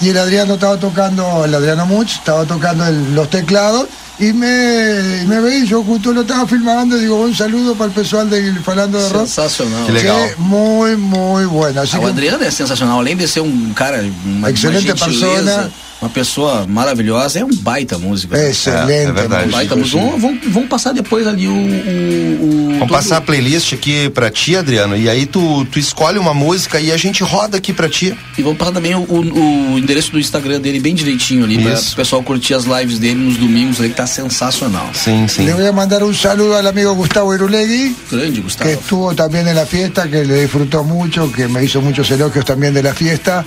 Y 0.00 0.08
el 0.10 0.18
Adriano 0.18 0.54
estaba 0.54 0.78
tocando, 0.78 1.44
el 1.44 1.54
Adriano 1.54 1.84
Much 1.86 2.12
estaba 2.18 2.44
tocando 2.44 2.86
el- 2.86 3.14
los 3.14 3.28
teclados 3.28 3.86
y 4.18 4.32
me, 4.32 5.24
me 5.26 5.40
veí, 5.40 5.66
yo 5.66 5.82
justo 5.82 6.12
lo 6.12 6.22
estaba 6.22 6.46
filmando 6.46 6.96
y 6.96 7.00
digo, 7.00 7.16
un 7.20 7.34
saludo 7.34 7.74
para 7.74 7.88
el 7.88 7.94
pessoal 7.94 8.28
del 8.30 8.60
Falando 8.60 8.98
de 9.02 9.08
Rock. 9.10 9.26
Sensacional. 9.26 9.86
Que 9.94 10.34
muy, 10.38 10.96
muy 10.96 11.44
bueno. 11.46 11.82
Así 11.82 11.96
o 11.96 12.00
que 12.00 12.06
Adriano 12.06 12.42
é 12.44 12.50
sensacional, 12.50 12.98
além 12.98 13.14
de 13.16 13.26
ser 13.28 13.40
um 13.40 13.72
cara, 13.74 14.02
uma, 14.24 14.50
Excelente 14.50 14.86
uma 14.86 14.96
persona. 14.96 15.70
Uma 16.00 16.08
pessoa 16.10 16.66
maravilhosa, 16.66 17.40
é 17.40 17.44
um 17.44 17.54
baita 17.54 17.98
músico. 17.98 18.34
né? 18.34 18.50
Excelente. 18.50 18.90
É, 18.92 19.02
é 19.04 19.12
verdade. 19.12 19.48
Um 19.48 19.52
baita 19.52 19.76
músico. 19.76 19.98
Vamos, 19.98 20.20
vamos, 20.22 20.40
vamos 20.46 20.68
passar 20.68 20.92
depois 20.92 21.26
ali 21.26 21.46
o. 21.46 21.52
o, 21.52 21.54
o 21.56 22.64
Vamos 22.70 22.78
todo- 22.80 22.88
passar 22.88 23.16
a 23.18 23.20
playlist 23.20 23.74
aqui 23.74 24.08
pra 24.10 24.30
ti, 24.30 24.56
Adriano, 24.56 24.96
e 24.96 25.08
aí 25.08 25.26
tu, 25.26 25.64
tu 25.66 25.78
escolhe 25.78 26.18
uma 26.18 26.32
música 26.32 26.80
e 26.80 26.90
a 26.90 26.96
gente 26.96 27.22
roda 27.22 27.58
aqui 27.58 27.72
pra 27.74 27.88
ti. 27.88 28.14
E 28.38 28.42
vamos 28.42 28.56
passar 28.58 28.72
também 28.72 28.94
o, 28.94 29.00
o- 29.00 29.72
o 29.74 29.78
endereço 29.78 30.10
do 30.12 30.18
Instagram 30.18 30.60
dele 30.60 30.80
bem 30.80 30.94
direitinho 30.94 31.44
ali, 31.44 31.62
Isso. 31.72 31.92
o 31.92 31.96
pessoal 31.96 32.22
curtir 32.22 32.54
as 32.54 32.64
lives 32.64 32.98
dele 32.98 33.16
nos 33.16 33.36
domingos 33.36 33.78
ali, 33.80 33.90
que 33.90 33.96
tá 33.96 34.06
sensacional. 34.06 34.88
Sim, 34.94 35.28
sim. 35.28 35.44
Le 35.44 35.52
voy 35.52 35.66
a 35.66 35.72
mandar 35.72 36.02
un 36.02 36.14
saludo 36.14 36.56
al 36.56 36.66
amigo 36.66 36.94
Gustavo 36.94 37.34
Irulegui, 37.34 37.94
Grande, 38.10 38.40
Gustavo. 38.40 38.70
que 38.70 38.76
estuvo 38.76 39.14
también 39.14 39.46
en 39.46 39.54
la 39.56 39.66
fiesta, 39.66 40.08
que 40.08 40.24
le 40.24 40.40
disfrutó 40.42 40.82
mucho, 40.84 41.30
que 41.30 41.46
me 41.48 41.62
hizo 41.62 41.82
muchos 41.82 42.10
elogios 42.10 42.44
también 42.46 42.72
de 42.72 42.82
la 42.82 42.94
fiesta 42.94 43.44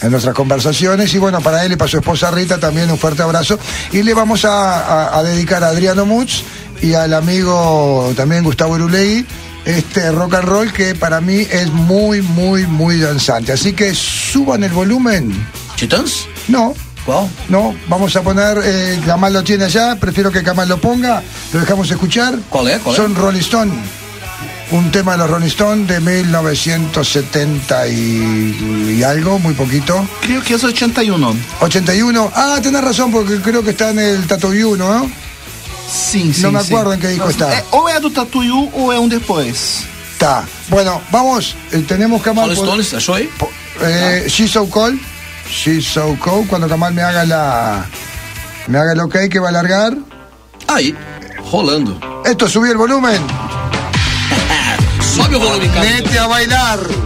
en 0.00 0.10
nuestras 0.12 0.34
conversaciones. 0.34 1.12
Y 1.12 1.18
bueno, 1.18 1.40
para 1.40 1.64
él 1.64 1.76
para 1.76 1.90
su 1.96 2.00
esposa 2.00 2.30
Rita 2.30 2.58
también 2.58 2.90
un 2.90 2.98
fuerte 2.98 3.22
abrazo. 3.22 3.58
Y 3.90 4.02
le 4.02 4.12
vamos 4.12 4.44
a, 4.44 4.80
a- 5.06 5.18
a 5.18 5.22
dedicar 5.22 5.64
a 5.64 5.68
Adriano 5.68 6.04
Mutz 6.04 6.42
y 6.82 6.92
al 6.92 7.14
amigo 7.14 8.12
también 8.16 8.44
Gustavo 8.44 8.76
Irulegui 8.76 9.24
este 9.64 10.12
rock 10.12 10.34
and 10.34 10.44
roll 10.44 10.72
que 10.72 10.94
para 10.94 11.20
mí 11.20 11.46
es 11.50 11.72
muy, 11.72 12.20
muy, 12.22 12.66
muy 12.66 12.98
danzante. 13.00 13.52
Así 13.52 13.72
que 13.72 13.94
suban 13.94 14.62
el 14.62 14.70
volumen. 14.72 15.32
Titãs? 15.76 16.26
No, 16.48 16.74
Qual? 17.04 17.26
no, 17.48 17.74
vamos 17.88 18.14
a 18.14 18.22
poner, 18.22 18.58
eh, 18.62 19.00
Kamal 19.04 19.32
lo 19.32 19.42
tiene 19.42 19.64
allá, 19.64 19.96
prefiero 19.96 20.30
que 20.30 20.42
Kamal 20.44 20.68
lo 20.68 20.78
ponga, 20.80 21.20
lo 21.52 21.60
dejamos 21.60 21.90
escuchar. 21.90 22.34
¿Cuál 22.50 22.68
es? 22.68 22.78
¿Cuál 22.80 22.94
es? 22.94 23.02
Son 23.02 23.14
Rolling 23.16 23.40
Stone, 23.40 23.72
un 24.70 24.90
tema 24.90 25.12
de 25.12 25.18
los 25.18 25.30
Rolling 25.30 25.46
Stone 25.46 25.86
de 25.86 26.00
1970 26.00 27.88
y, 27.88 28.96
y 28.98 29.02
algo, 29.02 29.38
muy 29.38 29.54
poquito. 29.54 30.06
Creio 30.20 30.42
que 30.42 30.54
é 30.54 30.56
81. 30.56 31.36
81, 31.60 32.30
ah, 32.34 32.58
tenés 32.62 32.82
razón, 32.82 33.10
porque 33.12 33.40
creo 33.40 33.62
que 33.62 33.70
está 33.70 33.90
en 33.90 33.98
el 34.00 34.26
Tattoo 34.26 34.52
You, 34.52 34.76
¿no? 34.76 35.08
Sim, 35.88 36.32
sim. 36.32 36.42
Não 36.42 36.52
me 36.52 36.62
sim. 36.62 36.74
acordo 36.74 36.94
em 36.94 36.98
que 36.98 37.06
disco 37.08 37.30
está. 37.30 37.52
É, 37.54 37.64
ou 37.70 37.88
é 37.88 38.00
do 38.00 38.10
Tatuyu 38.10 38.70
ou 38.72 38.92
é 38.92 38.98
um 38.98 39.06
depois. 39.08 39.84
Está. 40.12 40.44
Bueno, 40.68 41.00
vamos, 41.12 41.54
eh, 41.70 41.82
tenemos 41.86 42.20
Kamal. 42.22 42.46
Rolling 42.46 42.56
por- 42.56 42.66
Stones, 42.66 42.94
achou 42.94 43.14
aí? 43.14 43.28
po- 43.38 43.50
eh, 43.80 44.26
She's 44.28 44.50
So 44.50 44.66
Cold, 44.66 44.98
She's 45.48 45.86
So 45.86 46.16
Cold, 46.18 46.48
cuando 46.48 46.68
Kamal 46.68 46.92
me 46.92 47.02
haga 47.02 47.24
la... 47.24 47.86
Me 48.66 48.78
haga 48.78 48.94
el 48.94 49.00
ok 49.00 49.28
que 49.30 49.38
va 49.38 49.50
a 49.50 49.52
largar. 49.52 49.96
Aí, 50.66 50.92
rolando. 51.52 52.00
Esto, 52.24 52.48
subí 52.48 52.68
el 52.68 52.76
volumen. 52.76 53.22
Sobe 55.16 55.34
o 55.36 55.40
volume, 55.40 55.66
cara. 55.70 55.80
Vete 55.80 56.18
a 56.18 56.26
bailar. 56.28 57.05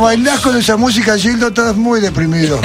Stones. 0.00 0.24
bailás 0.24 0.40
con 0.40 0.56
esa 0.56 0.76
música, 0.76 1.16
Gildo, 1.18 1.48
estás 1.48 1.76
muy 1.76 2.00
deprimido. 2.00 2.60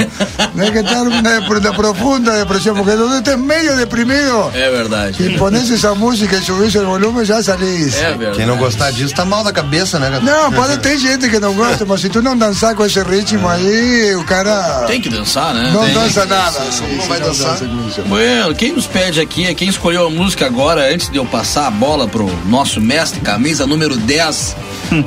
Hay 0.58 0.70
que 0.70 0.78
estar 0.80 1.06
una, 1.06 1.38
una 1.48 1.72
profunda 1.76 2.34
depresión, 2.34 2.76
porque 2.76 2.92
donde 2.92 3.18
estés 3.18 3.38
medio 3.38 3.76
deprimido 3.76 4.50
É 4.54 4.70
verdade. 4.70 5.14
y 5.18 5.36
pones 5.36 5.68
esa 5.70 5.94
música 5.94 6.36
y 6.38 6.42
subís 6.42 6.74
el 6.74 6.86
volumen, 6.86 7.24
ya 7.24 7.42
salís. 7.42 7.94
É 7.96 8.12
verdade. 8.16 8.36
Quem 8.36 8.46
não 8.46 8.56
gostar 8.56 8.90
disso 8.90 9.14
tá 9.14 9.24
mal 9.24 9.44
da 9.44 9.52
cabeça, 9.52 9.98
né? 9.98 10.18
Não, 10.22 10.50
pode 10.52 10.78
ter 10.78 10.98
gente 10.98 11.28
que 11.28 11.38
não 11.38 11.52
gosta, 11.54 11.84
mas 11.84 12.00
se 12.00 12.08
tu 12.08 12.22
não 12.22 12.36
dançar 12.36 12.74
com 12.74 12.84
esse 12.84 13.00
ritmo 13.02 13.48
aí, 13.48 14.14
o 14.16 14.24
cara 14.24 14.84
Tem 14.86 15.00
que 15.00 15.08
dançar, 15.08 15.52
né? 15.54 15.70
não 15.72 15.84
Tem. 15.84 15.94
dança 15.94 16.24
nada. 16.24 16.58
Não 16.60 16.72
se 16.72 17.08
vai 17.08 17.20
dançar. 17.20 17.58
dança. 17.58 18.02
Bueno, 18.06 18.54
quem 18.54 18.72
nos 18.72 18.86
pede 18.86 19.20
aqui 19.20 19.46
é 19.46 19.54
quem 19.54 19.68
escolheu 19.68 20.06
a 20.06 20.10
música 20.10 20.46
agora, 20.46 20.92
antes 20.92 21.10
de 21.10 21.18
eu 21.18 21.26
passar 21.26 21.66
a 21.66 21.70
bola 21.70 22.06
pro 22.08 22.30
nosso 22.46 22.80
mestre, 22.80 23.20
camisa 23.20 23.66
número 23.66 23.96
10 23.96 24.56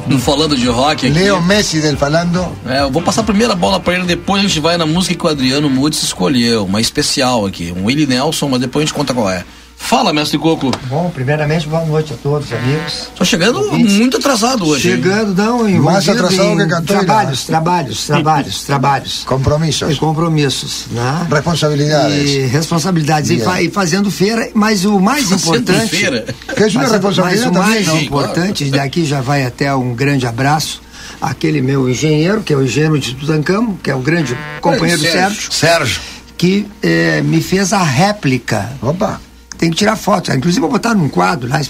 do 0.08 0.20
Falando 0.20 0.56
de 0.56 0.68
Rock 0.68 1.08
aqui. 1.08 1.10
Leo 1.10 1.42
Messi 1.42 1.80
del 1.80 1.98
Falando. 1.98 2.48
É, 2.66 2.82
eu 2.82 2.92
vou 2.92 3.02
passar 3.02 3.22
a 3.22 3.24
primeira 3.24 3.56
bola 3.56 3.80
pra 3.80 3.94
ele, 3.96 4.04
depois 4.04 4.44
a 4.44 4.48
gente 4.48 4.60
vai 4.60 4.78
na 4.78 4.86
música 4.86 5.16
que 5.16 5.26
o 5.26 5.30
Adriano 5.30 5.70
Mudes 5.70 6.02
escolheu, 6.04 6.66
uma 6.66 6.82
especial 6.82 7.46
aqui, 7.46 7.74
um 7.76 7.86
Willie 7.86 8.08
Nelson, 8.08 8.48
mas 8.50 8.62
depois 8.62 8.84
a 8.84 8.86
gente 8.86 8.96
conta 8.96 9.14
qual 9.14 9.30
é. 9.30 9.44
Fala, 9.82 10.14
mestre 10.14 10.38
Coco. 10.38 10.70
Bom, 10.88 11.10
primeiramente, 11.10 11.68
boa 11.68 11.84
noite 11.84 12.14
a 12.14 12.18
todos, 12.18 12.52
amigos. 12.54 13.10
Tô 13.16 13.26
chegando 13.26 13.60
muito 13.72 14.18
atrasado 14.18 14.68
hoje. 14.68 14.88
hein? 14.90 14.96
Chegando, 14.98 15.34
não, 15.34 15.60
envolvido 15.62 15.84
Mais 15.84 16.08
atrasado 16.10 16.62
em 16.62 16.68
que 16.68 16.82
trabalhos, 16.84 17.46
trabalhos, 17.46 18.06
trabalhos, 18.06 18.64
trabalhos. 18.66 19.24
Compromissos. 19.26 19.92
E 19.92 19.96
compromissos, 19.96 20.86
né? 20.92 21.26
Responsabilidades. 21.32 22.30
E 22.30 22.40
responsabilidades. 22.42 23.32
E, 23.32 23.40
fa- 23.40 23.62
e 23.64 23.72
fazendo 23.72 24.12
feira, 24.12 24.50
mas 24.54 24.86
o 24.86 25.00
mais 25.00 25.24
Fazendo 25.28 25.40
importante... 25.72 25.96
feira. 25.96 26.26
Que 26.56 26.64
é 26.64 26.70
Mas, 26.74 27.18
mas 27.18 27.46
o 27.46 27.52
mais 27.54 27.88
importante, 27.88 28.66
daqui 28.70 29.06
já 29.06 29.22
vai 29.22 29.44
até 29.44 29.74
um 29.74 29.96
grande 29.96 30.28
abraço 30.28 30.82
àquele 31.20 31.62
meu 31.62 31.90
engenheiro, 31.90 32.42
que 32.44 32.54
é 32.54 32.56
o 32.56 32.64
engenheiro 32.64 33.00
de 33.00 33.16
Tutancamo, 33.16 33.80
que 33.82 33.90
é 33.90 33.96
o 33.96 34.00
grande 34.00 34.38
companheiro 34.62 35.02
Sérgio. 35.02 35.20
Sérgio, 35.20 35.52
Sérgio. 35.52 36.02
que 36.38 36.68
eh, 36.84 37.22
me 37.24 37.42
fez 37.42 37.74
a 37.74 37.82
réplica 37.82 38.70
Opa. 38.84 39.20
Tem 39.60 39.70
que 39.70 39.76
tirar 39.76 39.98
foto. 39.98 40.32
Inclusive, 40.32 40.62
vou 40.62 40.72
botar 40.72 40.96
num 40.96 41.10
quadro 41.10 41.50
lá 41.50 41.62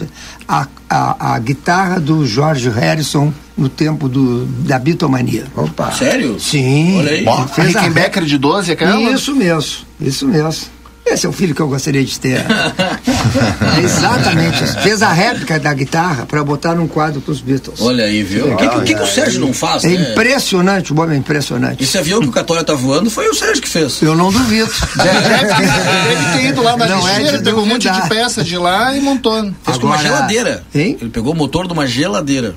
a, 0.47 0.67
a, 0.87 1.33
a 1.33 1.39
guitarra 1.39 1.99
do 1.99 2.25
George 2.25 2.69
Harrison 2.69 3.33
no 3.57 3.67
tempo 3.67 4.07
do, 4.07 4.45
da 4.45 4.77
Beatlemania. 4.77 5.45
Opa. 5.55 5.91
Sério? 5.91 6.39
Sim. 6.39 6.99
Olha 6.99 7.11
aí. 7.11 7.25
Fez 7.53 7.75
a 7.75 7.81
Rickenbacker 7.81 8.23
de 8.23 8.37
12, 8.37 8.71
aquela? 8.71 9.11
Isso 9.11 9.35
mesmo, 9.35 9.85
isso 9.99 10.27
mesmo. 10.27 10.69
Esse 11.05 11.25
é 11.25 11.29
o 11.29 11.31
filho 11.31 11.55
que 11.55 11.61
eu 11.61 11.67
gostaria 11.67 12.05
de 12.05 12.19
ter. 12.19 12.45
Exatamente. 13.83 14.63
isso. 14.63 14.79
Fez 14.79 15.01
a 15.01 15.11
réplica 15.11 15.59
da 15.59 15.73
guitarra 15.73 16.25
para 16.25 16.43
botar 16.43 16.75
num 16.75 16.87
quadro 16.87 17.21
com 17.21 17.31
os 17.31 17.41
Beatles. 17.41 17.79
Olha 17.81 18.05
aí, 18.05 18.23
viu? 18.23 18.53
O 18.53 18.57
que, 18.57 18.67
que, 18.67 18.81
que 18.81 18.95
que 18.95 19.01
o 19.01 19.07
Sérgio 19.07 19.39
não 19.41 19.53
faz, 19.53 19.83
É 19.83 19.89
né? 19.89 20.11
impressionante, 20.11 20.91
o 20.93 20.99
homem 21.01 21.15
é 21.15 21.19
impressionante. 21.19 21.83
Esse 21.83 21.97
avião 21.97 22.19
que 22.21 22.27
o 22.27 22.31
Católia 22.31 22.63
tá 22.63 22.73
voando 22.73 23.09
foi 23.09 23.27
o 23.29 23.33
Sérgio 23.33 23.61
que 23.61 23.69
fez. 23.69 24.01
Eu 24.01 24.15
não 24.15 24.31
duvido. 24.31 24.69
Deve 24.95 26.37
ter 26.37 26.45
ido 26.49 26.61
lá 26.63 26.75
na 26.77 26.85
Não 26.87 27.07
é 27.07 27.15
lixeira, 27.17 27.37
de 27.37 27.43
pegou 27.43 27.63
um 27.63 27.67
monte 27.67 27.89
de 27.89 28.09
peça 28.09 28.43
de 28.43 28.57
lá 28.57 28.95
e 28.95 29.01
montou. 29.01 29.29
Fez 29.63 29.77
com 29.77 29.85
uma 29.87 29.95
Agora- 29.95 30.01
geladeira. 30.15 30.63
Hein? 30.73 30.97
Ele 30.99 31.09
pegou 31.09 31.33
o 31.33 31.35
motor 31.35 31.67
de 31.67 31.73
uma 31.73 31.85
geladeira 31.87 32.55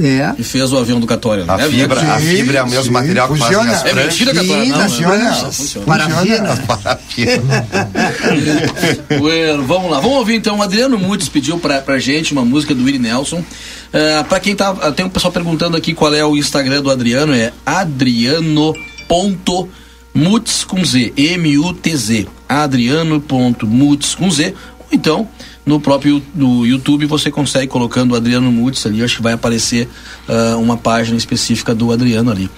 É. 0.00 0.32
e 0.38 0.44
fez 0.44 0.72
o 0.72 0.78
avião 0.78 1.00
do 1.00 1.06
Católia. 1.06 1.44
A 1.48 1.60
É 1.60 1.68
fibra, 1.68 2.00
a 2.00 2.18
Sim, 2.20 2.26
fibra 2.26 2.58
é 2.58 2.62
o 2.62 2.68
mesmo 2.68 2.84
sim, 2.84 2.90
material 2.90 3.28
que 3.28 3.38
fazem 3.38 3.56
funciona. 3.58 3.72
as 3.78 3.84
É 3.84 3.92
mentira, 3.94 4.34
Católia? 4.34 4.64
Sim, 4.64 4.70
Não, 4.70 4.80
funciona. 4.88 5.34
funciona. 5.34 5.86
Parafina. 5.86 7.42
Bueno, 9.18 9.64
vamos 9.64 9.90
lá. 9.90 10.00
Vamos 10.02 10.18
ouvir 10.18 10.34
então. 10.34 10.58
O 10.58 10.62
Adriano 10.62 10.98
Mudes 10.98 11.28
pediu 11.28 11.58
pra, 11.58 11.80
pra 11.80 12.00
gente 12.00 12.32
uma 12.32 12.44
música 12.44 12.74
do 12.74 12.82
Willie 12.82 12.98
Nelson. 12.98 13.38
Uh, 13.38 14.24
pra 14.28 14.40
quem 14.40 14.56
tá. 14.56 14.74
Tem 14.92 15.06
um 15.06 15.08
pessoal 15.08 15.32
perguntando 15.32 15.76
aqui 15.76 15.94
qual 15.94 16.12
é 16.12 16.24
o 16.24 16.36
Instagram 16.36 16.82
do 16.82 16.90
Adriano. 16.90 17.32
É 17.32 17.52
adriano.muts 17.64 18.74
com 20.64 20.84
Z. 20.84 21.12
M-U-T-Z. 21.16 22.26
Adriano.muts 22.48 24.16
com 24.16 24.28
Z. 24.28 24.54
Ou 24.80 24.86
então. 24.90 25.28
No 25.64 25.78
próprio 25.78 26.20
no 26.34 26.66
YouTube 26.66 27.06
você 27.06 27.30
consegue 27.30 27.68
colocando 27.68 28.12
o 28.12 28.16
Adriano 28.16 28.50
Mudes 28.50 28.84
ali, 28.84 29.02
acho 29.02 29.16
que 29.16 29.22
vai 29.22 29.32
aparecer 29.32 29.88
ah, 30.28 30.56
uma 30.56 30.76
página 30.76 31.16
específica 31.16 31.74
do 31.74 31.92
Adriano 31.92 32.30
ali. 32.30 32.50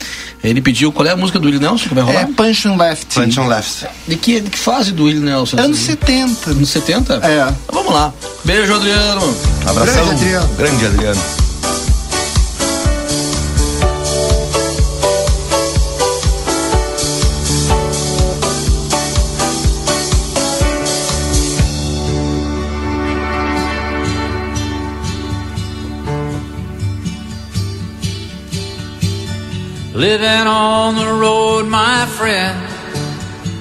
Ele 0.43 0.63
pediu 0.63 0.91
qual 0.91 1.07
é 1.07 1.11
a 1.11 1.17
música 1.17 1.39
do 1.39 1.45
Willie 1.47 1.61
Nelson 1.61 1.89
que 1.89 1.95
vai 1.95 2.03
rolar? 2.03 2.23
É 2.23 2.27
Punch 2.27 2.67
and 2.67 2.77
Left. 2.77 3.15
Punch 3.15 3.41
on 3.41 3.47
left. 3.47 3.87
De 4.09 4.17
que, 4.17 4.41
de 4.41 4.51
que 4.51 4.59
fase 4.59 4.93
do 4.93 5.05
Willie 5.05 5.21
Nelson? 5.21 5.59
Anos 5.59 5.79
Assim? 5.79 5.87
70. 5.87 6.51
Anos 6.51 6.69
70? 6.71 7.15
É. 7.23 7.41
Então 7.41 7.57
Vamos 7.73 7.93
lá. 7.93 8.13
Beijo, 8.45 8.75
Adriano. 8.75 9.37
Abração. 9.67 10.07
Grande 10.07 10.11
Adriano. 10.11 10.55
Grande 10.57 10.87
Adriano. 10.87 11.44
Living 29.95 30.49
on 30.49 30.97
the 30.97 31.07
road, 31.21 31.69
my 31.69 32.05
friend, 32.07 32.59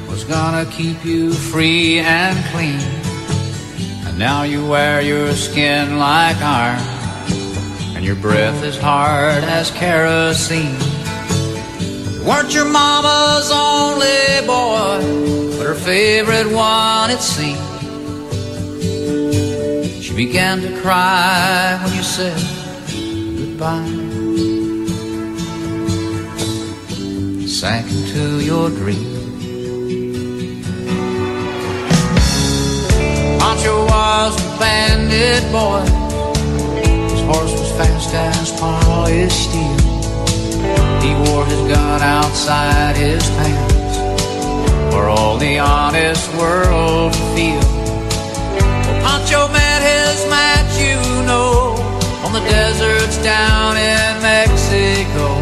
was 0.10 0.24
gonna 0.24 0.66
keep 0.66 1.06
you 1.06 1.32
free 1.32 2.00
and 2.00 2.36
clean. 2.46 2.82
And 4.08 4.18
now 4.18 4.42
you 4.42 4.66
wear 4.66 5.00
your 5.00 5.32
skin 5.34 6.00
like 6.00 6.38
iron, 6.38 6.82
and 7.96 8.04
your 8.04 8.16
breath 8.16 8.64
is 8.64 8.76
hard 8.80 9.44
as 9.44 9.70
kerosene. 9.70 10.76
You 12.16 12.24
weren't 12.26 12.52
your 12.52 12.66
mama's 12.66 13.52
only 13.52 14.48
boy, 14.48 15.56
but 15.56 15.68
her 15.68 15.76
favorite 15.76 16.52
one, 16.52 17.12
it 17.12 17.22
seemed. 17.22 17.62
She 20.04 20.16
began 20.16 20.62
to 20.62 20.82
cry 20.82 21.80
when 21.84 21.94
you 21.96 22.02
said 22.02 22.42
goodbye. 23.38 24.13
Sank 27.64 27.90
into 27.90 28.44
your 28.44 28.68
dream. 28.70 29.40
Pancho 33.40 33.86
was 33.86 34.34
a 34.36 34.60
bandit 34.60 35.44
boy. 35.50 35.84
His 37.14 37.22
horse 37.30 37.54
was 37.62 37.72
fast 37.80 38.14
as 38.14 38.52
polished 38.60 39.44
steel. 39.48 39.80
He 41.04 41.12
wore 41.24 41.46
his 41.46 41.64
gun 41.72 42.02
outside 42.02 42.98
his 42.98 43.24
pants 43.38 43.96
for 44.94 45.08
all 45.08 45.38
the 45.38 45.60
honest 45.60 46.28
world 46.36 47.14
to 47.14 47.24
feel. 47.34 47.64
Well, 48.88 49.00
Pancho 49.06 49.48
met 49.54 49.82
his 49.94 50.18
match, 50.36 50.72
you 50.88 51.00
know, 51.30 51.80
on 52.26 52.34
the 52.34 52.42
deserts 52.42 53.24
down 53.24 53.78
in 53.78 54.22
Mexico. 54.22 55.33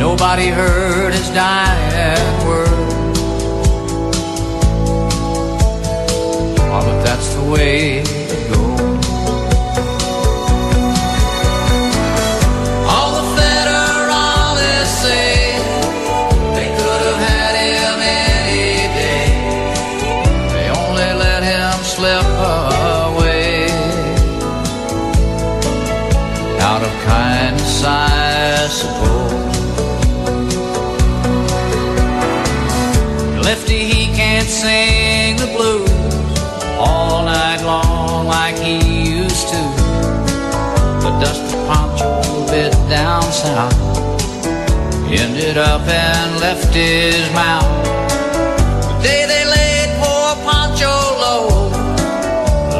Nobody 0.00 0.46
heard 0.46 1.12
his 1.12 1.28
dying 1.28 2.46
words. 2.46 3.18
Oh, 6.58 6.80
but 6.86 7.02
that's 7.04 7.34
the 7.34 7.42
way 7.42 8.19
down 43.30 43.70
south 43.70 45.10
ended 45.12 45.58
up 45.58 45.82
and 45.82 46.40
left 46.40 46.74
his 46.74 47.32
mouth. 47.32 47.84
The 48.82 49.02
day 49.02 49.26
they 49.26 49.44
laid 49.44 49.88
poor 50.00 50.34
Poncho 50.44 50.94
low, 51.24 51.68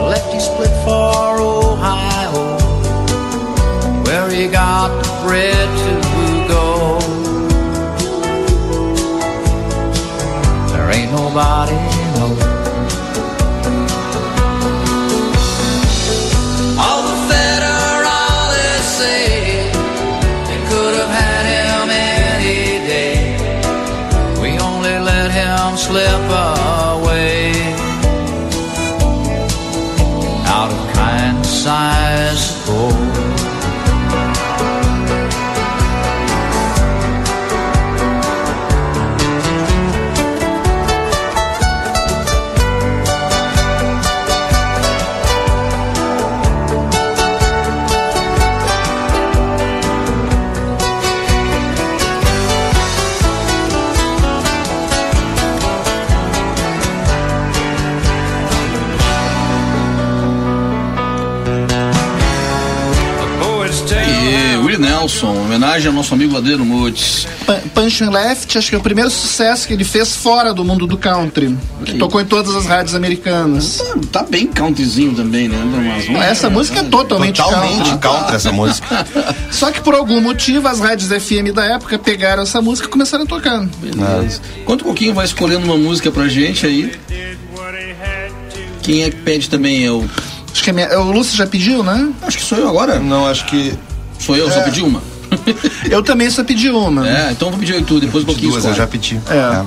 left 0.09 0.32
he 0.32 0.40
split 0.40 0.70
for 0.84 1.40
Ohio, 1.40 2.57
where 4.05 4.30
he 4.30 4.48
got 4.48 4.88
the 5.03 5.11
bread 5.24 5.68
to 5.84 5.92
go. 6.48 6.98
There 10.72 10.90
ain't 10.90 11.12
nobody 11.12 11.89
homenagem 65.71 65.89
ao 65.89 65.95
nosso 65.95 66.14
amigo 66.14 66.37
Adriano 66.37 66.64
Mutes. 66.64 67.27
Pa- 67.47 67.61
Punch 67.75 68.03
and 68.03 68.11
Left, 68.11 68.59
acho 68.59 68.68
que 68.71 68.75
é 68.75 68.79
o 68.79 68.81
primeiro 68.81 69.09
sucesso 69.11 69.66
que 69.68 69.73
ele 69.73 69.85
fez 69.85 70.16
fora 70.16 70.53
do 70.53 70.64
mundo 70.64 70.85
do 70.87 70.99
country. 70.99 71.57
Que 71.85 71.95
tocou 71.95 72.21
em 72.21 72.25
todas 72.25 72.55
as 72.57 72.66
rádios 72.66 72.95
americanas. 72.95 73.77
Tá, 73.79 74.21
tá 74.21 74.23
bem 74.29 74.47
countryzinho 74.49 75.14
também, 75.14 75.49
né? 75.49 75.57
Mas 75.64 76.07
vamos- 76.07 76.23
Essa 76.23 76.51
música 76.51 76.81
é 76.81 76.83
totalmente, 76.85 77.37
Totalmente 77.37 77.89
country. 77.91 78.09
contra 78.09 78.37
essa 78.37 78.51
música. 78.53 79.07
Só 79.51 79.71
que 79.71 79.81
por 79.81 79.95
algum 79.95 80.21
motivo 80.21 80.66
as 80.66 80.81
rádios 80.81 81.11
FM 81.11 81.53
da 81.55 81.64
época 81.64 81.99
pegaram 81.99 82.43
essa 82.43 82.61
música 82.61 82.89
e 82.89 82.91
começaram 82.91 83.25
a 83.25 83.27
tocar. 83.27 83.61
Beleza. 83.79 84.41
Enquanto 84.61 84.83
o 84.83 84.85
Coquinho 84.87 85.14
vai 85.14 85.25
escolhendo 85.25 85.64
uma 85.64 85.77
música 85.77 86.11
pra 86.11 86.27
gente 86.29 86.66
aí. 86.66 86.93
Quem 88.83 89.05
é 89.05 89.11
que 89.11 89.16
pede 89.16 89.49
também? 89.49 89.85
É 89.87 89.91
o. 89.91 90.05
Acho 90.53 90.64
que 90.64 90.71
é 90.71 90.73
minha- 90.73 90.99
o 90.99 91.12
Lúcio 91.12 91.37
já 91.37 91.47
pediu, 91.47 91.83
né? 91.85 92.09
Acho 92.23 92.39
que 92.39 92.45
sou 92.45 92.59
eu 92.59 92.68
agora. 92.68 92.99
Não, 92.99 93.27
acho 93.27 93.45
que. 93.47 93.73
Sou 94.18 94.37
eu, 94.37 94.51
só 94.51 94.61
pedi 94.62 94.83
uma. 94.83 95.01
Eu 95.91 96.03
também 96.03 96.28
só 96.31 96.43
pedi 96.45 96.70
uma. 96.70 97.09
É, 97.09 97.33
então 97.33 97.51
vou 97.51 97.59
pedir 97.59 97.74
eu 97.74 97.85
tu, 97.85 98.01
depois 98.01 98.24
o 98.24 98.26
Coquinho 98.26 98.51
Duas 98.51 98.64
eu 98.64 98.74
já 98.74 98.87
pedi. 98.87 99.20
É. 99.28 99.35
Tá, 99.35 99.66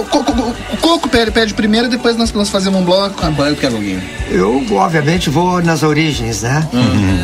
o, 0.00 0.04
Coco, 0.04 0.32
o 0.72 0.76
Coco 0.78 1.08
pede, 1.08 1.30
pede 1.30 1.54
primeiro, 1.54 1.88
depois 1.88 2.16
nós, 2.16 2.32
nós 2.32 2.48
fazemos 2.48 2.80
um 2.80 2.84
bloco. 2.84 3.16
Ah, 3.22 3.32
qual 3.34 3.48
é 3.48 3.54
que 3.54 3.66
Coquinho? 3.66 4.02
Eu, 4.30 4.64
obviamente, 4.72 5.30
vou 5.30 5.62
nas 5.62 5.82
origens, 5.82 6.42
né? 6.42 6.68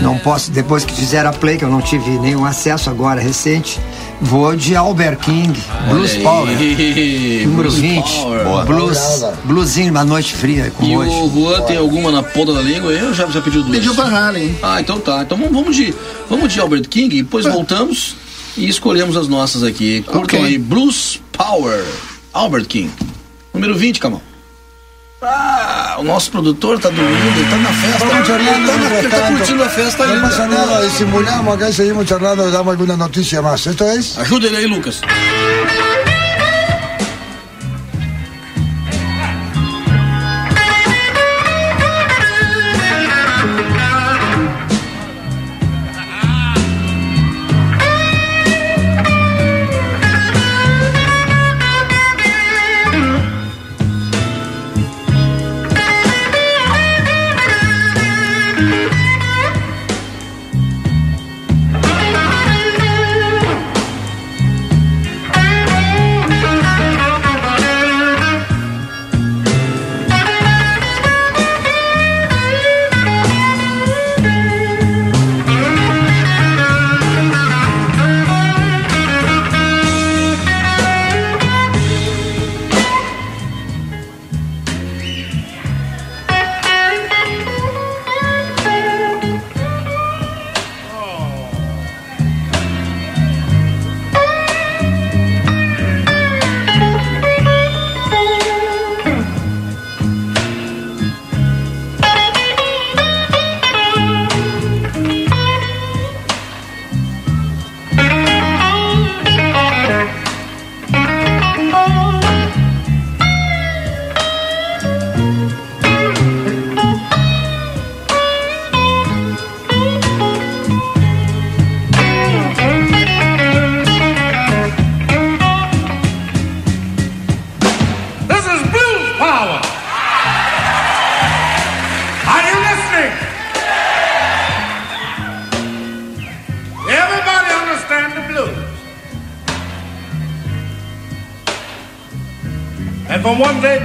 Não 0.03 0.19
posso, 0.19 0.51
depois 0.51 0.85
que 0.85 0.95
fizeram 0.95 1.31
a 1.31 1.33
play, 1.33 1.57
que 1.57 1.65
eu 1.65 1.71
não 1.71 1.81
tive 1.81 2.11
nenhum 2.19 2.45
acesso 2.45 2.89
agora 2.91 3.21
recente, 3.21 3.81
vou 4.21 4.55
de 4.55 4.77
Albert 4.77 5.19
King, 5.19 5.59
Blues 5.89 6.13
Olha 6.13 6.23
Power. 6.23 6.49
aí, 6.57 7.43
Número 7.47 7.63
Blues 7.69 7.75
20. 7.75 8.03
Power. 8.15 8.45
Boa. 8.45 8.65
Blues, 8.65 9.25
bluesinho, 9.45 9.91
uma 9.91 10.05
noite 10.05 10.33
fria, 10.35 10.73
como 10.77 10.91
E 10.91 10.97
hoje. 10.97 11.11
o 11.11 11.31
Juan 11.35 11.61
tem 11.63 11.77
alguma 11.77 12.11
na 12.13 12.23
ponta 12.23 12.53
da 12.53 12.61
língua 12.61 12.91
aí 12.93 13.03
ou 13.05 13.13
já, 13.13 13.27
já 13.27 13.41
pediu 13.41 13.63
duas? 13.63 13.77
Pediu 13.77 13.95
Van 13.95 14.11
Halen. 14.11 14.57
Ah, 14.63 14.81
então 14.81 15.01
tá. 15.01 15.23
Então 15.23 15.37
vamos- 15.39 15.75
de, 15.77 15.93
vamos 16.31 16.53
de 16.53 16.61
Albert 16.61 16.89
King, 16.89 17.23
depois 17.23 17.45
voltamos 17.45 18.15
e 18.57 18.69
escolhemos 18.69 19.17
as 19.17 19.27
nossas 19.29 19.63
aqui. 19.63 20.03
Curtam 20.03 20.39
Ok. 20.41 20.45
aí 20.45 20.59
Blues 20.59 21.21
Power, 21.33 21.83
Albert 22.33 22.67
King. 22.67 22.91
Número 23.53 23.75
20, 23.77 23.99
Camão. 24.01 24.23
Ah, 25.25 25.97
o 26.01 26.03
nosso 26.03 26.31
produtor 26.33 26.81
tá 26.81 26.89
dormindo, 26.91 27.39
ele 27.39 27.49
tá 27.49 27.57
na 27.57 27.69
festa. 27.73 28.05
Vamos 28.07 28.27
charlando 28.27 28.51
Ele 28.59 28.67
tá, 28.67 28.73
na- 28.73 28.79
mientras 28.79 28.99
ele 29.05 29.09
tá 29.09 29.17
tanto. 29.21 29.37
curtindo 29.39 29.63
a 29.63 29.69
festa 29.69 30.07
No 30.07 30.21
pasa 30.21 30.47
nada, 30.49 30.89
disimulamos 30.89 31.55
acá 31.55 31.69
y 31.69 31.73
seguimos 31.73 32.07
charlando 32.09 32.51
damos 32.51 32.73
alguna 32.73 32.97
noticia 32.97 33.41
más. 33.41 33.65
¿Esto 33.67 33.87
es? 33.89 34.19
Ajuda 34.19 34.49
ele 34.49 34.57
aí, 34.57 34.67
Lucas. 34.67 35.01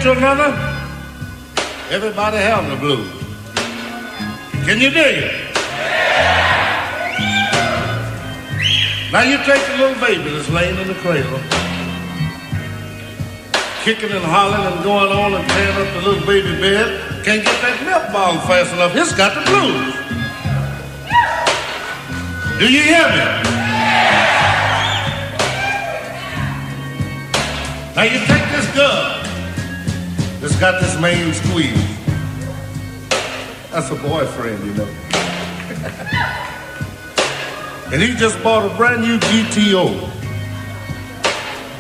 To 0.08 0.14
another, 0.14 0.56
everybody 1.90 2.38
have 2.38 2.70
the 2.70 2.78
blues. 2.78 3.12
Can 4.66 4.80
you 4.80 4.90
dig 4.90 5.18
it? 5.24 5.34
Now 9.12 9.24
you 9.24 9.38
take 9.44 9.66
the 9.68 9.78
little 9.78 10.00
baby 10.00 10.30
that's 10.30 10.50
laying 10.50 10.78
in 10.78 10.88
the 10.88 10.94
cradle 10.96 11.42
kicking 13.84 14.12
and 14.12 14.26
hollering 14.26 14.74
and 14.74 14.84
going 14.84 15.12
on 15.12 15.34
and 15.34 15.50
tearing 15.50 15.88
up 15.88 15.94
the 15.94 16.02
little 16.10 16.26
baby 16.28 16.60
bed. 16.60 17.24
Can't 17.24 17.44
get 17.44 17.62
that 17.62 17.80
milk 17.86 18.12
bottle 18.12 18.42
fast 18.42 18.74
enough. 18.74 18.94
It's 18.96 19.14
got 19.16 19.34
the 19.36 19.44
blues. 19.48 19.94
Do 22.60 22.68
you 22.72 22.84
hear 22.84 23.08
me? 23.08 23.24
Now 27.96 28.04
you 28.04 28.20
take 28.28 28.52
this 28.52 28.76
gun 28.76 29.07
got 30.60 30.82
this 30.82 31.00
main 31.00 31.34
squeeze. 31.34 31.72
That's 33.72 33.90
a 33.92 33.96
boyfriend, 33.96 34.66
you 34.66 34.74
know. 34.74 34.88
and 37.94 38.02
he 38.02 38.16
just 38.16 38.42
bought 38.44 38.66
a 38.66 38.76
brand 38.76 39.02
new 39.02 39.20
GTO. 39.20 40.14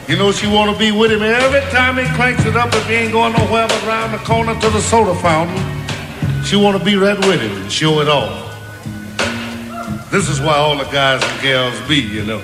You 0.08 0.16
know 0.16 0.32
she 0.32 0.48
want 0.48 0.72
to 0.72 0.78
be 0.78 0.92
with 0.92 1.12
him 1.12 1.24
every 1.24 1.60
time 1.72 1.98
he 1.98 2.06
cranks 2.16 2.46
it 2.46 2.56
up. 2.56 2.72
If 2.74 2.88
he 2.88 2.94
ain't 2.94 3.12
going 3.12 3.34
nowhere 3.34 3.68
but 3.68 3.84
around 3.84 4.12
the 4.12 4.20
corner 4.20 4.54
to 4.54 4.70
the 4.70 4.80
soda 4.80 5.16
fountain, 5.20 5.58
she 6.46 6.56
want 6.56 6.78
to 6.78 6.86
be 6.86 6.96
right 6.96 7.18
with 7.18 7.42
him 7.42 7.52
and 7.62 7.72
show 7.72 8.00
it 8.00 8.08
off. 8.08 8.46
This 10.12 10.30
is 10.30 10.40
why 10.40 10.56
all 10.56 10.78
the 10.78 10.86
guys 10.86 11.24
and 11.24 11.42
gals 11.42 11.82
be, 11.90 11.98
you 11.98 12.24
know. 12.24 12.42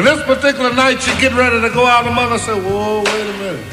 And 0.00 0.08
this 0.08 0.22
particular 0.24 0.72
night, 0.72 1.02
she 1.02 1.10
get 1.20 1.34
ready 1.34 1.60
to 1.60 1.68
go 1.74 1.84
out. 1.84 2.06
The 2.06 2.10
mother 2.10 2.38
said, 2.38 2.64
"Whoa, 2.64 3.02
wait 3.04 3.26
a 3.28 3.32
minute." 3.34 3.66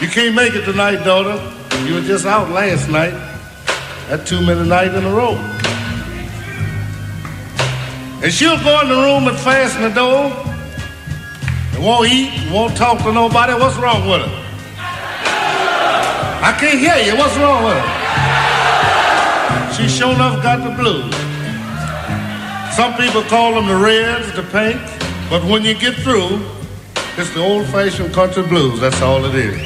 You 0.00 0.06
can't 0.06 0.32
make 0.32 0.54
it 0.54 0.64
tonight, 0.64 1.02
daughter. 1.02 1.42
You 1.86 1.94
were 1.94 2.02
just 2.02 2.24
out 2.24 2.50
last 2.50 2.88
night. 2.88 3.14
That 4.08 4.24
two 4.28 4.40
minute 4.40 4.68
night 4.68 4.94
in 4.94 5.04
a 5.04 5.10
row. 5.10 5.34
And 8.22 8.32
she'll 8.32 8.62
go 8.62 8.80
in 8.82 8.88
the 8.88 8.94
room 8.94 9.26
and 9.26 9.36
fasten 9.38 9.82
the 9.82 9.90
door. 9.90 10.30
And 11.74 11.84
won't 11.84 12.08
eat, 12.08 12.30
won't 12.52 12.76
talk 12.76 12.98
to 12.98 13.10
nobody. 13.12 13.54
What's 13.54 13.76
wrong 13.76 14.08
with 14.08 14.20
her? 14.20 14.44
I 16.46 16.56
can't 16.60 16.78
hear 16.78 16.96
you. 17.04 17.18
What's 17.18 17.36
wrong 17.38 17.64
with 17.64 17.74
her? 17.74 17.88
She 19.74 19.88
sure 19.88 20.14
enough 20.14 20.40
got 20.44 20.62
the 20.62 20.70
blues. 20.80 21.17
Some 22.78 22.94
people 22.94 23.24
call 23.24 23.54
them 23.54 23.66
the 23.66 23.74
reds, 23.74 24.32
the 24.36 24.44
pinks. 24.44 24.92
But 25.28 25.42
when 25.42 25.64
you 25.64 25.74
get 25.74 25.96
through, 25.96 26.46
it's 27.16 27.34
the 27.34 27.40
old 27.40 27.66
fashioned 27.66 28.14
country 28.14 28.44
blues. 28.44 28.78
That's 28.78 29.02
all 29.02 29.24
it 29.24 29.34
is. 29.34 29.58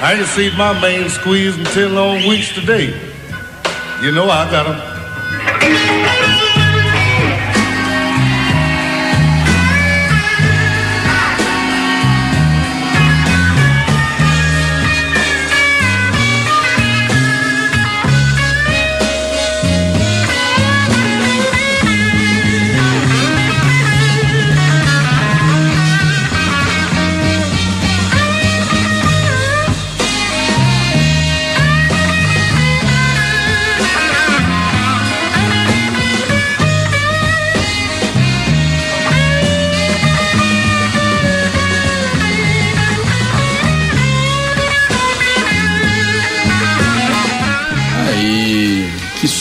I 0.00 0.14
ain't 0.16 0.28
seen 0.28 0.56
my 0.56 0.80
man 0.80 1.08
squeeze 1.08 1.58
in 1.58 1.64
10 1.64 1.96
long 1.96 2.28
weeks 2.28 2.54
today. 2.54 2.96
You 4.00 4.12
know 4.12 4.30
I 4.30 4.48
got 4.52 4.66
him. 4.66 4.87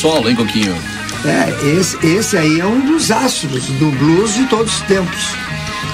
Solo, 0.07 0.29
hein, 0.29 0.35
Coquinho? 0.35 0.75
É, 1.25 1.67
esse, 1.77 1.97
esse 2.05 2.37
aí 2.37 2.59
é 2.61 2.65
um 2.65 2.79
dos 2.85 3.11
astros 3.11 3.65
do 3.65 3.91
blues 3.91 4.33
de 4.35 4.45
todos 4.45 4.73
os 4.73 4.81
tempos. 4.81 5.17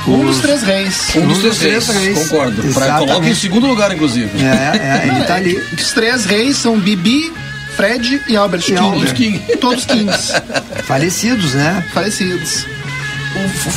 Um 0.08 0.26
dos 0.26 0.36
Os- 0.36 0.42
três 0.42 0.62
reis. 0.64 1.16
Um 1.16 1.28
dos 1.28 1.58
três 1.58 1.88
reis, 1.88 2.20
concordo. 2.30 2.62
Pra, 2.74 2.98
coloca 3.00 3.28
em 3.28 3.34
segundo 3.36 3.66
lugar, 3.68 3.92
inclusive. 3.94 4.30
É, 4.40 5.04
é, 5.06 5.08
ele 5.08 5.24
tá 5.26 5.36
ali. 5.36 5.64
Os 5.78 5.92
três 5.94 6.26
reis 6.26 6.58
são 6.58 6.78
Bibi, 6.78 7.32
Fred 7.76 8.22
e 8.28 8.36
Albert 8.36 8.60
E 8.62 8.64
King. 8.66 8.80
Albert 8.80 9.14
King. 9.16 9.40
Todos 9.60 9.86
Kings. 9.86 10.34
Falecidos, 10.86 11.54
né? 11.54 11.84
falecidos. 11.94 12.66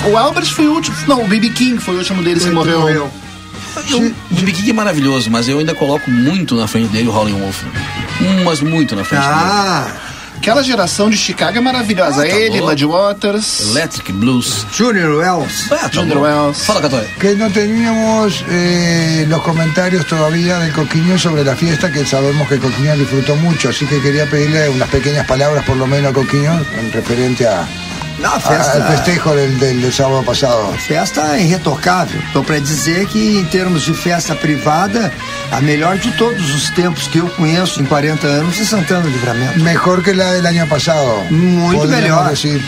O, 0.05 0.11
o 0.11 0.17
Albert 0.19 0.47
foi 0.53 0.67
o 0.67 0.73
último. 0.75 0.97
Não, 1.07 1.23
o 1.23 1.29
BB 1.29 1.51
King 1.51 1.79
foi 1.81 1.95
o 1.95 1.99
último 1.99 2.23
deles 2.23 2.45
que 2.45 2.51
morreu. 2.51 2.89
Eu- 2.89 3.11
O 3.93 4.35
B.B. 4.35 4.53
King 4.53 4.71
é 4.71 4.73
maravilhoso, 4.73 5.31
mas 5.31 5.49
eu 5.49 5.59
ainda 5.59 5.75
coloco 5.75 6.11
muito 6.11 6.55
na 6.57 6.67
frente 6.67 6.89
dele 6.89 7.09
o 7.09 7.13
Howlin' 7.15 7.39
Wolf. 7.39 7.63
Mas 8.45 8.61
muito 8.61 8.97
na 8.97 9.05
frente 9.05 9.23
Ah, 9.25 9.87
Aquela 10.37 10.63
geração 10.63 11.11
de 11.11 11.17
Chicago 11.17 11.59
é 11.59 11.61
maravilhosa. 11.61 12.23
Ah, 12.23 12.29
tá 12.29 12.37
Ele. 12.37 12.61
Muddy 12.61 12.85
Waters. 12.85 13.71
Electric 13.71 14.13
Blues. 14.13 14.67
Junior 14.73 15.17
Wells. 15.17 15.73
Ah, 15.73 15.89
tá 15.89 15.91
Junior. 15.93 16.19
Wells. 16.19 16.65
Fala, 16.65 16.81
Catoy. 16.81 17.07
Que 17.19 17.35
no 17.35 17.51
teníamos 17.51 18.45
eh, 18.49 19.27
los 19.29 19.43
comentarios 19.43 20.07
todavía 20.07 20.59
de 20.59 20.73
Coquiño 20.73 21.19
sobre 21.19 21.45
la 21.45 21.57
fiesta, 21.57 21.91
que 21.91 22.05
sabemos 22.05 22.49
que 22.49 22.59
Coquiño 22.59 22.97
disfrutó 22.97 23.35
mucho, 23.37 23.71
así 23.71 23.87
que 23.87 24.01
quería 24.01 24.29
pedirle 24.31 24.69
unas 24.69 24.89
pequeñas 24.89 25.27
palabras 25.27 25.65
por 25.65 25.77
lo 25.77 25.87
menos 25.87 26.11
a 26.11 26.15
Coquiño 26.15 26.65
en 26.79 26.93
referente 26.93 27.47
a, 27.47 27.67
Não, 28.19 28.33
a 28.33 28.37
a- 28.37 28.41
festa, 28.41 28.73
al 28.87 28.97
festejo 28.97 29.35
del, 29.35 29.59
del- 29.59 29.81
del 29.83 29.93
sábado 29.93 30.23
pasado. 30.23 30.71
a 30.75 30.79
festa 30.79 31.37
é 31.37 31.43
irretocável. 31.43 32.21
Tô 32.33 32.43
para 32.43 32.59
dizer 32.59 33.07
que 33.07 33.39
em 33.39 33.45
termos 33.47 33.83
de 33.83 33.93
festa 33.95 34.35
privada, 34.35 35.13
a 35.53 35.61
melhor 35.61 35.99
de 35.99 36.11
todos 36.13 36.55
os 36.55 36.71
tempos 36.71 37.07
que 37.09 37.19
eu 37.19 37.29
conheço 37.31 37.81
em 37.83 37.85
40 37.85 38.27
anos 38.27 38.59
é 38.61 38.65
Santana 38.65 39.03
do 39.03 39.09
Livramento. 39.11 39.61
Mejor 39.61 40.03
que 40.03 40.13
la 40.15 40.33
del 40.33 40.47
año 40.47 40.67
pasado. 40.67 41.25
Muito 41.31 41.87
melhor. 41.89 42.31
decir. 42.31 42.63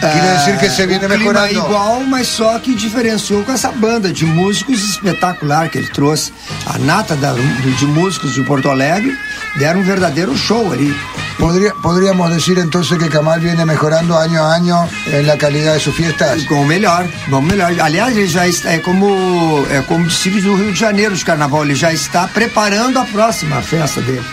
Quiere 0.00 0.30
decir 0.32 0.56
que 0.56 0.70
se 0.70 0.86
viene 0.86 1.04
o 1.04 1.08
clima 1.10 1.46
é 1.46 1.52
igual, 1.52 2.00
mas 2.06 2.26
só 2.26 2.58
que 2.58 2.74
diferenciou 2.74 3.42
com 3.44 3.52
essa 3.52 3.70
banda 3.70 4.10
de 4.10 4.24
músicos 4.24 4.82
espetacular 4.82 5.68
que 5.68 5.76
ele 5.76 5.88
trouxe. 5.88 6.32
A 6.64 6.78
nata 6.78 7.14
da- 7.16 7.32
do- 7.32 7.76
de 7.76 7.84
músicos 7.86 8.32
de 8.32 8.42
Porto 8.42 8.70
Alegre 8.70 9.14
deram 9.56 9.80
um 9.80 9.82
verdadeiro 9.82 10.34
show 10.38 10.72
ali. 10.72 10.96
Podría- 11.40 11.74
podríamos 11.82 12.30
decir 12.30 12.58
entonces 12.58 12.98
que 12.98 13.08
Camal 13.08 13.40
viene 13.40 13.64
mejorando 13.64 14.16
año 14.18 14.44
a 14.44 14.54
año 14.54 14.88
en 15.06 15.26
la 15.26 15.36
calidad 15.38 15.72
de 15.74 15.80
sus 15.80 15.94
fiestas. 15.94 16.42
Com 16.44 16.60
o 16.62 16.64
melhor, 16.66 17.06
com 17.30 17.38
o 17.38 17.42
melhor. 17.42 17.72
Aliás, 17.80 18.14
ele 18.16 18.28
já 18.28 18.46
está, 18.46 18.72
é 18.72 18.78
como 18.78 19.64
é 19.70 19.80
como 19.82 20.04
desfile 20.04 20.40
do 20.42 20.54
Rio 20.54 20.72
de 20.72 20.78
Janeiro 20.78 21.14
de 21.16 21.24
carnaval, 21.24 21.64
ele 21.64 21.74
já 21.74 21.92
está 21.92 22.28
preparando 22.28 22.98
a 22.98 23.04
próxima 23.04 23.62
festa 23.62 24.00
dele. 24.02 24.24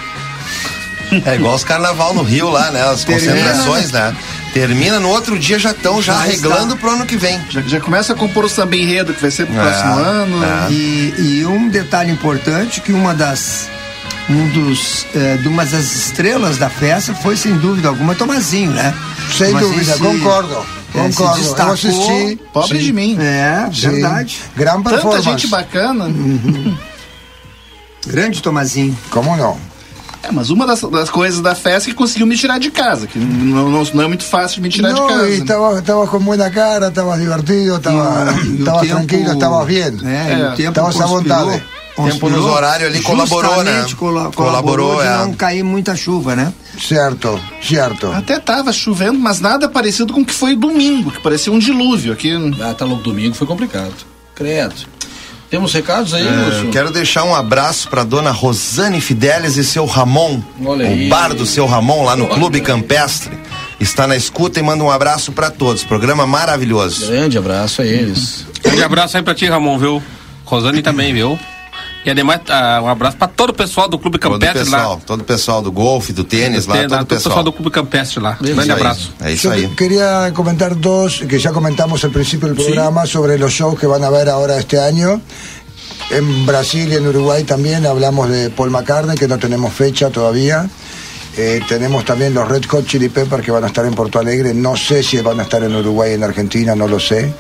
É 1.26 1.36
igual 1.36 1.56
os 1.56 1.64
carnaval 1.64 2.14
no 2.14 2.22
Rio 2.24 2.50
lá, 2.50 2.70
né? 2.70 2.82
As 2.84 3.06
Termina, 3.06 3.32
concentrações, 3.34 3.92
né? 3.94 4.14
Termina 4.54 5.00
no 5.00 5.08
outro 5.08 5.40
dia, 5.40 5.58
já 5.58 5.72
estão 5.72 6.02
já 6.02 6.14
Já 6.14 6.20
arreglando 6.20 6.74
está. 6.74 6.76
pro 6.76 6.90
ano 6.92 7.06
que 7.06 7.16
vem. 7.16 7.40
Já, 7.50 7.62
já 7.62 7.80
começa 7.80 8.12
a 8.12 8.16
compor 8.16 8.44
o 8.44 8.50
samba 8.50 8.76
enredo, 8.76 9.14
que 9.14 9.22
vai 9.22 9.32
ser 9.32 9.46
pro 9.46 9.56
É, 9.58 9.62
próximo 9.62 9.94
ano. 10.00 10.44
é. 10.44 10.72
E, 10.72 11.14
e 11.40 11.46
um 11.46 11.70
detalhe 11.70 12.12
importante 12.12 12.82
que 12.82 12.92
uma 12.92 13.14
das 13.14 13.70
um 14.30 14.50
dos 14.50 15.06
eh, 15.16 15.38
de 15.38 15.48
uma 15.48 15.66
das 15.66 15.94
estrelas 15.96 16.58
da 16.58 16.70
festa 16.70 17.14
foi 17.14 17.38
sem 17.38 17.58
dúvida 17.58 17.88
alguma 17.88 18.14
Tomazinho, 18.16 18.72
né? 18.72 18.94
Sem 19.38 19.48
Tomazinho 19.52 19.74
dúvida, 19.74 19.94
se- 19.94 20.00
concordo. 20.00 20.54
eh, 20.54 21.12
se 21.12 21.18
Concordo. 21.18 21.38
Eu 21.38 21.44
destacou. 21.44 21.74
assisti. 21.74 22.40
Pobre 22.54 22.78
Sim. 22.80 22.84
de 22.86 22.94
mim. 22.94 23.18
É, 23.20 23.70
Sim. 23.74 23.90
verdade. 23.90 24.38
Gran 24.56 24.76
Tanta 24.82 24.90
performance. 24.90 25.24
gente 25.30 25.48
bacana. 25.48 26.06
Grande 28.06 28.42
Tomazinho. 28.42 28.98
¿Cómo 29.10 29.36
no? 29.36 29.58
É, 30.24 30.32
mas 30.32 30.50
uma 30.50 30.66
das, 30.66 30.82
das 30.82 31.10
coisas 31.10 31.42
da 31.42 31.54
festa 31.56 31.90
é 31.90 31.92
que 31.92 31.96
conseguiu 31.98 32.26
me 32.26 32.36
tirar 32.36 32.58
de 32.60 32.70
casa, 32.72 33.06
que 33.08 33.18
não, 33.20 33.70
não, 33.70 33.84
não 33.94 34.04
é 34.04 34.08
muito 34.08 34.24
fácil 34.26 34.56
de 34.56 34.62
me 34.64 34.70
tirar 34.70 34.92
de 34.94 35.00
No, 35.00 35.08
casa. 35.08 35.30
y 35.30 35.34
estabas, 35.40 35.78
estabas 35.78 36.10
con 36.10 36.26
buena 36.26 36.50
cara, 36.50 36.88
estabas 36.88 37.20
divertido, 37.20 37.78
estabas, 37.78 38.36
E 38.44 38.56
estabas 38.58 38.82
tempo- 38.82 38.96
tranquilo, 38.96 39.32
estabas 39.34 39.68
bien. 39.68 39.94
É, 40.04 40.34
e 40.40 40.44
o 40.44 40.56
tempo 40.56 40.70
Estabas 40.70 40.96
à 41.00 41.04
conspirou- 41.06 41.08
vontade. 41.46 41.64
Tempo 42.06 42.30
nos 42.30 42.46
horários 42.46 42.90
ali 42.90 43.02
colaborou, 43.02 43.64
né? 43.64 43.86
Colaborou, 43.98 44.32
colaborou 44.34 45.02
de 45.02 45.08
é. 45.08 45.18
não 45.18 45.34
cair 45.34 45.64
muita 45.64 45.96
chuva, 45.96 46.36
né? 46.36 46.54
Cierto, 46.80 47.40
cierto. 47.62 48.12
Até 48.12 48.40
tava 48.40 48.72
chovendo, 48.72 49.18
mas 49.18 49.40
nada 49.40 49.68
parecido 49.68 50.14
com 50.14 50.22
o 50.22 50.26
que 50.26 50.34
foi 50.34 50.56
domingo, 50.56 51.10
que 51.12 51.20
parecia 51.20 51.52
um 51.52 51.58
dilúvio 51.60 52.14
aqui. 52.14 52.34
Ah, 52.62 52.74
tá 52.74 52.86
louco, 52.86 53.04
domingo 53.04 53.34
foi 53.34 53.48
complicado. 53.48 53.94
Credo. 54.36 54.76
Temos 55.50 55.74
recados 55.74 56.14
aí, 56.14 56.28
É, 56.28 56.70
quero 56.72 56.92
deixar 56.92 57.24
um 57.24 57.34
abraço 57.34 57.90
pra 57.90 58.04
dona 58.04 58.32
Rosane 58.32 59.00
Fidelis 59.00 59.56
e 59.56 59.64
seu 59.64 59.86
Ramon, 59.86 60.42
Olha 60.64 60.86
aí. 60.86 61.08
o 61.08 61.10
bar 61.10 61.34
do 61.34 61.46
seu 61.46 61.66
Ramon 61.66 62.04
lá 62.04 62.18
no 62.18 62.26
Olha 62.26 62.34
Clube 62.36 62.58
aí. 62.58 62.64
Campestre. 62.64 63.38
Está 63.80 64.06
na 64.06 64.16
escuta 64.18 64.60
e 64.60 64.64
manda 64.64 64.84
um 64.84 64.92
abraço 64.92 65.32
pra 65.32 65.50
todos. 65.50 65.84
Programa 65.84 66.28
maravilhoso. 66.28 67.08
Grande 67.08 67.38
abraço 67.38 67.82
a 67.82 67.86
eles. 67.86 68.46
Grande 68.62 68.84
abraço 68.84 69.16
aí 69.16 69.24
pra 69.24 69.34
ti, 69.34 69.46
Ramon, 69.46 69.78
viu? 69.78 70.04
Rosane 70.44 70.82
também, 70.82 71.14
viu? 71.14 71.40
E 72.08 72.10
ademais, 72.12 72.40
ah, 72.48 72.80
um 72.82 72.88
abraço 72.88 73.18
pra 73.18 73.28
todo 73.28 73.50
o 73.50 73.54
pessoal 73.54 73.90
do 73.90 74.00
Clube 74.00 74.18
Todo 74.18 74.32
Campestre 74.40 74.64
pessoal, 74.64 74.94
lá. 74.94 75.00
todo 75.06 75.20
o 75.20 75.24
pessoal 75.26 75.62
do 75.62 75.74
golfe, 75.74 76.14
do 76.14 76.24
tênis 76.24 76.66
lá, 76.66 76.78
todo 76.78 76.92
lá, 76.92 77.02
o 77.02 77.06
pessoal. 77.06 77.32
pessoal 77.32 77.44
do 77.44 77.52
Clube 77.52 77.70
Campestre 77.70 78.22
lá. 78.22 78.38
Isso 78.40 78.54
Grande 78.56 78.72
aí, 78.72 78.78
abraço. 78.80 79.14
É 79.20 79.32
isso 79.34 79.48
Yo 79.48 79.52
aí. 79.54 79.68
que- 79.68 79.76
quería 79.76 80.32
comentar 80.34 80.74
dos 80.74 81.20
que 81.28 81.38
ya 81.38 81.52
comentamos 81.52 82.02
al 82.06 82.12
principio 82.12 82.48
del 82.48 82.56
programa 82.56 83.06
sobre 83.06 83.38
los 83.38 83.52
shows 83.52 83.78
que 83.78 83.88
van 83.88 84.06
a 84.06 84.08
haber 84.08 84.30
ahora 84.30 84.58
este 84.58 84.80
año. 84.80 85.20
En 86.10 86.46
Brasil 86.46 86.88
y 86.94 86.96
en 86.96 87.06
Uruguay 87.08 87.44
también 87.44 87.86
hablamos 87.86 88.30
de 88.30 88.52
Paul 88.52 88.70
McCartney, 88.72 89.18
que 89.18 89.28
no 89.28 89.38
tenemos 89.38 89.74
fecha 89.74 90.10
todavía. 90.10 90.70
Eh, 91.36 91.60
tenemos 91.68 92.06
también 92.06 92.34
los 92.34 92.48
Red 92.48 92.64
Hot 92.70 92.86
Chili 92.88 93.10
Peppers 93.10 93.44
que 93.44 93.52
van 93.52 93.66
a 93.66 93.68
estar 93.68 93.86
en 93.86 93.94
Porto 93.94 94.18
Alegre. 94.18 94.54
No 94.54 94.78
sé 94.78 95.04
si 95.04 95.20
van 95.20 95.42
a 95.42 95.44
estar 95.44 95.62
en 95.62 95.76
Uruguay 95.76 96.12
y 96.12 96.14
en 96.14 96.24
Argentina, 96.24 96.74
no 96.74 96.88
lo 96.88 97.00
sé. 97.02 97.34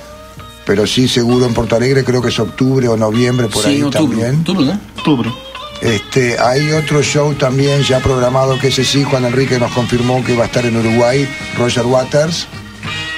Pero 0.67 0.85
sí 0.85 1.07
seguro 1.07 1.45
en 1.47 1.53
Porto 1.53 1.77
Alegre, 1.77 2.03
creo 2.03 2.21
que 2.21 2.27
es 2.27 2.37
octubre 2.39 2.87
o 2.89 2.97
noviembre 2.97 3.47
por 3.47 3.65
ahí 3.65 3.81
también. 3.89 4.35
Outubro, 4.45 4.65
né? 4.65 4.79
Outubro. 4.97 5.35
Este, 5.81 6.37
hay 6.39 6.71
otro 6.71 7.01
show 7.01 7.33
también 7.35 7.81
ya 7.83 7.99
programado 7.99 8.59
que 8.59 8.67
ese 8.67 8.83
sí, 8.83 9.03
Juan 9.03 9.23
Enrique 9.25 9.57
nos 9.59 9.71
confirmó 9.71 10.23
que 10.23 10.35
va 10.35 10.43
a 10.43 10.47
estar 10.47 10.65
en 10.65 10.75
Uruguay, 10.75 11.27
Roger 11.57 11.85
Waters, 11.85 12.47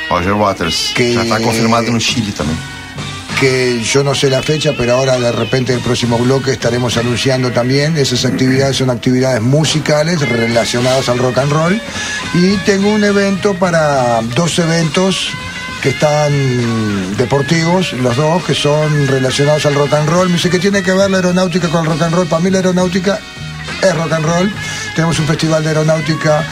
Roger 0.10 0.34
Waters. 0.34 0.92
Que- 0.94 1.16
Já 1.16 1.26
tá 1.26 1.40
confirmado 1.42 1.90
no 1.92 2.00
Chile 2.00 2.32
também. 2.38 2.56
que 3.40 3.82
yo 3.82 4.04
no 4.04 4.14
sé 4.14 4.30
la 4.30 4.42
fecha, 4.44 4.74
pero 4.78 4.96
ahora 4.96 5.18
de 5.18 5.32
repente 5.32 5.74
el 5.74 5.80
próximo 5.80 6.18
bloque 6.18 6.52
estaremos 6.52 6.98
anunciando 6.98 7.52
también. 7.52 7.96
Esas 7.98 8.26
actividades 8.26 8.76
son 8.76 8.90
actividades 8.90 9.42
musicales 9.42 10.20
relacionadas 10.28 11.08
al 11.08 11.20
rock 11.20 11.38
and 11.38 11.52
roll. 11.54 11.82
Y 12.34 12.58
tengo 12.66 12.90
un 12.90 13.02
evento 13.06 13.54
para 13.54 14.22
dos 14.36 14.60
eventos 14.60 15.30
que 15.82 15.90
están 15.90 17.16
deportivos, 17.18 17.94
los 17.94 18.16
dos 18.16 18.44
que 18.44 18.54
son 18.54 19.08
relacionados 19.08 19.66
al 19.66 19.76
rock 19.76 19.94
and 19.94 20.10
roll. 20.10 20.28
Me 20.28 20.36
dice 20.36 20.50
que 20.50 20.60
tiene 20.60 20.84
que 20.84 20.92
ver 20.94 21.10
la 21.10 21.18
aeronáutica 21.18 21.70
con 21.70 21.86
el 21.86 21.92
rock 21.92 22.02
and 22.04 22.16
roll. 22.16 22.28
Para 22.28 22.42
mí 22.42 22.50
la 22.50 22.58
aeronáutica 22.58 23.20
es 23.82 23.96
rock 23.96 24.12
and 24.14 24.26
roll. 24.26 24.54
Tenemos 24.96 25.18
un 25.20 25.26
festival 25.26 25.64
de 25.64 25.70
aeronáutica 25.70 26.44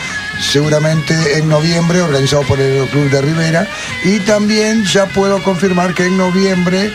seguramente 0.51 1.37
en 1.37 1.49
noviembre, 1.49 2.01
organizado 2.01 2.43
por 2.43 2.59
el 2.59 2.71
Aeroclub 2.73 3.09
de 3.09 3.21
Rivera. 3.21 3.67
Y 4.03 4.19
también 4.19 4.85
ya 4.85 5.05
puedo 5.07 5.41
confirmar 5.43 5.93
que 5.93 6.05
en 6.05 6.17
noviembre, 6.17 6.91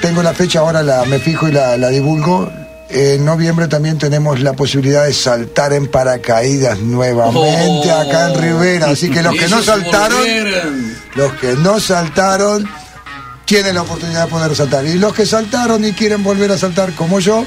tengo 0.00 0.22
la 0.22 0.32
fecha 0.32 0.60
ahora, 0.60 0.82
la, 0.82 1.04
me 1.04 1.18
fijo 1.18 1.48
y 1.48 1.52
la, 1.52 1.76
la 1.76 1.88
divulgo. 1.88 2.50
En 2.88 3.24
noviembre 3.24 3.68
también 3.68 3.98
tenemos 3.98 4.40
la 4.40 4.54
posibilidad 4.54 5.04
de 5.04 5.12
saltar 5.12 5.72
en 5.72 5.86
paracaídas 5.86 6.80
nuevamente 6.80 7.38
Oh. 7.92 8.00
acá 8.00 8.30
en 8.32 8.40
Rivera. 8.40 8.86
Así 8.90 9.08
que 9.10 9.22
los 9.22 9.32
que 9.36 9.46
no 9.46 9.62
saltaron. 9.62 10.18
Los 11.14 11.32
que 11.34 11.54
no 11.56 11.80
saltaron, 11.80 12.68
tienen 13.44 13.74
la 13.74 13.82
oportunidad 13.82 14.24
de 14.24 14.30
poder 14.30 14.54
saltar. 14.54 14.84
Y 14.86 14.98
los 14.98 15.12
que 15.14 15.26
saltaron 15.26 15.84
y 15.84 15.92
quieren 15.92 16.22
volver 16.22 16.50
a 16.52 16.58
saltar 16.58 16.92
como 16.92 17.18
yo, 17.20 17.44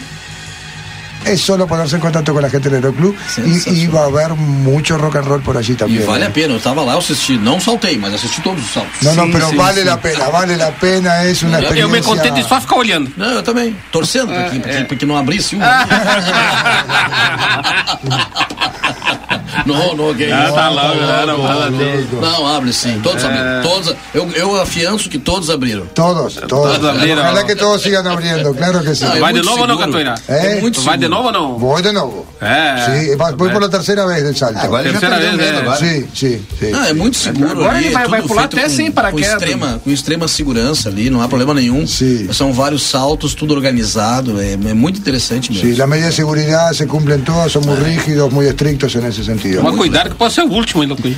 es 1.25 1.39
solo 1.39 1.65
ponerse 1.65 1.95
en 1.95 2.01
contacto 2.01 2.33
con 2.33 2.41
la 2.41 2.49
gente 2.49 2.69
del 2.69 2.83
Aeroclub 2.83 3.15
y, 3.45 3.69
y 3.83 3.87
va 3.87 4.01
a 4.01 4.05
haber 4.07 4.31
mucho 4.35 4.97
rock 4.97 5.15
and 5.15 5.25
roll 5.25 5.41
por 5.41 5.55
allí 5.55 5.71
E 5.71 5.75
también. 5.77 6.05
vale 6.05 6.25
¿eh? 6.25 6.27
a 6.27 6.33
pena, 6.33 6.53
eu 6.53 6.59
tava 6.59 6.83
lá, 6.83 6.91
eu 6.91 6.99
assisti, 6.99 7.37
não 7.37 7.61
saltei, 7.61 7.97
mas 7.97 8.13
assisti 8.13 8.41
todos 8.41 8.61
os 8.61 8.69
saltos. 8.73 9.01
No, 9.01 9.15
no, 9.15 9.31
pero 9.31 9.49
vale 9.55 9.85
la 9.85 9.95
pena, 10.01 10.25
vale 10.27 10.57
la 10.57 10.71
pena, 10.71 11.23
es 11.23 11.41
una 11.43 11.59
Eu, 11.59 11.63
eu 11.63 11.69
experiencia. 11.87 11.97
me 11.97 12.01
contento 12.03 12.35
de 12.35 12.43
só 12.43 12.59
ficar 12.59 12.75
olhando. 12.75 13.09
Não, 13.15 13.31
eu 13.35 13.41
também, 13.41 13.73
torcendo 13.89 14.33
porque, 14.33 14.59
porque, 14.59 14.83
porque 14.83 15.05
não 15.05 15.15
abrisse 15.15 15.55
um. 15.55 15.61
não, 19.65 19.95
não, 19.95 20.13
que 20.13 20.25
Ah, 20.31 20.51
tá 20.53 20.69
logo, 20.69 20.95
não, 21.01 21.37
não. 21.37 22.21
Não, 22.21 22.47
abre 22.47 22.73
sim, 22.73 22.99
todos 23.03 23.23
abriram. 23.23 23.61
Todos, 23.63 23.95
eu, 24.13 24.29
eu 24.31 24.61
afianço 24.61 25.09
que 25.09 25.17
todos 25.19 25.49
abriram. 25.49 25.85
Todos, 25.93 26.35
todos. 26.35 26.47
Todos 26.73 26.85
abrieron. 26.89 27.21
Ojalá 27.21 27.43
que 27.43 27.55
todos 27.55 27.81
sigan 27.81 28.09
abriendo, 28.11 28.53
claro 28.53 28.81
que 28.83 28.95
sí. 28.95 29.05
Ah, 29.05 29.17
é 29.17 29.19
Vai 29.19 29.33
de 29.33 29.39
muito 29.39 29.49
novo 29.49 29.61
ou 29.61 29.67
não, 29.67 29.77
seguro. 29.77 30.03
Catuíra? 30.03 30.15
É 30.27 30.61
muito 30.61 30.81
Vai 30.81 30.97
de 30.97 31.03
seguro. 31.05 31.23
novo 31.23 31.27
ou 31.27 31.33
não? 31.51 31.57
Voy 31.59 31.81
de 31.81 31.91
nuevo. 31.91 32.25
É. 32.41 32.85
Sí, 33.09 33.15
va- 33.15 33.31
voy 33.31 33.49
por 33.49 33.61
la 33.61 33.69
tercera 33.69 34.05
vez 34.05 34.23
del 34.23 34.35
salto. 34.35 34.57
Agora 34.59 34.83
ele 34.83 34.93
já 34.93 34.99
Terceira 34.99 35.19
vez, 35.19 35.37
medo 35.37 35.57
é. 35.57 35.61
agora. 35.61 35.77
Sí, 35.77 36.07
sí. 36.13 36.41
Não, 36.71 36.83
é 36.83 36.93
muito 36.93 37.17
seguro 37.17 37.51
Agora 37.51 37.77
ali, 37.77 37.85
ele 37.85 37.93
vai- 37.93 38.19
é 38.19 38.21
pular 38.23 38.43
até 38.45 38.63
com, 38.63 38.69
sem 38.69 38.85
com 38.87 38.91
paraquedas. 38.93 39.31
extrema, 39.33 39.81
com 39.83 39.89
extrema 39.91 40.27
segurança 40.27 40.89
ali, 40.89 41.09
não 41.09 41.21
há 41.21 41.27
problema 41.27 41.53
nenhum. 41.53 41.85
Sim. 41.87 42.31
São 42.33 42.51
vários 42.53 42.83
saltos, 42.83 43.33
tudo 43.33 43.53
organizado, 43.53 44.39
é, 44.41 44.53
é 44.53 44.57
muito 44.73 44.99
interessante 44.99 45.51
mesmo. 45.51 45.69
Sí, 45.69 45.75
las 45.75 45.87
medidas 45.87 46.09
de 46.11 46.15
seguridad 46.15 46.73
se 46.73 46.85
cumplen 46.87 47.23
todas, 47.23 47.51
son 47.51 47.65
muy 47.65 47.75
rígidos, 47.77 48.31
muy 48.31 48.45
estrictos 48.47 48.93
en 48.95 49.05
ese 49.05 49.23
sentido. 49.43 49.63
Mas 49.63 49.75
cuidado 49.75 50.09
que 50.09 50.15
pode 50.15 50.33
ser 50.33 50.45
o 50.45 50.51
último 50.51 50.81
ainda, 50.81 50.95
Cui. 50.95 51.15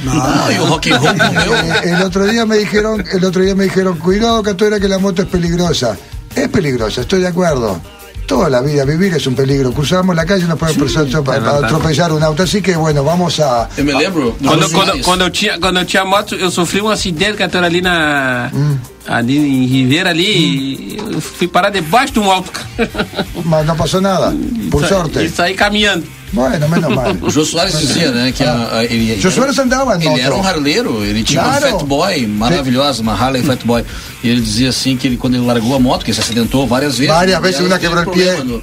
O 0.62 0.66
rock 0.66 0.92
and 0.92 1.04
roll 1.04 1.18
comeu. 1.18 1.54
Eh, 1.54 1.90
el 1.92 2.02
otro 2.02 2.26
día 2.26 2.46
me 2.46 2.58
dijeron, 2.58 3.04
el 3.12 3.24
otro 3.24 3.42
día 3.44 3.56
me 3.56 3.66
dijeron, 3.66 3.98
cuidado 3.98 4.42
Catuera 4.44 4.80
que 4.80 4.88
la 4.88 5.00
moto 5.00 5.22
es 5.22 5.28
peligrosa. 5.28 5.98
Es 6.36 6.50
peligrosa, 6.50 7.02
estoy 7.02 7.22
de 7.22 7.28
acuerdo. 7.28 7.80
Toda 8.28 8.50
la 8.50 8.62
vida 8.62 8.84
vivir 8.86 9.14
es 9.14 9.28
un 9.28 9.36
peligro. 9.36 9.72
Cruzamos 9.72 10.16
la 10.16 10.26
calle 10.26 10.46
y 10.46 10.48
nos 10.48 10.58
puede 10.58 10.74
atropellar 10.74 12.12
un 12.12 12.24
auto. 12.24 12.42
Así 12.44 12.60
que 12.60 12.76
bueno, 12.76 13.04
vamos 13.04 13.40
a. 13.40 13.70
Eu 13.78 13.86
me 13.86 13.94
lembro. 13.94 14.36
Lugares. 14.42 15.06
quando, 15.06 15.22
eu 15.26 15.30
tinha, 15.30 15.60
quando 15.60 15.80
eu 15.80 15.86
tinha 15.86 16.04
moto, 16.04 16.34
eu 16.36 16.50
sofri 16.50 16.82
um 16.82 16.90
acidente, 16.90 17.38
Catuíra, 17.38 17.68
ali 17.68 17.82
na. 17.82 18.50
Hum. 18.52 18.78
Ali 19.08 19.38
em 19.38 19.66
Ribeira, 19.66 20.10
ali. 20.10 20.24
e 20.24 20.98
Eu 21.12 21.22
fui 21.22 21.48
parar 21.48 21.70
debaixo 21.70 22.14
de 22.14 22.20
um 22.20 22.32
alto. 22.32 22.52
Mas 23.46 23.66
no 23.66 23.76
pasó 23.76 24.02
nada, 24.02 24.36
por 24.72 24.84
E 24.84 24.88
suerte. 24.88 25.30
saí 25.30 25.54
caminhando. 25.54 26.04
Bueno, 26.34 26.68
menos 26.68 26.94
mal. 26.94 27.16
O 27.22 27.30
Jô 27.30 27.46
Soares 27.46 27.78
dizia, 27.78 28.12
né, 28.12 28.32
que 28.36 28.44
a, 28.44 28.80
a, 28.80 28.84
ele, 28.84 29.20
Jô 29.22 29.30
Soares 29.32 29.58
andava 29.58 29.96
Ele 29.96 30.20
era 30.20 30.36
um 30.36 30.44
harleiro, 30.44 31.04
ele 31.06 31.24
tinha 31.24 31.42
Claro. 31.42 31.68
uma 31.68 31.78
Fat 31.80 31.86
Boy 31.88 32.28
maravilhosa, 32.28 33.02
uma 33.02 33.14
Harley 33.14 33.44
Fat 33.44 33.60
Boy. 33.64 33.86
E 34.24 34.28
ele 34.30 34.42
dizia 34.42 34.70
assim 34.70 34.98
que 34.98 35.08
ele, 35.08 35.18
quando 35.18 35.36
ele 35.36 35.46
largou 35.46 35.76
a 35.76 35.80
moto, 35.80 36.04
que 36.04 36.10
ele 36.12 36.16
se 36.16 36.22
acidentou 36.22 36.66
várias 36.68 36.98
vezes. 36.98 37.14
Várias 37.14 37.40
vezes, 37.42 37.60
uma 37.62 37.70
teve 37.80 37.96
quebrou 37.96 38.14
o 38.14 38.18
pé. 38.18 38.44
no- 38.44 38.62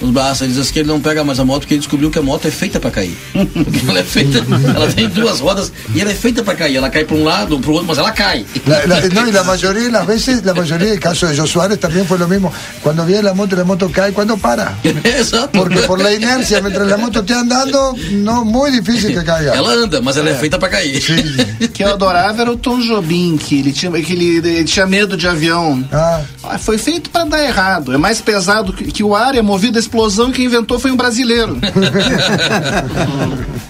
Nos 0.00 0.10
braços, 0.10 0.42
ele 0.42 0.52
diz 0.52 0.60
assim 0.60 0.72
que 0.72 0.78
ele 0.80 0.88
não 0.88 1.00
pega 1.00 1.24
mais 1.24 1.40
a 1.40 1.44
moto 1.44 1.60
porque 1.60 1.74
ele 1.74 1.80
descobriu 1.80 2.10
que 2.10 2.18
a 2.18 2.22
moto 2.22 2.46
é 2.46 2.50
feita 2.50 2.78
pra 2.78 2.90
cair. 2.90 3.16
Porque 3.32 3.80
ela 3.88 3.98
é 3.98 4.04
feita, 4.04 4.38
ela 4.74 4.92
tem 4.92 5.08
duas 5.08 5.40
rodas 5.40 5.72
e 5.94 6.00
ela 6.00 6.10
é 6.10 6.14
feita 6.14 6.42
pra 6.42 6.54
cair. 6.54 6.76
Ela 6.76 6.88
cai 6.90 7.04
pra 7.04 7.16
um 7.16 7.24
lado 7.24 7.54
ou 7.56 7.60
pro 7.60 7.72
outro, 7.72 7.88
mas 7.88 7.98
ela 7.98 8.12
cai. 8.12 8.46
La- 8.66 8.84
la- 8.86 9.00
no, 9.08 9.26
y 9.28 9.32
la 9.32 9.42
mayoría 9.44 9.82
de 9.84 9.90
las 9.90 10.06
veces, 10.06 10.44
la 10.44 10.54
mayoría 10.54 10.88
del 10.90 11.00
caso 11.00 11.26
de 11.26 11.36
Joe 11.36 11.46
Suárez 11.48 11.80
también 11.80 12.06
fue 12.06 12.18
lo 12.18 12.28
mismo. 12.28 12.52
Cuando 12.82 13.04
viene 13.04 13.22
la 13.22 13.34
moto, 13.34 13.56
la 13.56 13.64
moto 13.64 13.90
cae 13.90 14.12
cuando 14.12 14.36
para. 14.36 14.78
Exato. 15.04 15.58
Porque 15.58 15.78
por 15.80 16.00
la 16.00 16.12
inercia, 16.12 16.60
mientras 16.60 16.86
la 16.88 16.96
moto 16.96 17.20
esté 17.20 17.34
andando, 17.34 17.94
no, 18.12 18.44
muy 18.44 18.70
difícil 18.70 19.14
que 19.14 19.24
caiga. 19.24 19.54
Ela 19.54 19.72
anda, 19.72 20.00
mas 20.00 20.16
ela 20.16 20.30
é, 20.30 20.34
feita 20.34 20.58
pra 20.58 20.68
cair. 20.68 21.02
que 21.72 21.82
eu 21.82 21.92
adorava 21.92 22.42
era 22.42 22.50
o 22.52 22.56
Tom 22.56 22.78
Jobim, 22.80 23.36
que 23.36 23.58
ele 23.60 23.72
tinha, 23.72 23.90
que 23.92 24.12
ele, 24.12 24.36
ele 24.36 24.64
tinha 24.64 24.86
medo 24.86 25.16
de 25.16 25.26
avião. 25.26 25.84
Ah, 25.92 26.20
Ah, 26.44 26.58
Foi 26.58 26.78
feito 26.78 27.10
para 27.10 27.24
dar 27.24 27.42
errado. 27.44 27.92
É 27.92 27.98
mais 27.98 28.20
pesado 28.20 28.72
que, 28.72 28.84
que 28.92 29.02
o 29.02 29.14
ar, 29.14 29.34
é 29.34 29.42
movido 29.42 29.76
a 29.76 29.80
explosão. 29.88 30.30
Quem 30.30 30.44
inventou 30.44 30.78
foi 30.78 30.90
um 30.90 30.96
brasileiro. 30.96 31.58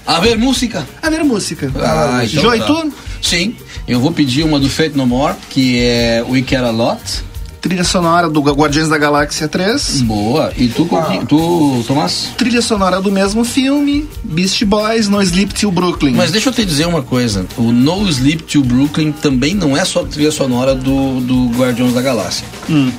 A 0.06 0.20
ver, 0.20 0.36
música. 0.36 0.86
A 1.00 1.08
ver 1.08 1.22
música. 1.24 1.70
Ah, 1.76 2.24
então 2.24 2.42
Joe, 2.42 2.58
tá. 2.58 2.66
tu? 2.66 2.92
Sim, 3.22 3.54
eu 3.86 4.00
vou 4.00 4.10
pedir 4.12 4.42
uma 4.42 4.58
do 4.58 4.68
Fate 4.68 4.96
No 4.96 5.06
More, 5.06 5.34
que 5.50 5.80
é 5.80 6.24
We 6.28 6.42
Care 6.42 6.66
A 6.66 6.70
Lot. 6.70 7.00
Trilha 7.60 7.82
sonora 7.85 8.28
do 8.28 8.40
Guardiões 8.40 8.89
da 8.89 8.97
Galáxia 8.97 9.48
3. 9.48 10.02
Boa. 10.02 10.52
E 10.56 10.68
tu, 10.68 10.89
Ah. 10.93 11.18
tu 11.28 11.82
Tomás? 11.86 12.28
Trilha 12.36 12.62
sonora 12.62 13.01
do 13.01 13.10
mesmo 13.10 13.44
filme. 13.44 14.09
Beast 14.22 14.64
Boys, 14.64 15.09
No 15.09 15.20
Sleep 15.22 15.52
Till 15.52 15.70
Brooklyn. 15.70 16.14
Mas 16.14 16.30
deixa 16.30 16.48
eu 16.48 16.52
te 16.52 16.64
dizer 16.64 16.86
uma 16.86 17.02
coisa. 17.02 17.47
O 17.56 17.72
No 17.72 18.09
Sleep 18.09 18.43
to 18.44 18.62
Brooklyn 18.62 19.10
também 19.12 19.55
não 19.55 19.76
é 19.76 19.85
só 19.85 20.05
trilha 20.05 20.30
sonora 20.30 20.74
do, 20.74 21.20
do 21.20 21.48
Guardiões 21.59 21.93
da 21.94 22.02
Galáxia. 22.02 22.47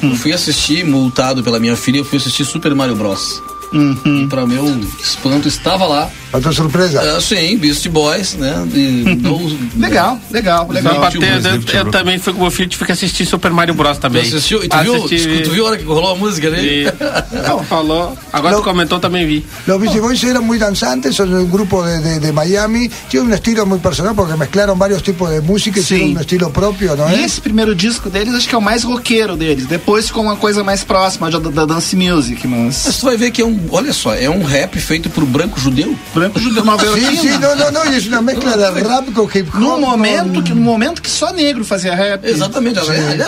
Eu 0.03 0.15
fui 0.15 0.33
assistir, 0.33 0.83
multado 0.85 1.41
pela 1.43 1.59
minha 1.59 1.75
filha, 1.75 1.97
eu 1.99 2.05
fui 2.05 2.17
assistir 2.17 2.43
Super 2.45 2.75
Mario 2.75 2.95
Bros. 2.95 3.41
E 3.71 4.25
para 4.27 4.47
meu 4.47 4.65
espanto 4.99 5.47
estava 5.47 5.85
lá. 5.85 6.09
Otra 6.31 6.51
sorpresa. 6.51 7.01
Ah, 7.01 7.21
sim, 7.21 7.57
Beast 7.57 7.87
Boys, 7.89 8.35
né? 8.35 8.67
E 8.73 9.15
no- 9.21 9.39
Legal, 9.77 10.19
legal, 10.31 10.67
legal. 10.69 10.99
pra 10.99 11.09
Tio 11.11 11.19
ter- 11.19 11.31
Bruce, 11.33 11.47
eu, 11.47 11.63
Tio 11.63 11.77
eu 11.79 11.91
também 11.91 12.19
fui 12.19 12.33
com 12.33 12.41
meu 12.41 12.51
filho, 12.51 12.69
tive 12.69 12.85
que 12.85 12.91
assistir 12.91 13.25
Super 13.25 13.51
Mario 13.51 13.73
Bros 13.73 13.97
Tu 13.97 14.01
também. 14.01 14.21
assistiu? 14.21 14.63
E 14.63 14.67
tu 14.67 14.77
viu, 14.83 14.95
Assisti, 15.05 15.41
tu 15.43 15.51
viu 15.51 15.65
a 15.65 15.69
hora 15.69 15.77
que 15.77 15.83
rolou 15.85 16.11
a 16.11 16.15
música? 16.15 16.47
E, 16.49 16.85
não, 17.47 17.63
falou. 17.63 18.17
Agora 18.31 18.53
Não. 18.55 18.61
tu 18.61 18.65
comentou, 18.69 18.99
também 18.99 19.25
vi. 19.25 19.45
Los 19.67 19.79
Beastie 19.79 20.01
Boys 20.01 20.23
eran 20.23 20.43
muy 20.45 20.57
danzantes, 20.59 21.15
son 21.15 21.33
un 21.33 21.49
grupo 21.49 21.83
de, 21.85 21.99
de- 22.01 22.19
de 22.19 22.31
Miami. 22.31 22.89
Tiene 23.09 23.27
un 23.27 23.33
estilo 23.33 23.65
muy 23.65 23.79
personal 23.79 24.13
porque 24.15 24.35
mezclaron 24.35 24.77
varios 24.77 25.01
tipos 25.03 25.29
de 25.29 25.41
música 25.41 25.81
Sí. 25.81 25.95
tienen 25.95 26.15
un 26.15 26.21
estilo 26.21 26.51
propio, 26.51 26.95
¿no 26.95 27.07
E 27.09 27.15
es? 27.23 27.33
esse 27.33 27.41
primeiro 27.41 27.73
disco 27.73 28.09
deles, 28.09 28.33
acho 28.35 28.47
que 28.47 28.55
é 28.55 28.57
o 28.57 28.61
mais 28.61 28.83
roqueiro 28.83 29.35
deles. 29.35 29.65
Depois 29.67 30.07
ficou 30.07 30.23
uma 30.23 30.35
coisa 30.35 30.63
mais 30.63 30.83
próxima 30.83 31.29
da, 31.29 31.39
da 31.39 31.65
dance 31.65 31.95
music, 31.95 32.47
Mas 32.47 32.83
mas. 32.85 32.97
tu 32.97 33.05
vai 33.05 33.17
ver 33.17 33.31
que 33.31 33.41
é 33.41 33.45
um, 33.45 33.59
olha 33.71 33.93
só, 33.93 34.13
é 34.13 34.29
um 34.29 34.43
rap 34.43 34.77
feito 34.79 35.09
por 35.09 35.25
branco 35.25 35.59
judeu. 35.59 35.95
Branco 36.19 36.39
judeu 36.39 36.63
nova 36.65 36.83
Sí, 36.93 36.99
sí, 36.99 37.27
iorquino. 37.27 37.39
no, 37.39 37.55
no, 37.55 37.71
no, 37.71 37.91
y 37.91 37.95
es 37.95 38.07
una 38.07 38.21
mezcla 38.21 38.57
de 38.57 38.81
rap 38.81 39.11
con 39.13 39.25
hip 39.33 39.47
hop. 39.53 39.59
Num 39.59 39.79
momento, 39.79 40.43
que, 40.43 40.53
num 40.53 40.61
momento 40.63 41.01
que 41.01 41.09
só 41.09 41.31
negro 41.31 41.63
fazia 41.63 41.95
rap. 41.95 42.25
Exatamente. 42.25 42.79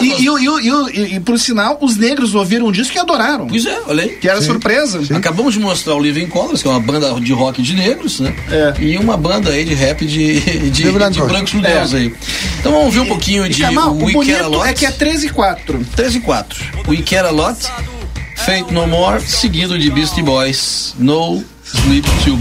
E, 0.02 0.24
e, 0.24 0.30
o- 0.30 0.38
e, 0.40 0.50
o- 0.50 0.60
e, 0.60 0.72
o- 0.72 0.90
e, 0.90 1.16
e, 1.16 1.20
por 1.20 1.40
sinal, 1.40 1.78
os 1.82 1.96
negros 1.98 2.36
ouviram 2.36 2.68
um 2.68 2.72
disco 2.72 2.96
e 2.96 3.00
adoraram. 3.00 3.48
Pois 3.48 3.66
é, 3.66 3.80
olha 3.88 4.04
aí. 4.04 4.10
Que 4.10 4.28
era 4.30 4.42
surpresa. 4.42 5.00
Acabamos 5.16 5.54
de 5.54 5.60
mostrar 5.60 5.96
o 5.96 6.00
Living 6.00 6.28
Colors, 6.28 6.62
que 6.62 6.68
é 6.68 6.72
uma 6.72 6.80
banda 6.80 7.14
de 7.20 7.34
rock 7.34 7.62
de 7.62 7.74
negros, 7.76 8.20
né? 8.20 8.34
É. 8.52 8.74
E 8.84 8.98
uma 8.98 9.16
banda 9.18 9.50
aí 9.52 9.64
de 9.66 9.74
rap 9.74 10.06
de, 10.06 10.40
de, 10.40 10.70
de 10.70 10.92
brancos. 10.92 11.18
brancos 11.28 11.50
judeus 11.52 11.94
É. 11.94 11.98
aí. 11.98 12.14
Então 12.60 12.72
vamos 12.72 12.94
ver 12.94 13.00
um 13.02 13.06
pouquinho 13.08 13.46
E, 13.46 13.50
de 13.50 13.62
Kamal, 13.62 13.92
o 13.96 14.04
We 14.06 14.14
Care 14.14 14.32
A 14.34 14.44
bonito 14.44 14.58
Lot. 14.58 14.70
é 14.70 14.74
que 14.74 14.86
é 14.86 14.92
13 14.92 15.28
e 15.28 15.30
4. 15.30 15.86
3 15.96 16.16
e 16.16 16.20
4. 16.20 16.64
We 16.88 16.98
Care 16.98 17.28
A 17.28 17.32
Lot, 17.32 17.58
Fate 18.38 18.74
No 18.74 18.88
More, 18.88 19.22
seguido 19.22 19.78
de 19.78 19.90
Beastie 19.92 20.24
Boys, 20.24 20.96
No 20.98 21.44
Sleep 21.64 22.06
Till 22.24 22.38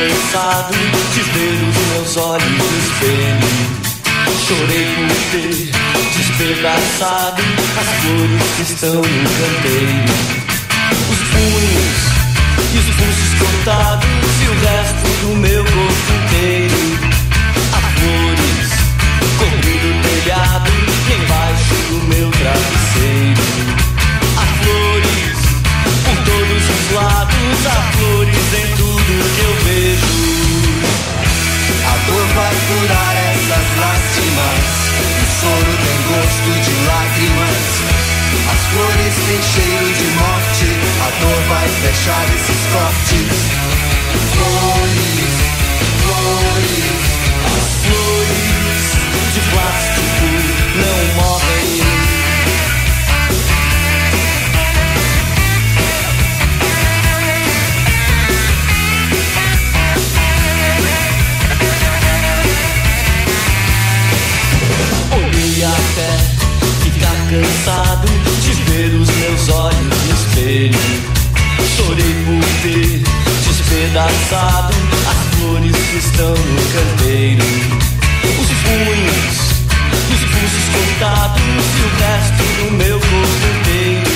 Brooklyn. 0.00 0.30
de 1.14 1.22
ver 1.22 1.58
os 1.68 1.76
meus 1.92 2.16
olhos 2.16 2.50
no 2.50 2.64
espelho. 2.78 3.50
Chorei 4.46 4.86
por 4.94 5.12
ter 5.30 5.70
despedaçado 6.16 7.42
as 7.76 7.88
flores 8.00 8.42
que 8.56 8.62
estão 8.62 8.94
no 8.94 9.02
canteiro. 9.02 10.12
Os 11.10 11.20
punhos 11.28 11.98
e 12.72 12.78
os 12.78 12.88
pulsos 12.96 13.32
cortados 13.38 14.08
e 14.40 14.46
o 14.48 14.54
resto 14.60 15.08
do 15.22 15.36
meu 15.36 15.64
corpo 15.64 16.10
inteiro. 16.24 16.80
Há 17.72 17.80
flores 17.98 18.68
cobrindo 19.38 19.88
o 19.88 20.02
telhado 20.02 20.70
embaixo 21.14 21.74
do 21.90 21.98
meu 22.08 22.30
travesseiro. 22.30 23.42
Há 24.36 24.46
flores 24.64 25.38
por 26.04 26.16
todos 26.24 26.62
os 26.70 26.94
lados, 26.94 27.66
há 27.66 27.78
flores 27.92 28.54
em 28.54 28.76
tudo 28.76 29.34
que 29.34 29.40
eu 29.40 29.59
dor 32.10 32.26
vai 32.34 32.54
curar 32.66 33.16
essas 33.30 33.66
lágrimas. 33.78 34.66
O 35.00 35.26
choro 35.38 35.72
tem 35.84 35.98
gosto 36.10 36.50
de 36.64 36.72
lágrimas. 36.86 37.58
As 38.50 38.60
flores 38.70 39.14
têm 39.26 39.42
cheiro 39.42 39.90
de 39.94 40.06
morte. 40.18 40.68
A 41.06 41.10
dor 41.20 41.40
vai 41.48 41.68
fechar 41.68 42.24
esses 42.34 42.60
cortes. 42.72 44.09
Cansado 67.30 68.08
de 68.42 68.52
ver 68.64 68.92
os 68.92 69.08
meus 69.08 69.48
olhos 69.50 69.78
no 69.78 70.14
espelho. 70.14 70.74
Chorei 71.76 72.14
por 72.24 72.44
ter 72.62 73.04
despedaçado 73.46 74.74
as 75.08 75.38
flores 75.38 75.76
que 75.76 75.98
estão 75.98 76.34
no 76.34 76.62
canteiro. 76.74 77.44
Os 78.40 78.48
punhos 78.66 79.50
os 80.12 80.22
pulsos 80.26 80.66
cortados 80.74 81.42
e 81.42 81.82
o 81.82 81.90
resto 82.02 82.42
do 82.58 82.66
meu 82.72 82.98
corpo 82.98 83.46
inteiro. 83.60 84.10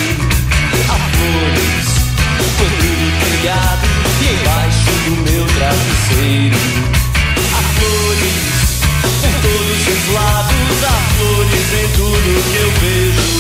Há 0.89 0.99
flores 1.15 1.87
cobrindo 2.59 3.07
o 3.07 3.13
telhado 3.21 3.87
e 4.21 4.27
embaixo 4.35 4.93
do 5.05 5.15
meu 5.23 5.45
travesseiro. 5.55 6.63
Há 7.55 7.63
flores 7.79 8.55
por 9.23 9.35
todos 9.41 9.83
os 9.87 10.05
lados, 10.15 10.54
flores 11.17 11.73
em 11.73 11.89
tudo 11.97 12.29
que 12.51 12.57
eu 12.57 12.71
vejo. 12.81 13.35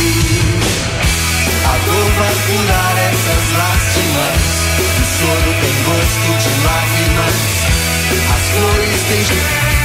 A 1.64 1.78
dor 1.86 2.10
vai 2.18 2.34
curar 2.46 2.96
essas 2.98 3.44
lágrimas. 3.58 4.42
O 4.78 5.04
choro 5.18 5.50
tem 5.60 5.76
gosto 5.84 6.28
de 6.42 6.50
lágrimas. 6.64 7.36
As 8.34 8.44
flores 8.50 9.02
têm. 9.08 9.83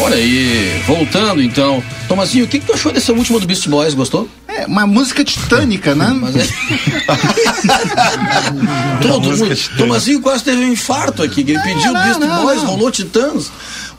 Olha 0.00 0.16
aí, 0.16 0.80
voltando 0.86 1.42
então. 1.42 1.82
Tomazinho, 2.06 2.44
o 2.44 2.48
que, 2.48 2.60
que 2.60 2.66
tu 2.66 2.72
achou 2.72 2.92
dessa 2.92 3.12
última 3.12 3.40
do 3.40 3.46
Beast 3.46 3.68
Boys? 3.68 3.94
Gostou? 3.94 4.28
É, 4.46 4.64
uma 4.66 4.86
música 4.86 5.24
titânica, 5.24 5.94
né? 5.94 6.16
Mas 6.20 6.36
é... 6.36 6.46
Todo 9.02 9.36
mundo. 9.36 9.56
Tomazinho 9.76 10.20
quase 10.20 10.44
teve 10.44 10.64
um 10.64 10.72
infarto 10.72 11.22
aqui, 11.22 11.42
que 11.42 11.52
ele 11.52 11.60
pediu 11.62 11.92
não, 11.92 12.02
Beast 12.04 12.20
não, 12.20 12.42
Boys, 12.42 12.62
não. 12.62 12.70
rolou 12.70 12.90
Titãs. 12.90 13.50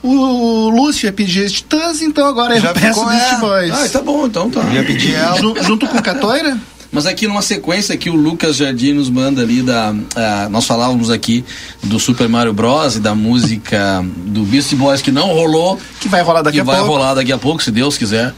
O 0.01 0.69
Lúcio 0.69 1.07
ia 1.07 1.13
pedir 1.13 1.49
Titãs, 1.49 2.01
então 2.01 2.25
agora 2.25 2.55
eu 2.55 2.61
Já 2.61 2.73
peço 2.73 2.99
ficou, 2.99 3.09
Beast 3.09 3.33
é. 3.33 3.37
Boys. 3.37 3.71
Ah, 3.73 3.89
tá 3.89 4.01
bom, 4.01 4.25
então 4.25 4.49
tá. 4.49 4.61
Ia 4.71 4.83
pedir 4.83 5.15
ela. 5.15 5.37
Ju- 5.37 5.55
junto 5.63 5.87
com 5.87 6.01
Catoira? 6.01 6.57
Mas 6.91 7.05
aqui 7.05 7.27
numa 7.27 7.41
sequência 7.43 7.95
que 7.95 8.09
o 8.09 8.15
Lucas 8.15 8.55
Jardim 8.55 8.93
nos 8.93 9.09
manda 9.09 9.41
ali 9.41 9.61
da. 9.61 9.93
ah, 10.15 10.47
nós 10.49 10.65
falávamos 10.65 11.09
aqui 11.11 11.45
do 11.83 11.99
Super 11.99 12.27
Mario 12.27 12.51
Bros. 12.51 12.95
e 12.95 12.99
da 12.99 13.13
música 13.13 14.03
do 14.25 14.41
Beast 14.43 14.73
Boys 14.75 15.01
que 15.01 15.11
não 15.11 15.27
rolou. 15.27 15.79
Que 15.99 16.07
vai 16.07 16.21
rolar 16.23 16.41
daqui 16.41 16.57
que 16.57 16.61
a 16.61 16.63
vai 16.63 16.77
pouco. 16.77 16.91
rolar 16.91 17.13
daqui 17.13 17.31
a 17.31 17.37
pouco, 17.37 17.61
se 17.61 17.69
Deus 17.71 17.97
quiser. 17.97 18.33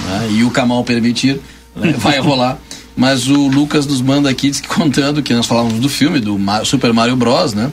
né, 0.00 0.28
E 0.32 0.44
o 0.44 0.50
Kamal 0.50 0.84
permitir. 0.84 1.40
né, 1.74 1.94
vai 1.98 2.18
rolar. 2.18 2.58
Mas 2.96 3.26
o 3.26 3.48
Lucas 3.48 3.86
nos 3.86 4.00
manda 4.00 4.28
aqui 4.30 4.50
diz 4.50 4.60
que 4.60 4.68
contando 4.68 5.20
que 5.22 5.32
nós 5.34 5.46
falávamos 5.46 5.80
do 5.80 5.88
filme, 5.88 6.20
do 6.20 6.38
Super 6.64 6.92
Mario 6.92 7.16
Bros, 7.16 7.52
né? 7.54 7.72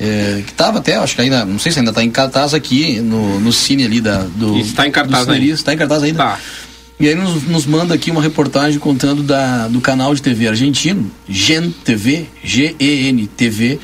É, 0.00 0.42
que 0.46 0.52
tava 0.54 0.78
até, 0.78 0.96
acho 0.96 1.14
que 1.14 1.20
ainda, 1.22 1.44
não 1.44 1.58
sei 1.58 1.70
se 1.70 1.78
ainda 1.78 1.92
tá 1.92 2.02
em 2.02 2.10
cartaz 2.10 2.54
aqui 2.54 2.98
no, 3.00 3.38
no 3.38 3.52
cine 3.52 3.84
ali 3.84 4.00
da, 4.00 4.24
do. 4.36 4.56
Está 4.58 4.86
em 4.86 4.90
cartaz 4.90 5.28
ainda. 5.28 5.44
Está 5.52 5.74
em 5.74 5.76
cartaz 5.76 6.02
ainda? 6.02 6.18
Tá. 6.18 6.38
E 7.00 7.08
aí 7.08 7.14
nos, 7.14 7.42
nos 7.44 7.66
manda 7.66 7.94
aqui 7.94 8.10
uma 8.10 8.22
reportagem 8.22 8.78
contando 8.78 9.22
da, 9.22 9.66
do 9.68 9.80
canal 9.80 10.14
de 10.14 10.22
TV 10.22 10.48
argentino, 10.48 11.10
Gen 11.28 11.70
TV, 11.84 12.26
G-E-N 12.44 13.26
TV, 13.28 13.80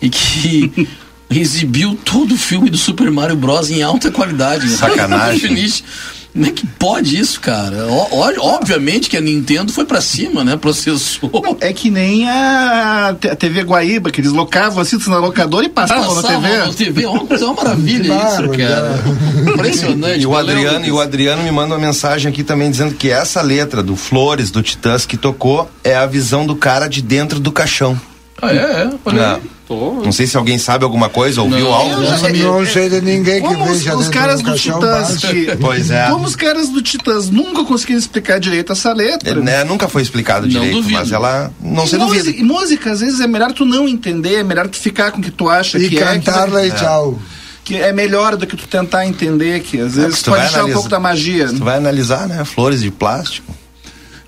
e 0.00 0.08
que 0.08 0.88
exibiu 1.30 1.98
todo 2.04 2.34
o 2.34 2.38
filme 2.38 2.70
do 2.70 2.78
Super 2.78 3.10
Mario 3.10 3.36
Bros. 3.36 3.70
em 3.70 3.82
alta 3.82 4.10
qualidade. 4.10 4.66
né? 4.66 4.76
Sacanagem. 4.76 5.72
Como 6.32 6.46
é 6.46 6.50
que 6.50 6.66
pode 6.66 7.18
isso, 7.18 7.38
cara? 7.40 7.86
Ó- 7.88 8.32
obviamente 8.56 9.10
que 9.10 9.16
a 9.18 9.20
Nintendo 9.20 9.70
foi 9.70 9.84
pra 9.84 10.00
cima, 10.00 10.42
né? 10.42 10.56
Processou. 10.56 11.30
É 11.60 11.72
que 11.74 11.90
nem 11.90 12.26
a, 12.28 13.14
TV 13.38 13.62
Guaíba, 13.62 14.10
que 14.10 14.20
eles 14.20 14.32
locavam 14.32 14.80
assim 14.80 14.96
na 15.08 15.18
locadora 15.18 15.66
e 15.66 15.68
passavam 15.68 16.14
na 16.14 16.22
Passava 16.22 16.40
TV. 16.48 16.56
na 16.58 16.72
TV. 16.72 17.04
É 17.04 17.08
uma 17.08 17.26
coisa, 17.26 17.44
é 17.44 17.46
uma 17.48 17.54
maravilha 17.54 18.02
isso, 18.14 18.48
Claro, 18.48 18.50
cara. 18.56 19.04
Impressionante. 19.52 20.20
E 20.22 20.26
o 20.26 20.34
Adriano, 20.36 20.86
e 20.86 20.92
o. 20.92 21.00
Adriano 21.00 21.42
me 21.42 21.50
manda 21.50 21.74
uma 21.74 21.80
mensagem 21.86 22.30
aqui 22.32 22.42
também 22.42 22.70
dizendo 22.70 22.94
que 22.94 23.10
essa 23.10 23.42
letra 23.42 23.82
do 23.82 23.94
Flores, 23.96 24.50
do 24.50 24.62
Titãs 24.62 25.04
que 25.04 25.16
tocou, 25.16 25.70
é 25.84 25.94
a 25.94 26.06
visão 26.06 26.46
do 26.46 26.56
cara 26.56 26.88
de 26.88 27.02
dentro 27.02 27.38
do 27.40 27.52
caixão. 27.52 28.00
Ah, 28.40 28.52
é, 28.52 28.56
é. 28.56 28.90
Olha 29.04 29.22
Não, 29.28 29.34
aí. 29.36 29.42
Tô. 29.72 30.02
não 30.04 30.12
sei 30.12 30.26
se 30.26 30.36
alguém 30.36 30.58
sabe 30.58 30.84
alguma 30.84 31.08
coisa, 31.08 31.40
ouviu 31.42 31.64
Não. 31.66 31.72
algo. 31.72 32.00
No 32.00 32.66
sé 32.66 32.88
de 32.88 33.00
ninguém 33.00 33.40
que 33.40 33.48
Como 33.48 33.64
os, 33.64 33.78
veja 33.78 33.96
os 33.96 34.04
dentro 34.06 34.20
caras 34.20 34.42
do 34.42 34.54
Titãs 34.54 35.16
Pois 35.60 35.90
é. 35.90 36.10
Como 36.10 36.24
os 36.26 36.36
caras 36.36 36.68
do 36.68 36.82
Titãs 36.82 37.30
nunca 37.30 37.64
conseguiram 37.64 37.98
explicar 37.98 38.38
direito 38.38 38.72
essa 38.72 38.92
letra. 38.92 39.30
É, 39.30 39.34
né, 39.34 39.64
nunca 39.64 39.88
foi 39.88 40.02
explicado 40.02 40.42
Não 40.42 40.48
direito, 40.50 40.74
duvido. 40.76 40.98
mas 40.98 41.10
ela 41.12 41.50
não 41.60 41.86
se 41.86 41.94
e, 41.94 41.98
duvida. 41.98 42.24
música, 42.24 42.40
e 42.40 42.44
música, 42.44 42.92
às 42.92 43.00
vezes, 43.00 43.20
é 43.20 43.26
melhor 43.26 43.52
tu 43.52 43.64
não 43.64 43.88
entender, 43.88 44.34
é 44.36 44.42
melhor 44.44 44.68
tu 44.68 44.76
ficar 44.76 45.10
com 45.12 45.18
o 45.18 45.22
que 45.22 45.30
tu 45.30 45.48
acha 45.48 45.78
E 45.78 45.88
que 45.88 45.96
cantarla 45.96 46.62
é. 46.62 46.66
e 46.68 46.70
tchau. 46.72 47.18
Que, 47.64 47.76
é 47.76 47.92
melhor 47.92 48.36
do 48.36 48.46
que 48.46 48.56
tu 48.56 48.66
tentar 48.66 49.06
entender, 49.06 49.60
que 49.60 49.78
às 49.80 49.96
É, 49.96 50.02
vezes 50.02 50.20
tu 50.22 50.30
pode 50.30 50.42
deixar 50.42 50.64
um 50.64 50.72
pouco 50.72 50.88
da 50.88 50.98
magia. 50.98 51.46
Tu 51.48 51.62
vai 51.64 51.76
analisar, 51.76 52.26
né? 52.26 52.44
Flores 52.44 52.80
de 52.82 52.90
plástico. 52.90 53.54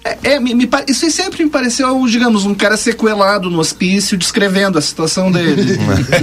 É, 0.06 0.34
é, 0.34 0.38
me, 0.40 0.52
me 0.54 0.68
isso 0.86 1.10
sempre 1.10 1.42
me 1.44 1.48
pareceu, 1.48 2.04
digamos, 2.06 2.44
um 2.44 2.54
cara 2.54 2.76
sequelado 2.76 3.48
no 3.48 3.58
hospício 3.58 4.18
descrevendo 4.18 4.78
a 4.78 4.82
situação 4.82 5.32
dele. 5.32 5.78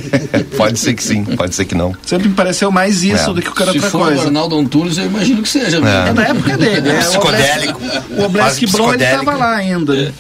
pode 0.56 0.80
ser 0.80 0.94
que 0.94 1.04
sim, 1.04 1.24
pode 1.24 1.56
ser 1.56 1.66
que 1.66 1.74
não. 1.74 1.92
sempre 2.06 2.30
me 2.30 2.36
pareceu 2.36 2.72
mais 2.72 3.02
isso 3.04 3.32
É. 3.32 3.34
do 3.34 3.42
que 3.42 3.48
qualquer 3.50 3.72
Se 3.72 3.78
outra 3.78 3.90
for 3.90 4.02
o 4.02 4.06
coisa. 4.06 4.24
Arnaldo 4.26 4.56
Antunes, 4.56 4.98
eu 5.00 5.06
imagino 5.08 5.42
que 5.42 5.50
seja. 5.50 5.80
né? 5.80 6.10
É 6.10 6.14
da 6.14 6.24
época 6.24 6.58
dele. 6.58 6.90
É, 6.92 7.00
Psicodélico. 7.00 7.82
O 8.18 8.24
Oblesk 8.24 8.60
Quase 8.60 8.68
Blon 8.68 8.94
ele 8.94 8.98
psicodélico. 9.04 9.26
tava 9.26 9.38
lá 9.38 9.56
ainda. 9.56 10.14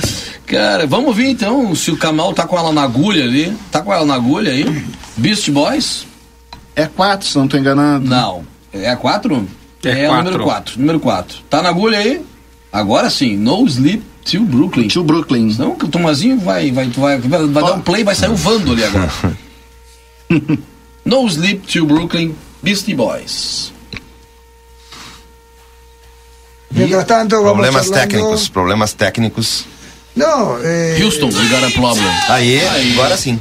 Cara, 0.46 0.86
vamos 0.86 1.14
ver 1.16 1.28
então 1.28 1.74
se 1.74 1.90
o 1.90 1.96
Kamal 1.96 2.32
tá 2.32 2.46
com 2.46 2.56
ela 2.56 2.72
na 2.72 2.82
agulha 2.82 3.24
ali. 3.24 3.52
Tá 3.72 3.82
com 3.82 3.92
ela 3.92 4.04
na 4.04 4.14
agulha 4.14 4.52
aí? 4.52 4.84
Beast 5.16 5.50
Boys? 5.50 6.06
É 6.76 6.86
quatro, 6.86 7.26
se 7.26 7.36
não 7.36 7.48
tô 7.48 7.56
enganado. 7.56 8.06
Não. 8.06 8.44
É 8.72 8.88
a 8.88 8.96
4? 8.96 9.46
É 9.84 10.06
o 10.06 10.08
quatro. 10.08 10.24
número 10.24 10.44
4. 10.44 10.78
Número 10.80 11.00
4. 11.00 11.38
Tá 11.50 11.62
na 11.62 11.68
agulha 11.70 11.98
aí? 11.98 12.22
Agora 12.72 13.10
sim. 13.10 13.36
No 13.36 13.66
Sleep 13.66 14.02
to 14.24 14.44
Brooklyn. 14.44 14.88
Tio 14.88 15.02
Brooklyn. 15.02 15.52
Senão 15.52 15.72
o 15.72 15.88
Tomazinho 15.88 16.38
vai, 16.38 16.70
vai, 16.70 16.88
vai, 16.88 17.18
vai, 17.18 17.46
vai 17.46 17.62
dar 17.62 17.74
um 17.74 17.80
play 17.80 18.02
e 18.02 18.04
vai 18.04 18.14
sair 18.14 18.30
o 18.30 18.36
Vando 18.36 18.72
ali 18.72 18.84
agora. 18.84 19.10
no 21.04 21.26
Sleep 21.26 21.66
to 21.66 21.86
Brooklyn, 21.86 22.34
Beastie 22.62 22.94
Boys. 22.94 23.72
Mientras 26.70 27.04
tanto, 27.06 27.36
vamos 27.36 27.52
Problemas 27.52 27.90
técnicos, 27.90 28.48
problemas 28.48 28.92
técnicos. 28.92 29.64
No, 30.14 30.58
eh, 30.62 30.98
Houston, 31.00 31.28
we 31.28 31.48
got 31.48 31.64
a 31.64 31.70
problem. 31.70 32.06
Aí, 32.28 32.60
Aí. 32.60 32.92
agora 32.92 33.16
sim. 33.16 33.40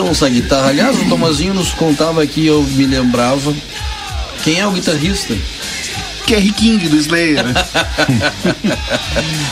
Distorção 0.00 0.10
essa 0.10 0.28
guitarra. 0.28 0.68
Aliás, 0.68 0.98
o 0.98 1.04
Tomazinho 1.08 1.54
nos 1.54 1.72
contava 1.72 2.22
aqui, 2.22 2.46
eu 2.46 2.62
me 2.62 2.86
lembrava. 2.86 3.54
Quem 4.42 4.58
é 4.58 4.66
o 4.66 4.72
guitarrista? 4.72 5.36
Kerry 6.26 6.52
King 6.52 6.88
do 6.88 6.96
Slayer. 6.96 7.44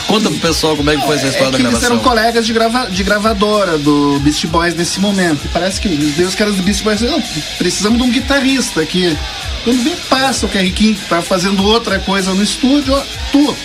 Conta 0.07 0.29
pro 0.29 0.39
pessoal 0.39 0.75
como 0.77 0.89
é 0.89 0.95
que 0.95 1.05
foi 1.05 1.17
essa 1.17 1.27
história 1.27 1.47
É 1.47 1.51
da 1.51 1.57
que 1.57 1.63
eles 1.63 1.79
gravação. 1.79 1.95
eram 1.97 2.03
colegas 2.03 2.45
de, 2.45 2.53
grava, 2.53 2.89
de 2.89 3.03
gravadora 3.03 3.77
do 3.77 4.19
Beast 4.21 4.45
Boys 4.47 4.73
nesse 4.75 4.99
momento. 4.99 5.45
E 5.45 5.47
parece 5.49 5.81
que 5.81 5.89
os 6.23 6.35
caras 6.35 6.55
do 6.55 6.63
Beast 6.63 6.83
Boys 6.83 7.01
não, 7.01 7.21
precisamos 7.57 7.97
de 7.99 8.03
um 8.05 8.09
guitarrista 8.11 8.81
aqui. 8.81 9.15
Quando 9.63 9.83
vem, 9.83 9.95
passa 10.09 10.45
o 10.45 10.49
Kerry 10.49 10.71
King, 10.71 10.93
que 10.97 11.05
tá 11.09 11.21
fazendo 11.21 11.63
outra 11.65 11.99
coisa 11.99 12.33
no 12.33 12.41
estúdio, 12.41 12.93
ó, 12.93 13.03
tu. 13.31 13.55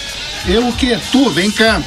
Eu 0.46 0.68
o 0.68 0.72
quê? 0.72 0.98
Tu, 1.10 1.30
vem 1.30 1.50
cá. 1.50 1.82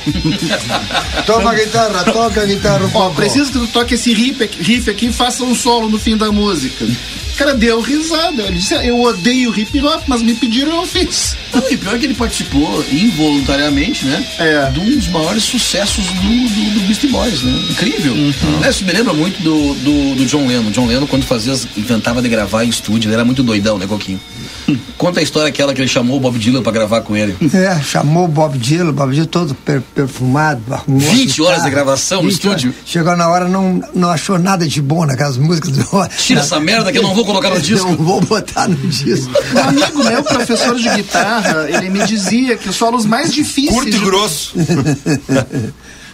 Toma 1.26 1.52
a 1.52 1.56
guitarra, 1.56 2.04
toca 2.06 2.42
a 2.42 2.46
guitarra 2.46 2.84
um 2.86 2.88
Ó, 2.88 2.90
pouco. 2.90 3.16
preciso 3.18 3.52
que 3.52 3.60
tu 3.60 3.68
toque 3.68 3.94
esse 3.96 4.14
riff, 4.14 4.42
aqui- 4.44 4.62
riff 4.64 4.90
aqui 4.90 5.08
e 5.08 5.14
faça 5.14 5.44
um 5.44 5.54
solo 5.54 5.90
no 5.90 6.00
fim 6.00 6.18
da 6.18 6.32
música. 6.32 6.86
O 6.86 7.38
cara 7.38 7.54
deu 7.54 7.80
risada. 7.82 8.44
Ele 8.44 8.58
disse, 8.58 8.74
eu 8.74 9.00
odeio 9.00 9.54
hip 9.58 9.80
hop, 9.82 10.02
mas 10.08 10.24
me 10.24 10.34
pediram 10.34 10.76
eu 10.82 10.88
fiz. 10.88 11.36
Não, 11.54 11.64
e 11.70 11.78
pior 11.78 12.00
que 12.00 12.06
ele 12.06 12.16
participou 12.16 12.84
involuntariamente, 12.92 14.06
né? 14.06 14.26
É. 14.40 14.72
De 14.72 14.80
um 14.80 14.86
dos 14.86 15.08
maiores 15.10 15.44
sucessos 15.44 16.04
do, 16.06 16.22
do, 16.22 16.74
do 16.74 16.80
Beastie 16.88 17.10
Boys, 17.10 17.44
né? 17.44 17.52
Incrível. 17.70 18.14
Uhum. 18.14 18.60
Né, 18.60 18.70
Isso 18.70 18.84
me 18.86 18.92
lembra 18.92 19.14
muito 19.14 19.40
do, 19.44 19.76
do, 19.76 20.16
do 20.16 20.26
John 20.26 20.48
Lennon. 20.48 20.72
John 20.72 20.88
Lennon, 20.88 21.06
quando 21.06 21.26
fazia, 21.26 21.54
inventava 21.76 22.22
de 22.24 22.30
gravar 22.30 22.64
em 22.64 22.70
estúdio, 22.70 23.08
ele 23.10 23.14
era 23.16 23.26
muito 23.26 23.44
doidão, 23.44 23.78
né, 23.78 23.86
Coquinho? 23.86 24.20
Conta 24.98 25.20
a 25.20 25.24
história 25.24 25.48
aquela 25.50 25.74
que 25.74 25.82
ele 25.82 25.88
chamou 25.88 26.18
o 26.18 26.20
Bob 26.20 26.38
Dylan 26.38 26.62
pra 26.62 26.72
gravar 26.72 27.02
com 27.02 27.16
ele. 27.16 27.36
É, 27.54 27.80
chamou 27.82 28.26
o 28.26 28.28
Bob 28.28 28.58
Dylan, 28.58 28.90
o 28.90 28.94
Bob 28.94 29.12
Dylan 29.14 29.26
todo 29.26 29.56
per- 29.56 29.82
perfumado, 29.96 30.62
arrumou. 30.74 31.00
20 31.00 31.40
a 31.42 31.44
horas 31.46 31.64
de 31.64 31.70
gravação 31.70 32.22
no 32.22 32.30
20 32.30 32.48
horas. 32.48 32.62
estúdio. 32.64 32.80
Chegou 32.86 33.16
na 33.16 33.28
hora, 33.30 33.48
não, 33.48 33.82
não 33.96 34.10
achou 34.10 34.38
nada 34.38 34.68
de 34.68 34.82
bom 34.82 35.06
naquelas 35.06 35.38
músicas 35.38 35.72
do. 35.72 35.86
Tira 36.18 36.42
essa 36.42 36.60
merda 36.60 36.92
que 36.92 36.98
eu 36.98 37.04
não 37.04 37.16
vou 37.16 37.26
colocar 37.26 37.50
no 37.50 37.60
disco. 37.62 37.88
Não 37.88 37.96
vou 37.98 38.22
botar 38.22 38.68
no 38.68 38.76
disco. 38.76 39.32
Um 39.56 39.60
amigo 39.70 40.04
meu, 40.04 40.24
professor 40.24 40.76
de 40.76 40.90
guitarra, 40.90 41.68
ele 41.70 41.90
me 41.90 42.06
dizia 42.06 42.58
que 42.58 42.70
os 42.70 42.76
solos 42.76 43.06
mais 43.06 43.32
difíceis. 43.34 43.74
Curto 43.74 43.96
e 43.96 44.00
grosso. 44.00 44.54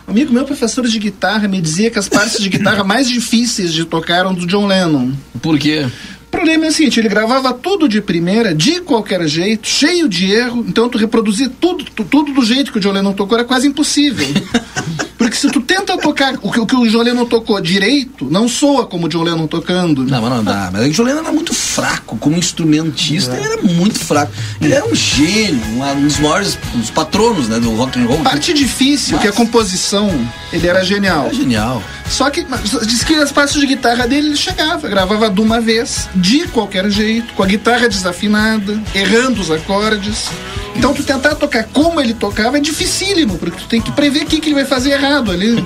Um 0.08 0.12
amigo 0.12 0.34
meu, 0.34 0.46
professor 0.46 0.86
de 0.88 1.00
guitarra, 1.00 1.48
me 1.48 1.62
dizia 1.62 1.90
que 1.90 1.98
as 1.98 2.10
partes 2.10 2.42
de 2.42 2.50
guitarra 2.50 2.84
mais 2.84 3.08
difíceis 3.10 3.74
de 3.74 3.86
tocar 3.86 4.18
eram 4.18 4.34
do 4.34 4.46
John 4.46 4.68
Lennon. 4.68 5.12
Por 5.42 5.58
quê? 5.58 5.88
O 6.34 6.36
problema 6.36 6.66
é 6.66 6.70
o 6.70 6.72
seguinte, 6.72 7.00
ele 7.00 7.08
gravava 7.10 7.54
tudo 7.54 7.88
de 7.88 8.02
primeira, 8.02 8.56
de 8.56 8.82
qualquer 8.82 9.26
jeito, 9.28 9.68
cheio 9.68 10.10
de 10.10 10.32
erro, 10.32 10.66
então 10.68 10.90
tu 10.90 10.98
reproduzir 10.98 11.48
tudo, 11.62 11.86
tu- 11.86 12.04
tudo 12.04 12.34
do 12.34 12.44
jeito 12.44 12.72
que 12.72 12.80
o 12.80 12.82
John 12.82 12.92
Lennon 12.92 13.14
tocou 13.14 13.38
era 13.38 13.46
quase 13.46 13.68
impossível. 13.68 14.26
Porque 15.16 15.38
se 15.38 15.50
tu 15.50 15.62
tenta 15.62 15.98
tocar 15.98 16.34
o 16.42 16.52
que 16.52 16.60
o, 16.60 16.66
que 16.66 16.76
o 16.76 16.86
John 16.90 17.02
Lennon 17.04 17.26
tocou 17.26 17.62
direito, 17.62 18.26
não 18.30 18.50
soa 18.50 18.86
como 18.86 19.06
o 19.06 19.10
John 19.10 19.24
Lennon 19.24 19.48
tocando. 19.48 20.04
Não, 20.04 20.22
mas 20.22 20.30
não 20.32 20.44
dá. 20.44 20.70
Mas 20.74 20.88
o 20.88 20.90
John 20.90 21.04
Lennon 21.04 21.20
era 21.22 21.32
muito 21.32 21.54
fraco. 21.54 22.18
Como 22.18 22.36
instrumentista, 22.36 23.34
ele 23.34 23.46
era 23.46 23.62
muito 23.62 23.98
fraco. 23.98 24.34
Ele 24.60 24.74
era 24.74 24.86
um 24.86 24.94
gênio, 24.94 25.62
um, 25.78 26.02
dos 26.04 26.20
maiores, 26.20 26.58
um 26.76 26.80
dos 26.80 26.90
patronos 26.90 27.48
né, 27.48 27.58
do 27.58 27.74
rock 27.74 27.98
and 27.98 28.06
roll. 28.06 28.18
Parte 28.20 28.54
difícil, 28.54 29.18
que 29.18 29.28
é 29.28 29.30
a 29.30 29.34
composição, 29.34 30.10
ele 30.52 30.68
era 30.68 30.84
genial. 30.84 31.28
Era 31.28 31.34
genial. 31.36 31.82
Só 32.10 32.30
que 32.30 32.46
mas, 32.50 32.72
diz 32.86 33.04
que 33.06 33.16
as 33.16 33.32
partes 33.32 33.58
de 33.58 33.66
guitarra 33.66 34.06
dele 34.06 34.28
ele 34.28 34.36
chegava, 34.38 34.90
gravava 34.90 35.30
de 35.30 35.40
uma 35.40 35.62
vez, 35.62 36.10
de 36.24 36.48
qualquer 36.48 36.90
jeito, 36.90 37.34
com 37.34 37.44
a 37.44 37.46
guitarra 37.46 37.90
desafinada, 37.90 38.82
errando 38.96 39.42
os 39.42 39.52
acordes. 39.52 40.30
Então 40.74 40.94
tu 40.94 41.04
tentar 41.04 41.36
tocar 41.36 41.66
como 41.66 42.00
ele 42.00 42.14
tocava 42.14 42.58
é 42.58 42.62
dificílimo, 42.62 43.38
porque 43.38 43.58
tu 43.60 43.68
tem 43.68 43.82
que 43.82 43.92
prever 43.92 44.24
o 44.24 44.26
que, 44.26 44.40
que 44.40 44.48
ele 44.48 44.56
vai 44.56 44.66
fazer 44.66 44.92
errado 44.92 45.32
ali. 45.32 45.64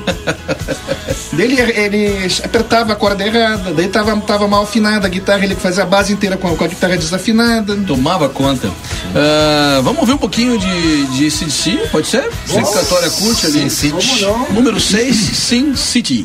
Dele 1.31 1.61
ele 1.61 2.27
apertava 2.43 2.93
a 2.93 2.95
corda 2.95 3.23
errada, 3.23 3.71
daí 3.71 3.87
tava, 3.87 4.19
tava 4.21 4.47
mal 4.47 4.63
afinada 4.63 5.05
a 5.05 5.09
guitarra, 5.09 5.43
ele 5.43 5.55
fazia 5.55 5.83
a 5.83 5.85
base 5.85 6.11
inteira 6.11 6.35
com 6.35 6.47
a, 6.47 6.55
com 6.55 6.63
a 6.63 6.67
guitarra 6.67 6.97
desafinada. 6.97 7.75
Tomava 7.85 8.27
conta. 8.27 8.71
Ah, 9.15 9.79
vamos 9.83 9.99
ouvir 9.99 10.13
um 10.13 10.17
pouquinho 10.17 10.57
de, 10.57 11.05
de 11.07 11.29
CDC, 11.29 11.89
pode 11.91 12.07
ser? 12.07 12.27
Você 12.47 12.79
que 12.79 13.09
curte 13.21 13.45
ali. 13.45 13.69
Sin 13.69 13.69
City. 13.69 14.25
Número 14.51 14.79
6, 14.79 15.15
Sin 15.15 15.75
City. 15.75 16.23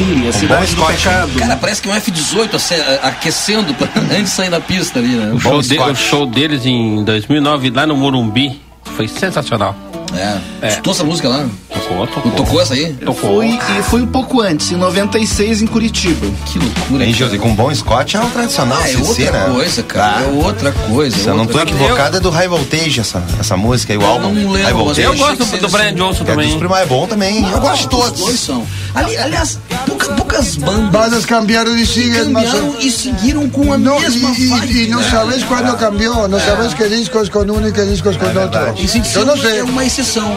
City, 0.00 0.28
a 0.28 0.32
cidade 0.32 0.74
do 0.74 0.86
pecado. 0.86 1.30
Cara, 1.38 1.56
parece 1.56 1.82
que 1.82 1.88
é 1.88 1.92
um 1.92 1.96
F-18 1.96 2.54
ace- 2.54 2.74
aquecendo 3.02 3.74
antes 4.10 4.24
de 4.24 4.30
sair 4.30 4.50
da 4.50 4.60
pista 4.60 4.98
ali, 4.98 5.08
né? 5.08 5.32
O 5.34 5.38
show, 5.40 5.60
de- 5.60 5.78
o 5.78 5.94
show 5.94 6.26
deles 6.26 6.64
em 6.64 7.04
2009 7.04 7.70
lá 7.70 7.86
no 7.86 7.96
Morumbi 7.96 8.60
foi 8.96 9.06
sensacional. 9.06 9.76
É. 10.16 10.38
É. 10.66 10.68
Escutou 10.70 10.92
essa 10.92 11.04
música 11.04 11.28
lá? 11.28 11.46
Tocou, 11.90 12.06
tocou. 12.06 12.24
Não 12.26 12.32
tocou 12.36 12.60
essa 12.62 12.74
aí? 12.74 12.94
Foi, 13.20 13.48
e 13.48 13.82
foi 13.82 14.02
um 14.02 14.06
pouco 14.06 14.40
antes, 14.40 14.70
em 14.70 14.76
96, 14.76 15.62
em 15.62 15.66
Curitiba. 15.66 16.26
Que 16.46 16.58
loucura. 16.58 17.04
Hein, 17.04 17.12
Josi? 17.12 17.38
Com 17.38 17.54
bom 17.54 17.74
Scott 17.74 18.16
é 18.16 18.20
o 18.20 18.26
tradicional 18.30 18.78
Ah, 18.80 18.88
é 18.88 18.92
CC, 18.92 19.02
outra 19.24 19.32
né? 19.48 19.52
coisa, 19.52 19.82
cara. 19.82 20.22
É 20.22 20.26
outra 20.44 20.72
coisa. 20.72 21.16
Se 21.16 21.26
eu 21.26 21.34
não 21.36 21.46
tô 21.46 21.60
equivocado, 21.60 22.16
é 22.16 22.20
do 22.20 22.30
High 22.30 22.48
Voltage 22.48 23.00
essa, 23.00 23.22
essa 23.38 23.56
música 23.56 23.92
aí, 23.92 23.98
o 23.98 24.02
Eu 24.02 24.06
álbum. 24.06 24.28
não 24.32 24.52
lembro, 24.52 24.62
High 24.62 24.72
Voltage. 24.72 25.00
Eu 25.02 25.16
gosto 25.16 25.46
que 25.46 25.56
do, 25.58 25.66
do 25.66 25.68
Brian. 25.68 25.94
Johnson 25.94 26.24
Que 26.24 26.30
é 26.30 26.34
dos 26.36 26.44
também. 26.44 26.58
primos 26.58 26.78
é 26.78 26.86
bom 26.86 27.06
também. 27.06 27.50
Eu 27.50 27.60
gosto 27.60 27.88
de 27.88 27.94
Os 27.96 28.02
todos. 28.02 28.20
dois 28.20 28.40
são. 28.40 28.66
Ali, 28.94 29.16
aliás, 29.16 29.58
pouca- 29.86 30.12
poucas 30.14 30.56
bandas 30.56 30.90
Bandas 30.90 31.26
que 31.26 31.86
siguen 31.86 32.32
más 32.32 32.48
o- 32.48 32.56
cambiaram 32.56 32.74
e 32.80 32.90
seguiram 32.90 33.50
com 33.50 33.72
a 33.72 33.76
y, 33.76 33.78
mesma 33.80 34.30
vibe, 34.30 34.84
y 34.84 34.88
no 34.88 35.00
né? 35.00 35.10
sabes 35.10 35.44
cuándo 35.44 35.76
cambió, 35.76 36.28
no 36.28 36.38
sabes 36.40 36.74
qué 36.74 36.88
discos 36.88 37.28
con 37.30 37.48
uno 37.50 37.68
y 37.68 37.72
qué 37.72 37.82
discos 37.82 38.16
con 38.16 38.36
otro. 38.36 38.74
E 38.78 38.86
sim, 38.88 39.02
Yo 39.02 39.24
no 39.24 39.34
é 39.34 39.62
uma 39.62 39.84
exceção. 39.84 40.30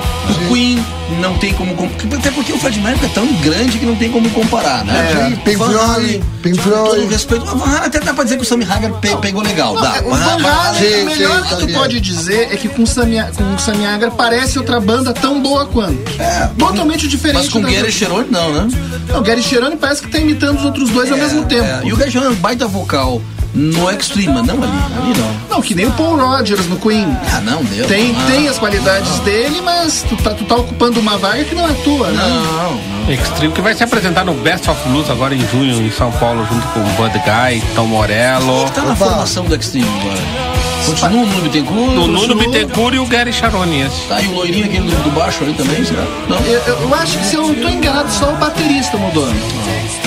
O 0.49 0.53
Queen 0.53 0.83
não 1.19 1.37
tem 1.37 1.53
como. 1.53 1.75
com- 1.75 1.89
Até 2.15 2.31
porque 2.31 2.51
o 2.53 2.57
Fred 2.57 2.79
Mercury 2.79 3.05
é 3.05 3.09
tão 3.13 3.25
grande 3.41 3.77
que 3.77 3.85
não 3.85 3.95
tem 3.95 4.11
como 4.11 4.29
comparar, 4.31 4.83
né? 4.85 5.11
É, 5.11 5.33
O 5.33 5.37
Pink 5.39 5.57
Floyd, 5.57 6.23
Pink 6.41 6.57
com 6.57 6.69
Todo 6.69 6.85
Floyd. 6.85 7.07
respeito. 7.07 7.43
O 7.45 7.57
Van 7.57 7.65
Halen 7.65 7.85
até 7.87 7.99
dá 7.99 8.13
pra 8.13 8.23
dizer 8.23 8.37
que 8.37 8.43
o 8.43 8.45
Sammy 8.45 8.65
Hagar 8.69 8.91
pe- 8.93 9.15
pegou 9.17 9.41
legal. 9.43 9.75
Dá. 9.75 10.01
O 10.05 10.09
Van 10.09 10.51
Halen, 10.51 10.81
Sim, 10.93 11.01
o 11.01 11.05
melhor 11.05 11.37
sim, 11.37 11.43
que 11.43 11.55
tu 11.55 11.59
sabia. 11.61 11.77
pode 11.77 11.99
dizer 11.99 12.49
é 12.51 12.57
que 12.57 12.67
com 12.69 12.83
o 12.83 12.87
Samia- 12.87 13.31
com 13.35 13.43
o 13.53 13.59
Sammy 13.59 13.85
Hagar 13.85 14.11
parece 14.11 14.57
outra 14.57 14.79
banda 14.79 15.13
tão 15.13 15.41
boa 15.41 15.65
quanto. 15.65 15.99
É, 16.19 16.49
Totalmente 16.57 17.07
diferente. 17.07 17.43
Mas 17.43 17.49
com 17.49 17.61
das 17.61 17.71
Gary. 17.71 17.91
Cherone 17.91 18.27
não, 18.31 18.51
né? 18.53 18.67
Não, 19.09 19.19
o 19.19 19.21
Gary 19.23 19.43
Cherone 19.43 19.75
parece 19.77 20.01
que 20.01 20.07
tá 20.09 20.17
imitando 20.19 20.57
os 20.59 20.65
outros 20.65 20.89
dois 20.89 21.11
ao 21.11 21.17
mesmo 21.17 21.45
tempo. 21.45 21.63
É, 21.63 21.81
e 21.85 21.93
o 21.93 21.97
Gary 21.97 22.11
Cherone 22.11 22.33
é 22.33 22.37
um 22.37 22.39
baita 22.39 22.65
vocal 22.67 23.21
no 23.53 23.91
Extreme, 23.91 24.33
mas 24.33 24.45
não 24.47 24.55
ali. 24.55 24.71
Ali 24.97 25.13
não. 25.19 25.33
Não, 25.57 25.61
que 25.61 25.75
nem 25.75 25.85
o 25.85 25.91
Paul 25.91 26.17
Rogers 26.17 26.67
no 26.67 26.77
Queen. 26.77 27.07
Ah, 27.31 27.39
não, 27.41 27.63
deu. 27.63 27.85
Tem, 27.87 28.15
ah, 28.17 28.25
tem 28.31 28.47
as 28.47 28.57
qualidades 28.57 29.19
dele, 29.19 29.61
mas 29.61 30.03
tu 30.09 30.15
tá, 30.17 30.31
tu 30.31 30.43
tá 30.45 30.55
ocupando 30.55 30.99
uma 30.99 31.17
vaga 31.17 31.43
que 31.43 31.53
não 31.53 31.67
é 31.69 31.73
tua, 31.83 32.09
né? 32.09 32.23
Não, 32.23 32.73
não. 32.73 33.13
Extreme, 33.13 33.53
que 33.53 33.61
vai 33.61 33.73
se 33.75 33.83
apresentar 33.83 34.25
no 34.25 34.33
Best 34.33 34.69
of 34.69 34.79
Blues 34.89 35.09
agora 35.09 35.35
em 35.35 35.47
junho 35.49 35.85
em 35.85 35.91
São 35.91 36.11
Paulo, 36.13 36.47
junto 36.51 36.67
com 36.69 36.79
o 36.79 36.83
Bud 36.93 37.13
Guy, 37.19 37.61
Tom 37.75 37.85
Morello, 37.87 38.69
Tá 38.71 38.81
na 38.81 38.95
formação 38.95 39.43
do 39.45 39.55
Extreme 39.55 39.87
agora. 40.01 40.53
Continua 40.85 41.23
o 41.23 41.25
Nuno 41.25 41.41
Bittencourt. 41.43 41.79
o 41.97 42.07
Nuno 42.07 42.35
Bittencourt 42.35 42.95
e 42.95 42.99
o 42.99 43.05
Gary 43.05 43.31
Charoni. 43.31 43.81
esse. 43.83 44.07
Tá, 44.07 44.21
e 44.21 44.27
o 44.27 44.35
loirinho 44.35 44.65
aquele 44.65 44.89
do, 44.89 45.03
do 45.03 45.11
baixo 45.11 45.43
aí 45.43 45.53
também, 45.53 45.85
será? 45.85 46.03
Não. 46.27 46.37
Eu, 46.39 46.59
eu- 46.59 46.95
acho 46.95 47.17
que 47.19 47.25
se 47.25 47.35
eu 47.35 47.47
não 47.47 47.55
tô 47.55 47.69
enganado, 47.69 48.11
só 48.11 48.29
o 48.31 48.35
baterista 48.35 48.97
mudou. 48.97 49.25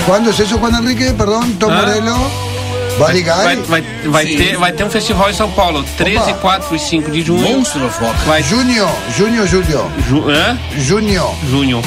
¿Cuándo 0.05 0.29
es 0.29 0.39
eso, 0.39 0.57
Juan 0.59 0.75
Enrique? 0.79 1.13
Perdón, 1.13 1.51
Tom 1.59 1.71
Ah. 1.71 1.75
Morello, 1.81 2.31
Buddy 2.97 3.23
Vai, 3.23 3.55
Guy, 3.55 3.63
vai, 3.67 3.81
vai, 4.05 4.25
ter, 4.25 4.57
vai 4.57 4.71
ter 4.71 4.83
um 4.83 4.89
festival 4.89 5.29
em 5.29 5.33
São 5.33 5.49
Paulo, 5.51 5.83
13, 5.97 6.33
4 6.35 6.75
e 6.75 6.79
5 6.79 7.11
de 7.11 7.21
junho. 7.21 7.57
Monster 7.57 7.83
of 7.83 7.99
Rock. 7.99 8.19
Vai, 8.25 8.41
Junior, 8.41 8.89
Junior, 9.15 9.47
Julio, 9.47 9.91
ju, 10.07 10.29
hã? 10.29 10.57
Junior. 10.77 11.35
Junho. 11.49 11.81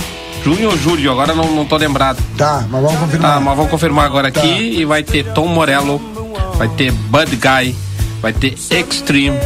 Junho 0.45 0.71
ou 0.71 0.79
julho, 0.79 1.11
agora 1.11 1.35
não, 1.35 1.45
não 1.53 1.67
tô 1.67 1.77
lembrado. 1.77 2.19
Tá, 2.39 2.65
mas 2.71 2.83
vamos 2.83 2.99
confirmar. 2.99 3.35
Tá, 3.35 3.41
mas 3.41 3.57
vamos 3.57 3.71
confirmar 3.71 4.07
agora 4.07 4.29
aqui 4.29 4.79
e 4.81 4.85
vai 4.87 5.03
ter 5.03 5.25
Tom 5.35 5.49
Morello, 5.49 6.01
vai 6.57 6.69
ter 6.69 6.91
Bud 6.93 7.37
Guy, 7.37 7.77
vai 8.21 8.33
ter 8.33 8.55
Extreme. 8.71 9.39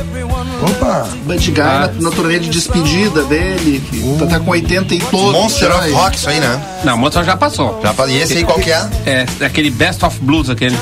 Opa, 0.62 1.06
Bud 1.26 1.50
Guy 1.50 1.60
Ah. 1.60 1.90
na, 1.94 2.08
na 2.08 2.10
turnê 2.10 2.38
de 2.38 2.48
despedida 2.48 3.22
dele, 3.24 3.82
que 3.90 4.16
tá, 4.18 4.26
tá 4.26 4.40
com 4.40 4.50
80 4.50 4.94
e 4.94 5.00
pouco. 5.00 5.32
Monster 5.32 5.68
já, 5.68 5.78
of 5.78 5.90
Rock, 5.90 6.16
isso 6.16 6.28
aí, 6.30 6.40
né? 6.40 6.62
Não, 6.84 6.94
o 6.94 6.98
Monster 6.98 7.24
já 7.24 7.36
passou. 7.36 7.80
Já, 7.82 7.92
pa- 7.92 8.06
e 8.06 8.18
esse 8.20 8.34
aí 8.38 8.44
qual 8.44 8.58
que 8.58 8.70
é? 8.70 8.88
É, 9.04 9.44
aquele 9.44 9.70
Best 9.70 10.02
of 10.04 10.18
Blues, 10.20 10.48
aquele. 10.48 10.76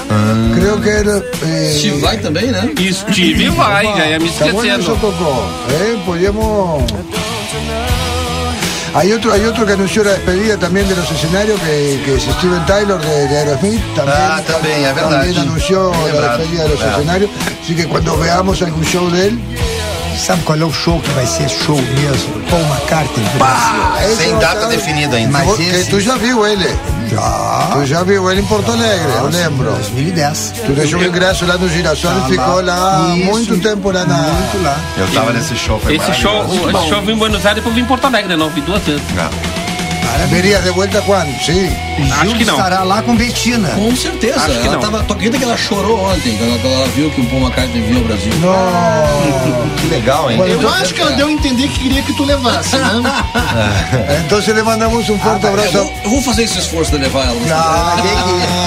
creo 0.55 0.81
que 0.81 0.89
era. 0.89 1.25
eh, 1.43 1.75
Steve 1.79 1.99
vai 2.01 2.17
também, 2.19 2.47
né? 2.47 2.71
E 2.79 2.93
Steve 2.93 3.49
vai, 3.51 3.85
já 3.97 4.07
ia 4.07 4.19
me 4.19 4.29
esquecendo. 4.29 4.97
Coco. 4.97 5.25
¿eh? 5.71 5.99
Podríamos. 6.05 6.85
Hay 8.95 9.11
otro, 9.13 9.33
hay 9.33 9.45
otro 9.45 9.65
que 9.65 9.73
anunció 9.73 10.05
la 10.05 10.11
despedida 10.13 10.59
también 10.59 10.87
de 10.89 10.95
los 10.95 11.11
escenarios, 11.11 11.59
que, 11.61 12.01
que 12.05 12.15
es 12.17 12.23
Steven 12.25 12.65
Tyler 12.67 12.99
de, 12.99 13.29
de 13.29 13.39
Aerosmith. 13.39 13.81
También, 13.97 14.17
Ah, 14.21 14.41
también, 14.47 14.85
es 14.85 14.95
verdad. 14.95 15.11
También 15.11 15.39
anunció 15.39 15.93
la 16.13 16.37
despedida 16.37 16.63
de 16.65 16.69
los 16.69 16.83
Ah. 16.83 16.91
escenarios. 16.93 17.31
Así 17.63 17.75
que 17.75 17.87
cuando 17.87 18.17
veamos 18.19 18.61
algún 18.61 18.85
show 18.85 19.09
de 19.11 19.29
él. 19.29 19.39
Sabe 20.27 20.43
qual 20.45 20.61
é 20.61 20.65
o 20.65 20.71
show 20.71 21.01
que 21.01 21.11
vai 21.15 21.27
ser 21.27 21.49
show 21.49 21.75
mesmo? 21.75 22.35
Paul 22.51 22.63
McCartney 22.69 23.25
do 23.33 23.39
Brasil. 23.39 24.17
Sem 24.17 24.39
data 24.39 24.55
estar- 24.55 24.69
definida 24.69 25.17
ainda. 25.17 25.33
Mas 25.33 25.59
esse 25.59 25.91
tú 25.91 25.99
ya 25.99 26.17
viu 26.17 26.47
ele. 26.47 26.69
Já 27.13 27.69
Tu 27.73 27.87
já 27.87 28.03
viu 28.05 28.31
ele 28.31 28.41
em 28.41 28.45
Porto 28.45 28.71
Alegre, 28.73 29.13
eu 29.17 29.27
lembro. 29.29 29.73
2010. 29.73 30.53
Tu 30.67 30.73
deixou 30.73 31.01
o 31.01 31.05
ingresso 31.05 31.47
lá 31.47 31.57
no 31.59 31.69
Girassol 31.69 32.13
e 32.27 32.31
ficou 32.31 32.61
lá 32.63 33.15
Isso, 33.17 33.25
muito 33.27 33.59
tempo 33.61 33.91
lá 33.91 34.05
na. 34.05 34.17
Muito 34.17 34.63
lá. 34.63 34.77
Eu 34.99 35.07
tava 35.13 35.33
nesse 35.33 35.55
show, 35.57 35.79
foi 35.81 35.97
Esse 35.97 36.13
show, 36.15 36.45
o- 36.45 36.71
esse 36.71 36.89
show 36.89 36.99
eu 36.99 37.03
vim 37.03 37.13
em 37.13 37.17
Buenos 37.19 37.45
Aires 37.47 37.53
e 37.53 37.55
depois 37.57 37.75
vim 37.75 37.83
em 37.83 37.87
Porto 37.87 38.05
Alegre, 38.07 38.37
não, 38.37 38.49
vi 38.51 38.61
duas 38.61 38.83
vezes. 38.83 39.03
Verías 40.29 40.65
de 40.65 40.71
vuelta 40.71 41.03
quando? 41.03 41.31
Sim. 41.45 41.69
Acho 42.21 42.35
que 42.37 42.45
não. 42.45 42.57
Estará 42.57 42.83
lá 42.83 43.03
com 43.03 43.15
Betina. 43.17 43.69
Com 43.71 43.95
certeza. 43.95 44.37
Acho 44.41 44.61
que 44.61 44.67
ela 44.67 44.77
não. 44.77 44.81
tava. 44.81 45.01
Acredita 45.01 45.37
que 45.39 45.45
ela 45.45 45.57
chorou 45.57 46.05
ontem, 46.05 46.37
quando 46.39 46.67
ela, 46.75 46.87
viu 46.89 47.11
que 47.11 47.21
o 47.21 47.25
Paul 47.27 47.43
McCartney 47.43 47.83
veio 47.83 47.99
ao 47.99 48.05
Brasil? 48.05 48.33
Que 49.81 49.87
legal, 49.89 50.31
hein? 50.31 50.39
Eu 50.49 50.69
acho 50.69 50.95
que 50.95 51.01
ela 51.01 51.13
deu 51.13 51.27
a 51.27 51.33
entender 51.33 51.69
que 51.69 51.81
queria 51.81 52.03
que 52.03 52.13
tu 52.15 52.25
levasse, 52.25 52.77
né? 52.77 53.03
Entonces 54.25 54.55
le 54.55 54.63
mandamos 54.63 55.09
un 55.09 55.19
fuerte 55.19 55.45
Eu 55.45 55.51
abrazo. 55.51 55.73
vou, 55.73 55.95
eu 56.05 56.11
vou 56.11 56.23
fazer 56.23 56.45
esse 56.45 56.59
esforço 56.59 56.93
de 56.93 56.99
levar 56.99 57.27
ela. 57.27 57.41
Ah, 57.53 57.97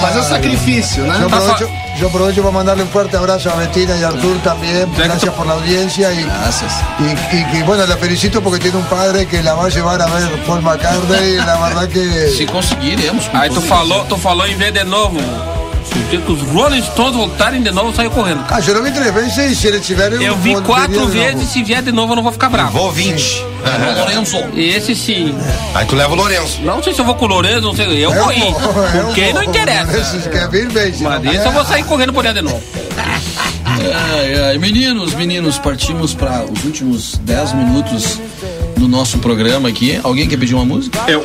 Fazer 0.02 0.18
o 0.20 0.22
sacrifício, 0.24 1.04
né? 1.04 1.16
Aprovecho, 1.24 1.70
yo 1.98 2.08
aprovecho 2.08 2.42
para 2.42 2.52
mandarle 2.52 2.82
un 2.84 2.88
fuerte 2.88 3.16
abrazo 3.16 3.50
a 3.50 3.56
Bettina 3.56 3.96
y 3.96 4.02
a 4.02 4.08
Artur 4.08 4.38
también. 4.42 4.88
Gracias 4.96 5.32
por 5.34 5.46
la 5.46 5.54
audiencia 5.54 6.12
y, 6.12 6.22
Gracias. 6.22 6.72
y, 6.98 7.36
y 7.36 7.44
que 7.50 7.62
bueno, 7.64 7.86
la 7.86 7.96
felicito 7.96 8.42
porque 8.42 8.58
tiene 8.60 8.76
un 8.78 8.84
padre 8.84 9.26
que 9.26 9.42
la 9.42 9.54
va 9.54 9.66
a 9.66 9.68
llevar 9.68 10.00
a 10.00 10.06
ver 10.06 10.28
Paul 10.46 10.62
McCartney 10.62 11.34
y 11.34 11.36
la 11.36 11.56
verdad 11.58 11.88
que 11.88 12.46
conseguiremos. 12.46 13.28
com 13.28 13.38
Aí 13.38 13.48
tu 13.48 13.56
todo 13.56 13.66
falou, 13.66 14.04
tu 14.04 14.16
falou 14.16 14.46
em 14.46 14.56
ver 14.56 14.72
de 14.72 14.84
novo. 14.84 15.18
O 15.94 16.08
dia 16.10 16.20
que 16.20 16.32
os 16.32 16.42
Rolling 16.42 16.82
Stones 16.82 17.14
voltarem 17.16 17.62
de 17.62 17.70
novo, 17.70 17.94
saiu 17.94 18.10
correndo. 18.10 18.44
ah, 18.50 18.60
yo 18.60 18.74
lo 18.74 18.82
vi 18.82 18.90
tres 18.92 19.12
veces 19.14 19.52
y 19.52 19.54
si 19.54 19.70
le 19.70 19.80
tiveram 19.80 20.20
Eu 20.20 20.36
vi 20.36 20.54
quatro 20.62 21.06
vezes, 21.06 21.48
se 21.48 21.62
vier 21.62 21.82
de 21.82 21.90
novo 21.92 22.12
eu 22.12 22.16
não 22.16 22.22
vou 22.22 22.32
ficar 22.32 22.48
bravo. 22.48 22.70
Vou 22.78 22.92
20. 22.92 23.18
certeza. 23.20 24.00
Lorenzo. 24.00 24.36
E 24.54 24.68
esse 24.70 24.94
sim. 24.94 25.34
Aí 25.74 25.86
tu 25.86 25.96
leva 25.96 26.12
o 26.12 26.16
Lourenço. 26.16 26.60
Não 26.62 26.82
sei 26.82 26.92
se 26.94 27.00
eu 27.00 27.04
vou 27.04 27.14
com 27.14 27.24
o 27.24 27.28
Lourenço, 27.28 27.62
não 27.62 27.74
sei. 27.74 27.86
Eu 27.86 28.12
Eu 28.12 28.22
vou 28.24 28.32
ir. 28.32 28.40
vou, 28.52 28.84
eu 28.84 29.04
Porque 29.06 29.26
não 29.32 29.32
vou. 29.34 29.42
interessa. 29.44 29.96
Esses 29.98 30.26
que 30.26 30.36
é 30.36 30.46
vir, 30.48 30.68
bem, 30.70 30.92
se 30.92 31.02
Mas 31.02 31.22
não 31.22 31.30
esse 31.32 31.40
quer. 31.40 31.46
eu 31.48 31.52
vou 31.52 31.64
sair 31.64 31.84
correndo 31.84 32.12
por 32.12 32.22
dentro 32.22 32.42
de 32.42 32.52
novo. 32.52 32.62
Ai, 33.94 34.34
ai. 34.50 34.58
Meninos, 34.58 35.14
meninos, 35.14 35.58
partimos 35.58 36.14
para 36.14 36.44
os 36.44 36.64
últimos 36.64 37.18
10 37.18 37.52
minutos 37.54 38.20
do 38.76 38.86
nosso 38.88 39.18
programa 39.18 39.68
aqui. 39.68 39.98
Alguém 40.02 40.28
quer 40.28 40.36
pedir 40.36 40.54
uma 40.54 40.64
música? 40.64 40.98
Eu. 41.08 41.24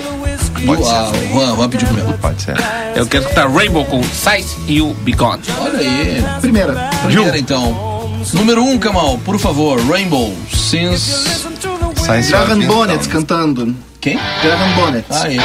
Pode 0.65 0.83
ah, 0.83 1.11
o 1.11 1.33
Juan, 1.33 1.55
Juan 1.55 1.69
pediu 1.69 1.87
primeiro. 1.87 2.17
Pode 2.19 2.41
ser. 2.41 2.55
Eu 2.95 3.07
quero 3.07 3.23
escutar 3.23 3.49
Rainbow 3.49 3.85
com 3.85 4.03
Size 4.03 4.55
You 4.67 4.93
Be 5.01 5.13
Gone. 5.13 5.41
Olha 5.59 5.79
aí. 5.79 6.23
Primeira. 6.41 6.89
Primeira 7.03 7.37
então. 7.37 7.91
Número 8.33 8.63
1, 8.63 8.71
um, 8.71 8.77
Kamal, 8.79 9.17
por 9.19 9.39
favor. 9.39 9.79
Rainbow. 9.81 10.35
Since. 10.53 11.49
Science 11.97 12.29
Graham 12.29 12.55
Fiction. 12.55 12.67
Bonnet 12.67 13.09
cantando. 13.09 13.75
Quem? 13.99 14.19
Graham 14.41 14.75
Bonnet. 14.75 15.05
Aí. 15.09 15.37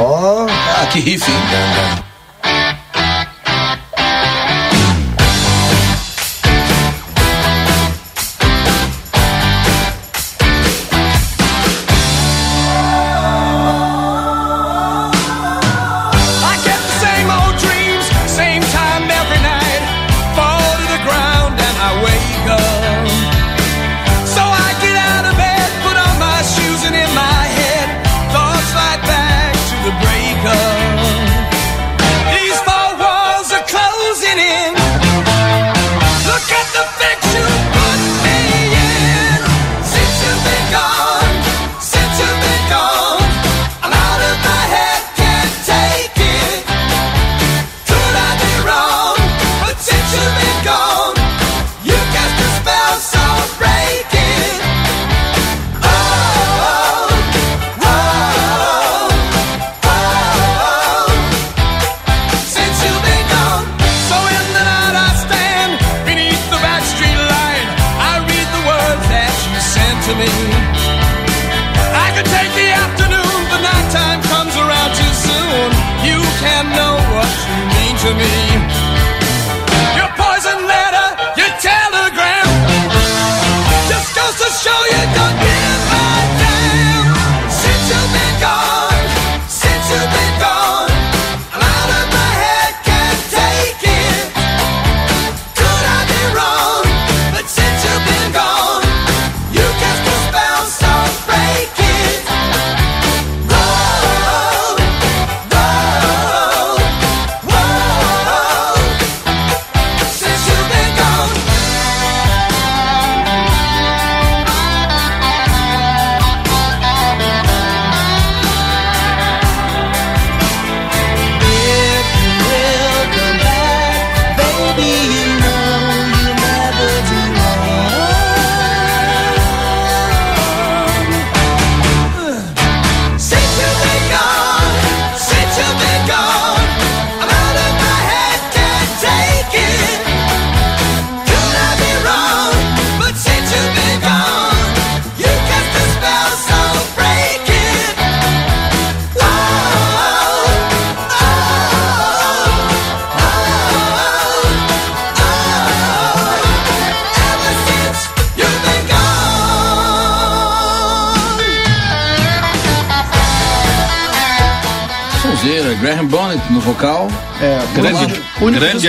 Oh, 0.00 0.46
Ah, 0.48 0.86
que 0.86 1.00
riff, 1.00 1.30
hein? 1.30 2.09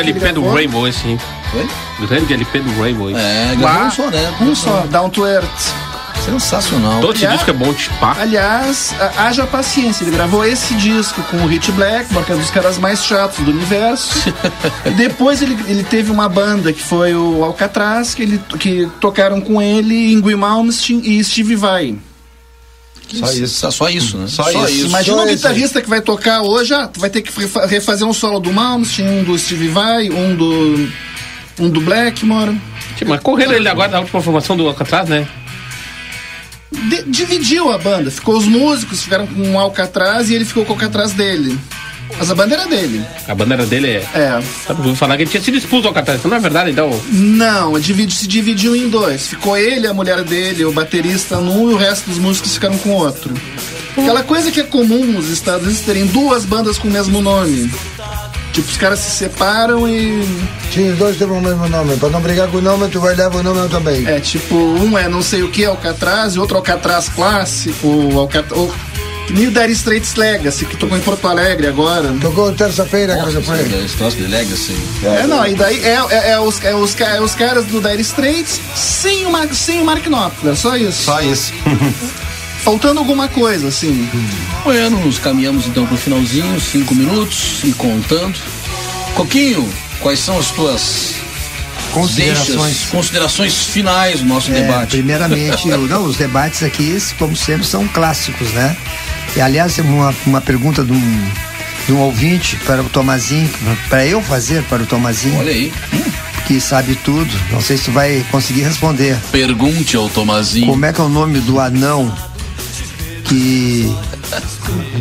LP 0.02 0.34
do 0.34 0.50
Rainbow 0.50 0.88
esse, 0.88 1.08
hein? 1.08 1.20
Grande 2.00 2.34
LP 2.34 2.60
do 2.60 2.82
Rainbow 2.82 3.10
esse. 3.10 3.20
É, 3.20 3.56
gravou 3.58 3.86
um 3.86 3.92
só, 3.92 4.10
né? 4.10 4.34
Um 4.42 4.56
só, 4.56 4.86
Down 4.90 5.10
to 5.10 5.26
Earth. 5.26 5.74
Sensacional. 6.26 7.02
Todo 7.02 7.16
esse 7.16 7.26
disco 7.26 7.50
é 7.50 7.54
bom 7.54 7.74
de 7.74 7.90
pá. 8.00 8.16
Aliás, 8.20 8.94
haja 9.18 9.46
paciência, 9.48 10.04
ele 10.04 10.12
gravou 10.12 10.46
esse 10.46 10.76
disco 10.76 11.22
com 11.24 11.38
o 11.38 11.48
Hit 11.48 11.72
que 11.72 12.32
é 12.32 12.36
um 12.36 12.38
dos 12.38 12.52
caras 12.52 12.78
mais 12.78 13.04
chatos 13.04 13.44
do 13.44 13.50
universo. 13.50 14.32
e 14.86 14.92
depois 14.94 15.42
ele, 15.42 15.58
ele 15.68 15.84
teve 15.84 16.12
uma 16.12 16.30
banda 16.30 16.72
que 16.72 16.82
foi 16.82 17.16
o 17.16 17.44
Alcatraz, 17.44 18.14
que, 18.14 18.22
ele, 18.22 18.40
que 18.60 18.88
tocaram 19.00 19.42
com 19.42 19.60
ele 19.62 20.14
Ingrid 20.14 20.38
Malmsteen 20.38 21.02
e 21.04 21.24
Steve 21.24 21.56
Vai. 21.56 21.96
Só 23.18 23.32
isso. 23.32 23.72
Só 23.72 23.90
isso, 23.90 24.18
né? 24.18 24.28
Só 24.28 24.50
isso. 24.68 24.86
Imagina 24.88 25.18
Só 25.18 25.24
um 25.24 25.28
guitarrista 25.28 25.82
que 25.82 25.90
vai 25.90 26.02
tocar 26.02 26.42
hoje, 26.42 26.74
ah, 26.74 26.88
tu 26.88 27.00
vai 27.00 27.10
ter 27.10 27.22
que 27.22 27.32
refa- 27.40 27.66
refazer 27.66 28.08
um 28.08 28.14
solo 28.14 28.40
do 28.40 28.52
Malmsteen, 28.54 29.08
um 29.20 29.24
do 29.24 29.38
Steve 29.38 29.68
Vai, 29.68 30.10
um 30.10 30.36
do 30.36 30.90
um 31.60 31.70
do 31.70 31.82
Blackmore. 31.82 32.58
Mas 33.06 33.20
correram 33.22 33.54
ele 33.54 33.68
agora 33.70 33.92
na 33.92 34.00
última 34.00 34.22
formação 34.22 34.56
do 34.58 34.68
Alcatraz, 34.68 35.08
né? 35.10 35.28
De- 36.72 37.04
dividiu 37.04 37.70
a 37.72 37.78
banda, 37.78 38.10
ficou 38.10 38.38
os 38.38 38.46
músicos 38.46 39.04
ficaram 39.04 39.28
com 39.28 39.52
o 39.54 39.60
Alcatraz 39.60 40.30
e 40.30 40.36
ele 40.36 40.46
ficou 40.46 40.64
com 40.66 40.72
o 40.72 40.76
Alcatraz 40.76 41.12
dele. 41.12 41.60
Mas 42.18 42.30
a 42.30 42.36
banda 42.36 42.56
era 42.56 42.68
dele. 42.68 43.04
A 43.28 43.36
bandeira 43.36 43.66
dele 43.66 43.88
é. 43.88 44.08
É. 44.14 44.42
Sabe, 44.66 44.82
vou 44.82 44.96
falar 44.96 45.18
que 45.18 45.24
ele 45.24 45.30
tinha 45.30 45.42
sido 45.42 45.58
expulso 45.58 45.84
do 45.84 45.88
Alcatraz. 45.90 46.20
Então 46.20 46.30
não 46.30 46.38
é 46.38 46.40
verdade, 46.40 46.72
então. 46.72 46.90
Não, 47.10 47.80
divide, 47.80 48.14
se 48.14 48.28
dividiu 48.28 48.76
em 48.76 48.90
dois. 48.90 49.28
Ficou 49.28 49.58
ele, 49.58 49.88
a 49.88 49.94
mulher 49.94 50.24
dele, 50.24 50.66
o 50.66 50.72
baterista 50.72 51.38
num 51.38 51.72
e 51.72 51.74
o 51.74 51.78
resto 51.78 52.10
dos 52.10 52.20
músicos 52.20 52.54
ficaram 52.54 52.78
com 52.78 52.92
outro. 52.92 53.34
Aquela 53.98 54.24
coisa 54.24 54.52
que 54.52 54.60
é 54.60 54.64
comum 54.64 55.06
nos 55.06 55.30
Estados 55.30 55.64
Unidos 55.64 55.82
terem 55.82 56.06
duas 56.08 56.46
bandas 56.46 56.78
com 56.78 56.88
o 56.88 56.92
mesmo 56.92 57.22
nome. 57.22 57.70
Tipo, 58.54 58.68
os 58.68 58.78
caras 58.78 59.00
se 59.00 59.12
separam 59.12 59.88
e. 59.88 60.24
Sim, 60.74 60.92
os 60.92 60.98
dois 60.98 61.18
têm 61.18 61.28
o 61.28 61.42
mesmo 61.42 61.68
nome. 61.70 61.96
Para 61.98 62.10
não 62.10 62.22
brigar 62.22 62.50
com 62.50 62.58
o 62.58 62.62
nome, 62.62 62.90
tu 62.90 63.00
vai 63.00 63.16
dar 63.16 63.34
o 63.34 63.44
nome 63.44 63.70
também. 63.70 64.06
É 64.06 64.20
tipo, 64.20 64.56
um 64.56 64.98
é 64.98 65.08
não 65.08 65.22
sei 65.22 65.42
o 65.44 65.50
que, 65.50 65.64
Alcatraz, 65.64 66.36
e 66.36 66.40
outro 66.40 66.58
Alcatraz 66.58 67.08
clássico, 67.10 67.88
Alcatraz. 68.18 68.72
O 69.30 69.34
Dire 69.34 69.72
Straits 69.72 70.16
Legacy, 70.16 70.66
que 70.66 70.76
tocou 70.76 70.98
em 70.98 71.02
Porto 71.02 71.26
Alegre 71.28 71.68
agora. 71.68 72.14
Tocou 72.20 72.52
terça-feira, 72.52 73.16
que 73.18 73.32
você 73.32 73.42
foi. 73.42 74.28
Legacy. 74.28 74.76
É, 75.04 75.26
não, 75.26 75.46
e 75.48 75.54
daí 75.56 75.80
é, 75.84 76.00
é, 76.10 76.30
é 76.32 76.40
os, 76.40 76.62
é, 76.64 76.76
os, 76.76 77.00
é 77.00 77.22
os 77.22 77.34
caras 77.34 77.66
do 77.66 77.80
Dire 77.80 78.02
Straits 78.02 78.60
sem 78.76 79.26
o, 79.26 79.32
Mar- 79.32 79.54
sem 79.54 79.82
o 79.82 79.86
Mark 79.86 80.06
Knopfler, 80.06 80.56
só 80.56 80.76
isso. 80.76 81.04
Só 81.04 81.22
isso. 81.22 81.54
Faltando 82.64 83.00
alguma 83.00 83.28
coisa, 83.28 83.70
assim. 83.70 84.08
Bueno, 84.64 85.00
nos 85.04 85.18
caminhamos 85.18 85.66
então 85.66 85.86
pro 85.88 85.98
finalzinho, 85.98 86.60
cinco 86.60 86.94
minutos 86.94 87.62
e 87.64 87.72
contando. 87.74 88.38
Coquinho, 89.16 89.68
quais 90.02 90.20
são 90.20 90.38
as 90.38 90.52
tuas 90.52 91.16
Considerações. 91.94 92.58
deixas, 92.58 92.90
considerações 92.90 93.66
finais 93.66 94.20
do 94.20 94.26
nosso 94.26 94.52
É, 94.52 94.62
debate? 94.62 94.92
Primeiramente, 94.92 95.68
não, 95.90 96.04
os 96.06 96.16
debates 96.18 96.64
aqui, 96.64 96.98
como 97.18 97.36
sempre, 97.36 97.66
são 97.66 97.88
clássicos, 97.88 98.52
né? 98.54 98.78
E 99.36 99.42
aliás, 99.42 99.78
uma, 99.80 100.14
uma 100.26 100.42
pergunta 100.42 100.84
de 100.84 100.92
um, 100.92 101.32
de 101.86 101.94
um 101.94 102.00
ouvinte 102.00 102.58
para 102.66 102.82
o 102.82 102.90
Tomazinho, 102.90 103.50
para 103.90 104.06
eu 104.06 104.22
fazer 104.22 104.64
para 104.64 104.84
o 104.84 104.86
Tomazinho. 104.86 105.40
Olha 105.40 105.52
aí. 105.52 105.72
Que 106.46 106.60
sabe 106.60 106.96
tudo. 106.96 107.32
Não 107.52 107.62
sei 107.62 107.78
se 107.78 107.86
tu 107.86 107.92
vai 107.92 108.26
conseguir 108.30 108.62
responder. 108.62 109.18
Pergunte 109.32 109.96
ao 109.96 110.10
Tomazinho. 110.10 110.68
Como 110.68 110.86
é 110.86 110.92
que 110.92 111.00
é 111.00 111.04
o 111.04 111.10
nome 111.10 111.40
do 111.40 111.60
anão 111.60 112.14
que, 113.24 113.90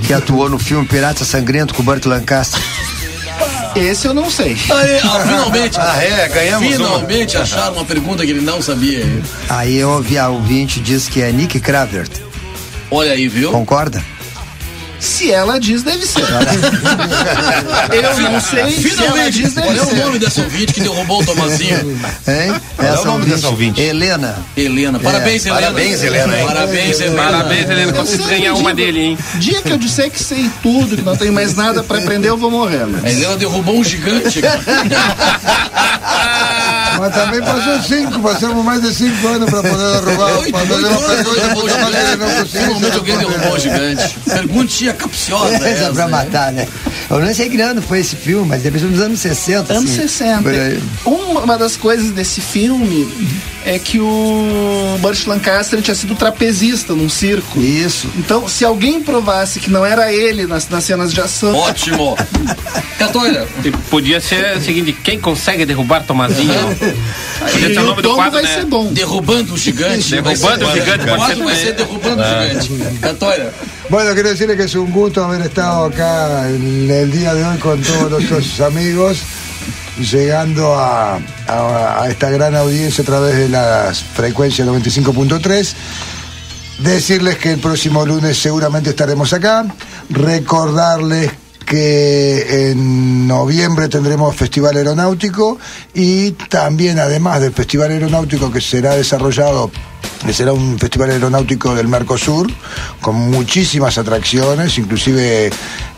que 0.07 0.13
atuou 0.13 0.49
no 0.49 0.59
filme 0.59 0.87
Pirata 0.87 1.25
Sangrento 1.25 1.75
com 1.75 1.83
o 1.83 1.85
Burt 1.85 2.07
Lancaster? 2.07 2.61
Esse 3.75 4.07
eu 4.07 4.15
não 4.15 4.31
sei. 4.31 4.57
Aí, 4.71 4.99
ah, 5.03 5.21
finalmente. 5.27 5.79
Ah, 5.81 6.03
é, 6.03 6.29
ganhamos 6.29 6.73
Finalmente 6.73 7.37
acharam 7.37 7.75
uma 7.75 7.85
pergunta 7.85 8.25
que 8.25 8.31
ele 8.31 8.41
não 8.41 8.63
sabia. 8.63 9.05
Aí 9.49 9.77
eu 9.77 9.91
ouvi 9.91 10.19
a 10.19 10.29
ouvinte 10.29 10.79
diz 10.81 11.09
que 11.09 11.21
é 11.21 11.33
Nick 11.33 11.59
Kravert. 11.59 12.11
Olha 12.91 13.13
aí, 13.13 13.29
viu? 13.29 13.51
Concorda? 13.51 14.05
Se 15.01 15.33
ela 15.33 15.59
diz, 15.59 15.83
deve 15.83 16.07
ser. 16.07 16.21
eu 17.93 18.03
não 18.31 18.41
sei. 18.41 18.71
Se 18.71 18.89
ela 18.89 18.97
Finalmente, 18.97 19.43
diz, 19.43 19.55
deve 19.55 19.69
olha 19.69 19.83
o 19.83 19.87
ser. 19.87 19.97
nome 19.97 20.19
dessa 20.19 20.43
ouvinte 20.43 20.75
que 20.75 20.81
derrubou 20.81 21.23
o 21.23 21.25
Tomazinho. 21.25 21.79
Hein? 22.29 22.55
Qual 22.77 22.89
é 22.89 23.01
o 23.01 23.05
nome 23.05 23.25
dessa 23.27 23.49
ouvinte? 23.49 23.81
Helena. 23.81 24.37
Helena. 24.57 24.99
Parabéns, 24.99 25.47
Helena. 25.47 25.63
Parabéns, 25.63 26.03
Helena, 26.03 26.39
hein? 26.39 26.47
Parabéns, 26.47 27.01
Helena. 27.01 27.23
Parabéns, 27.23 27.71
Helena. 27.71 27.93
Consegui 27.95 28.25
ganhar 28.25 28.55
uma 28.55 28.75
dele, 28.75 29.01
hein? 29.01 29.19
Dia 29.37 29.63
que 29.63 29.71
eu 29.71 29.79
disser 29.79 30.11
que 30.11 30.23
sei 30.23 30.51
tudo, 30.63 30.97
que 30.97 31.03
não 31.03 31.17
tenho 31.17 31.33
mais 31.33 31.55
nada 31.55 31.83
pra 31.83 31.99
aprender, 31.99 32.29
eu 32.29 32.37
vou 32.37 32.51
morrer. 32.51 32.87
Mas... 32.87 33.05
A 33.05 33.11
Helena 33.11 33.37
derrubou 33.37 33.79
um 33.79 33.85
gigante. 33.85 34.41
Mas 37.01 37.15
também 37.15 37.41
passou 37.41 37.83
cinco, 37.83 38.21
passamos 38.21 38.65
mais 38.65 38.83
de 38.83 38.95
cinco 38.95 39.27
anos 39.29 39.49
para 39.49 39.63
poder 39.63 40.01
derrubar. 40.05 40.39
Oito, 40.39 40.53
Para 40.53 40.67
fazer 40.67 40.87
oito 40.87 40.99
uma 40.99 41.09
pergunta 41.09 41.41
derrubou 41.41 41.65
o 41.65 41.69
para 41.69 41.91
que 41.91 41.99
ele 41.99 42.17
não 42.17 42.29
gigante. 42.29 42.51
Finalmente 42.51 42.97
alguém 42.97 43.19
derrubou 43.19 43.53
o 43.53 43.59
gigante. 43.59 44.19
Perguntinha 44.27 44.93
capciosa. 44.93 45.55
Essa 45.55 45.69
essa, 45.69 45.93
pra 45.93 46.05
né? 46.05 46.11
matar, 46.11 46.53
né? 46.53 46.69
Eu 47.09 47.21
não 47.21 47.35
sei 47.35 47.49
que 47.49 47.61
ano 47.61 47.81
foi 47.81 48.01
esse 48.01 48.17
filme, 48.17 48.47
mas 48.47 48.63
deve 48.63 48.79
ser 48.79 48.87
nos 48.87 49.01
anos 49.01 49.19
60. 49.19 49.73
Anos 49.73 49.91
assim, 49.91 50.03
60. 50.03 50.43
por 50.43 50.53
aí. 50.53 50.83
Uma, 51.05 51.41
uma 51.41 51.59
das 51.59 51.77
coisas 51.77 52.11
desse 52.11 52.41
filme 52.41 53.09
é 53.65 53.79
que 53.79 54.01
o 54.01 54.97
Burt 55.01 55.27
Lancaster 55.27 55.81
tinha 55.83 55.95
sido 55.95 56.15
trapezista 56.15 56.95
num 56.95 57.09
circo. 57.09 57.61
Isso. 57.61 58.09
Então, 58.17 58.49
se 58.49 58.65
alguém 58.65 59.03
provasse 59.03 59.61
que 59.61 59.71
não 59.71 59.85
era 59.85 60.13
ele 60.13 60.47
nas, 60.47 60.69
nas 60.69 60.85
cenas 60.85 61.13
de 61.13 61.21
ação. 61.21 61.55
Ótimo. 61.55 62.17
Catoira. 62.99 63.47
Podia 63.91 64.21
ser 64.21 64.57
o 64.57 64.61
seguinte: 64.61 64.93
quem 64.93 65.21
consegue 65.21 65.65
derrubar 65.65 66.05
Tomazinho? 66.05 66.53
Podia 67.39 67.75
ser 67.75 67.79
o 67.79 67.83
o 67.83 67.87
nome 67.87 68.03
do 68.03 68.09
tombo 68.09 68.17
quadro, 68.17 68.33
vai 68.33 68.43
né? 68.43 68.55
ser 68.55 68.65
bom. 68.67 68.93
Derrubando 68.93 69.55
o 69.55 69.59
gigante. 69.59 70.11
Derrubando 70.11 70.67
o 70.67 70.73
gigante, 70.73 71.05
O 71.05 71.17
quadro 71.17 71.45
vai 71.45 71.57
ser 71.57 71.73
derrubando 71.75 72.23
o 72.23 72.25
gigante. 72.25 72.99
Catoira. 73.01 73.55
Bueno, 73.89 74.13
quiero 74.15 74.29
decirle 74.29 74.57
que 74.57 74.65
es 74.65 74.75
un 74.75 74.91
gusto 74.91 75.25
haber 75.25 75.41
estado 75.43 75.87
acá 75.87 76.49
en 76.49 76.89
el 76.91 77.11
día 77.11 77.35
de 77.35 77.45
hoy 77.45 77.59
con 77.59 77.81
todos 77.83 78.11
nuestros 78.11 78.61
amigos 78.61 79.19
llegando 80.01 80.75
a, 80.77 81.19
esta 82.09 82.31
gran 82.31 82.55
audiencia 82.55 83.03
a 83.03 83.07
través 83.07 83.37
de 83.37 83.49
las 83.49 84.03
frecuencias 84.03 84.67
95.3. 84.67 85.75
Decirles 86.79 87.37
que 87.37 87.53
el 87.53 87.61
próximo 87.61 88.07
lunes 88.07 88.39
seguramente 88.39 88.91
estaremos 88.91 89.33
acá. 89.33 89.67
Recordarles 90.09 91.31
que 91.67 92.71
en 92.71 93.27
noviembre 93.27 93.89
tendremos 93.89 94.35
Festival 94.35 94.77
Aeronáutico 94.77 95.59
y 95.95 96.33
también 96.33 96.99
además 96.99 97.41
del 97.41 97.53
Festival 97.53 97.91
Aeronáutico 97.93 98.51
que 98.51 98.61
será 98.61 98.97
desarrollado 98.97 99.71
será 100.33 100.53
un 100.53 100.79
festival 100.79 101.11
aeronáutico 101.11 101.75
del 101.75 101.89
Mercosur 101.89 102.47
con 103.01 103.17
muchísimas 103.17 103.97
atracciones, 103.99 104.77
inclusive 104.79 105.51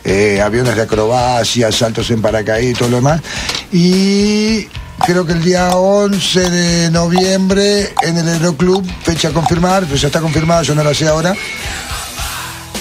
eh, 0.04 0.40
aviones 0.40 0.76
de 0.76 0.82
acrobacia, 0.82 1.72
saltos 1.72 2.10
en 2.10 2.22
paracaídas 2.22 2.72
y 2.72 2.78
todo 2.78 2.88
lo 2.88 2.96
demás. 2.96 3.20
Y 3.72 4.68
creo 5.04 5.26
que 5.26 5.32
el 5.32 5.42
día 5.42 5.76
11 5.76 6.50
de 6.50 6.90
noviembre 6.90 7.92
en 8.02 8.16
el 8.16 8.28
Aeroclub, 8.28 8.86
fecha 9.02 9.30
confirmada, 9.32 9.82
pues 9.82 10.00
ya 10.00 10.06
está 10.06 10.20
confirmada, 10.20 10.62
yo 10.62 10.74
no 10.74 10.84
la 10.84 10.94
sé 10.94 11.08
ahora, 11.08 11.34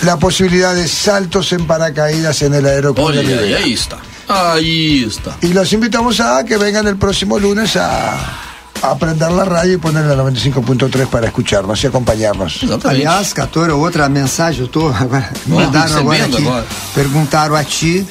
la 0.03 0.17
posibilidad 0.17 0.75
de 0.75 0.87
saltos 0.87 1.51
en 1.53 1.65
paracaídas 1.67 2.41
en 2.41 2.53
el 2.55 2.63
Rivera. 2.63 3.57
aí 3.57 3.73
está. 3.73 3.99
Aí 4.27 5.03
está. 5.03 5.37
Y 5.41 5.53
los 5.53 5.71
invitamos 5.73 6.19
a 6.19 6.43
que 6.43 6.57
vengan 6.57 6.87
el 6.87 6.97
próximo 6.97 7.37
lunes 7.37 7.75
a, 7.75 8.50
a 8.81 8.95
prender 8.97 9.31
la 9.31 9.45
radio 9.45 9.73
y 9.73 9.77
poner 9.77 10.05
la 10.05 10.15
95.3 10.15 11.07
para 11.07 11.27
escucharnos 11.27 11.83
y 11.83 11.87
acompañarnos. 11.87 12.59
Aliás, 12.83 13.33
Catoro, 13.33 13.79
outra 13.79 14.09
mensagem, 14.09 14.61
eu 14.61 14.67
tô 14.67 14.87
agora. 14.87 15.29
Mandaram 15.45 15.97
agora 15.97 16.25
aqui. 16.25 16.37
agora. 16.37 16.65
Perguntaram 16.93 17.55
a 17.55 17.63
ti 17.63 18.05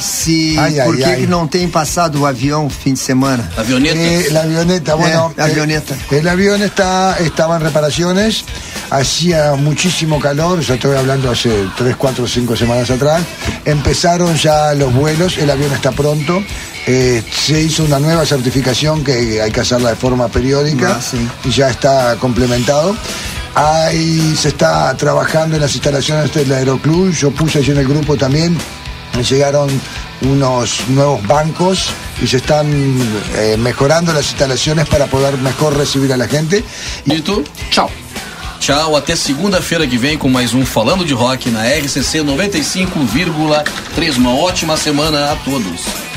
se 0.00 0.56
Ai, 0.58 0.80
ai, 0.80 0.86
por 0.86 0.96
que, 0.96 1.04
ai. 1.04 1.16
que 1.20 1.26
não 1.26 1.46
tem 1.46 1.68
passado 1.68 2.20
o 2.20 2.26
avião 2.26 2.70
fim 2.70 2.94
de 2.94 3.00
semana. 3.00 3.50
Eh, 3.58 4.28
la 4.30 4.42
avioneta, 4.42 4.96
bueno. 4.96 5.32
la 5.36 5.46
eh, 5.46 5.50
avioneta. 5.50 5.94
el 6.10 6.28
avión 6.28 6.62
está, 6.62 7.16
estaba 7.18 7.56
en 7.56 7.62
reparaciones, 7.62 8.44
hacía 8.90 9.54
muchísimo 9.56 10.18
calor, 10.18 10.60
ya 10.60 10.74
estoy 10.74 10.96
hablando 10.96 11.30
hace 11.30 11.68
3, 11.76 11.96
4, 11.96 12.26
5 12.26 12.56
semanas 12.56 12.90
atrás. 12.90 13.22
Empezaron 13.64 14.34
ya 14.36 14.72
los 14.74 14.92
vuelos, 14.92 15.36
el 15.38 15.50
avión 15.50 15.72
está 15.72 15.92
pronto. 15.92 16.42
Eh, 16.90 17.22
se 17.30 17.60
hizo 17.60 17.84
una 17.84 17.98
nueva 17.98 18.24
certificación 18.24 19.04
que 19.04 19.42
hay 19.42 19.50
que 19.52 19.60
hacerla 19.60 19.90
de 19.90 19.96
forma 19.96 20.28
periódica 20.28 20.96
Ah, 20.98 21.02
sí. 21.02 21.18
y 21.44 21.50
ya 21.50 21.68
está 21.68 22.16
complementado. 22.18 22.96
Ahí 23.54 24.34
se 24.36 24.48
está 24.48 24.96
trabajando 24.96 25.56
en 25.56 25.60
las 25.62 25.74
instalaciones 25.74 26.32
del 26.32 26.50
Aeroclub, 26.50 27.12
yo 27.12 27.30
puse 27.30 27.58
allí 27.58 27.72
en 27.72 27.78
el 27.78 27.86
grupo 27.88 28.16
también 28.16 28.56
llegaron 29.28 29.68
unos 30.22 30.80
nuevos 30.88 31.26
bancos 31.26 31.88
y 32.22 32.26
se 32.26 32.36
están 32.36 32.66
eh, 33.36 33.56
mejorando 33.58 34.12
las 34.12 34.26
instalaciones 34.30 34.86
para 34.88 35.06
poder 35.06 35.36
mejor 35.38 35.76
recibir 35.76 36.12
a 36.12 36.16
la 36.16 36.28
gente. 36.28 36.62
Dito, 37.04 37.42
tchau. 37.70 37.90
Tchau, 38.60 38.96
até 38.96 39.16
segunda-feira 39.16 39.86
que 39.86 39.96
vem 39.98 40.16
com 40.18 40.28
mais 40.28 40.52
um 40.54 40.64
Falando 40.64 41.04
de 41.04 41.14
Rock 41.14 41.50
na 41.50 41.64
RCC 41.66 42.22
95,3. 42.22 44.16
Uma 44.18 44.34
ótima 44.34 44.76
semana 44.76 45.32
a 45.32 45.36
todos. 45.36 46.07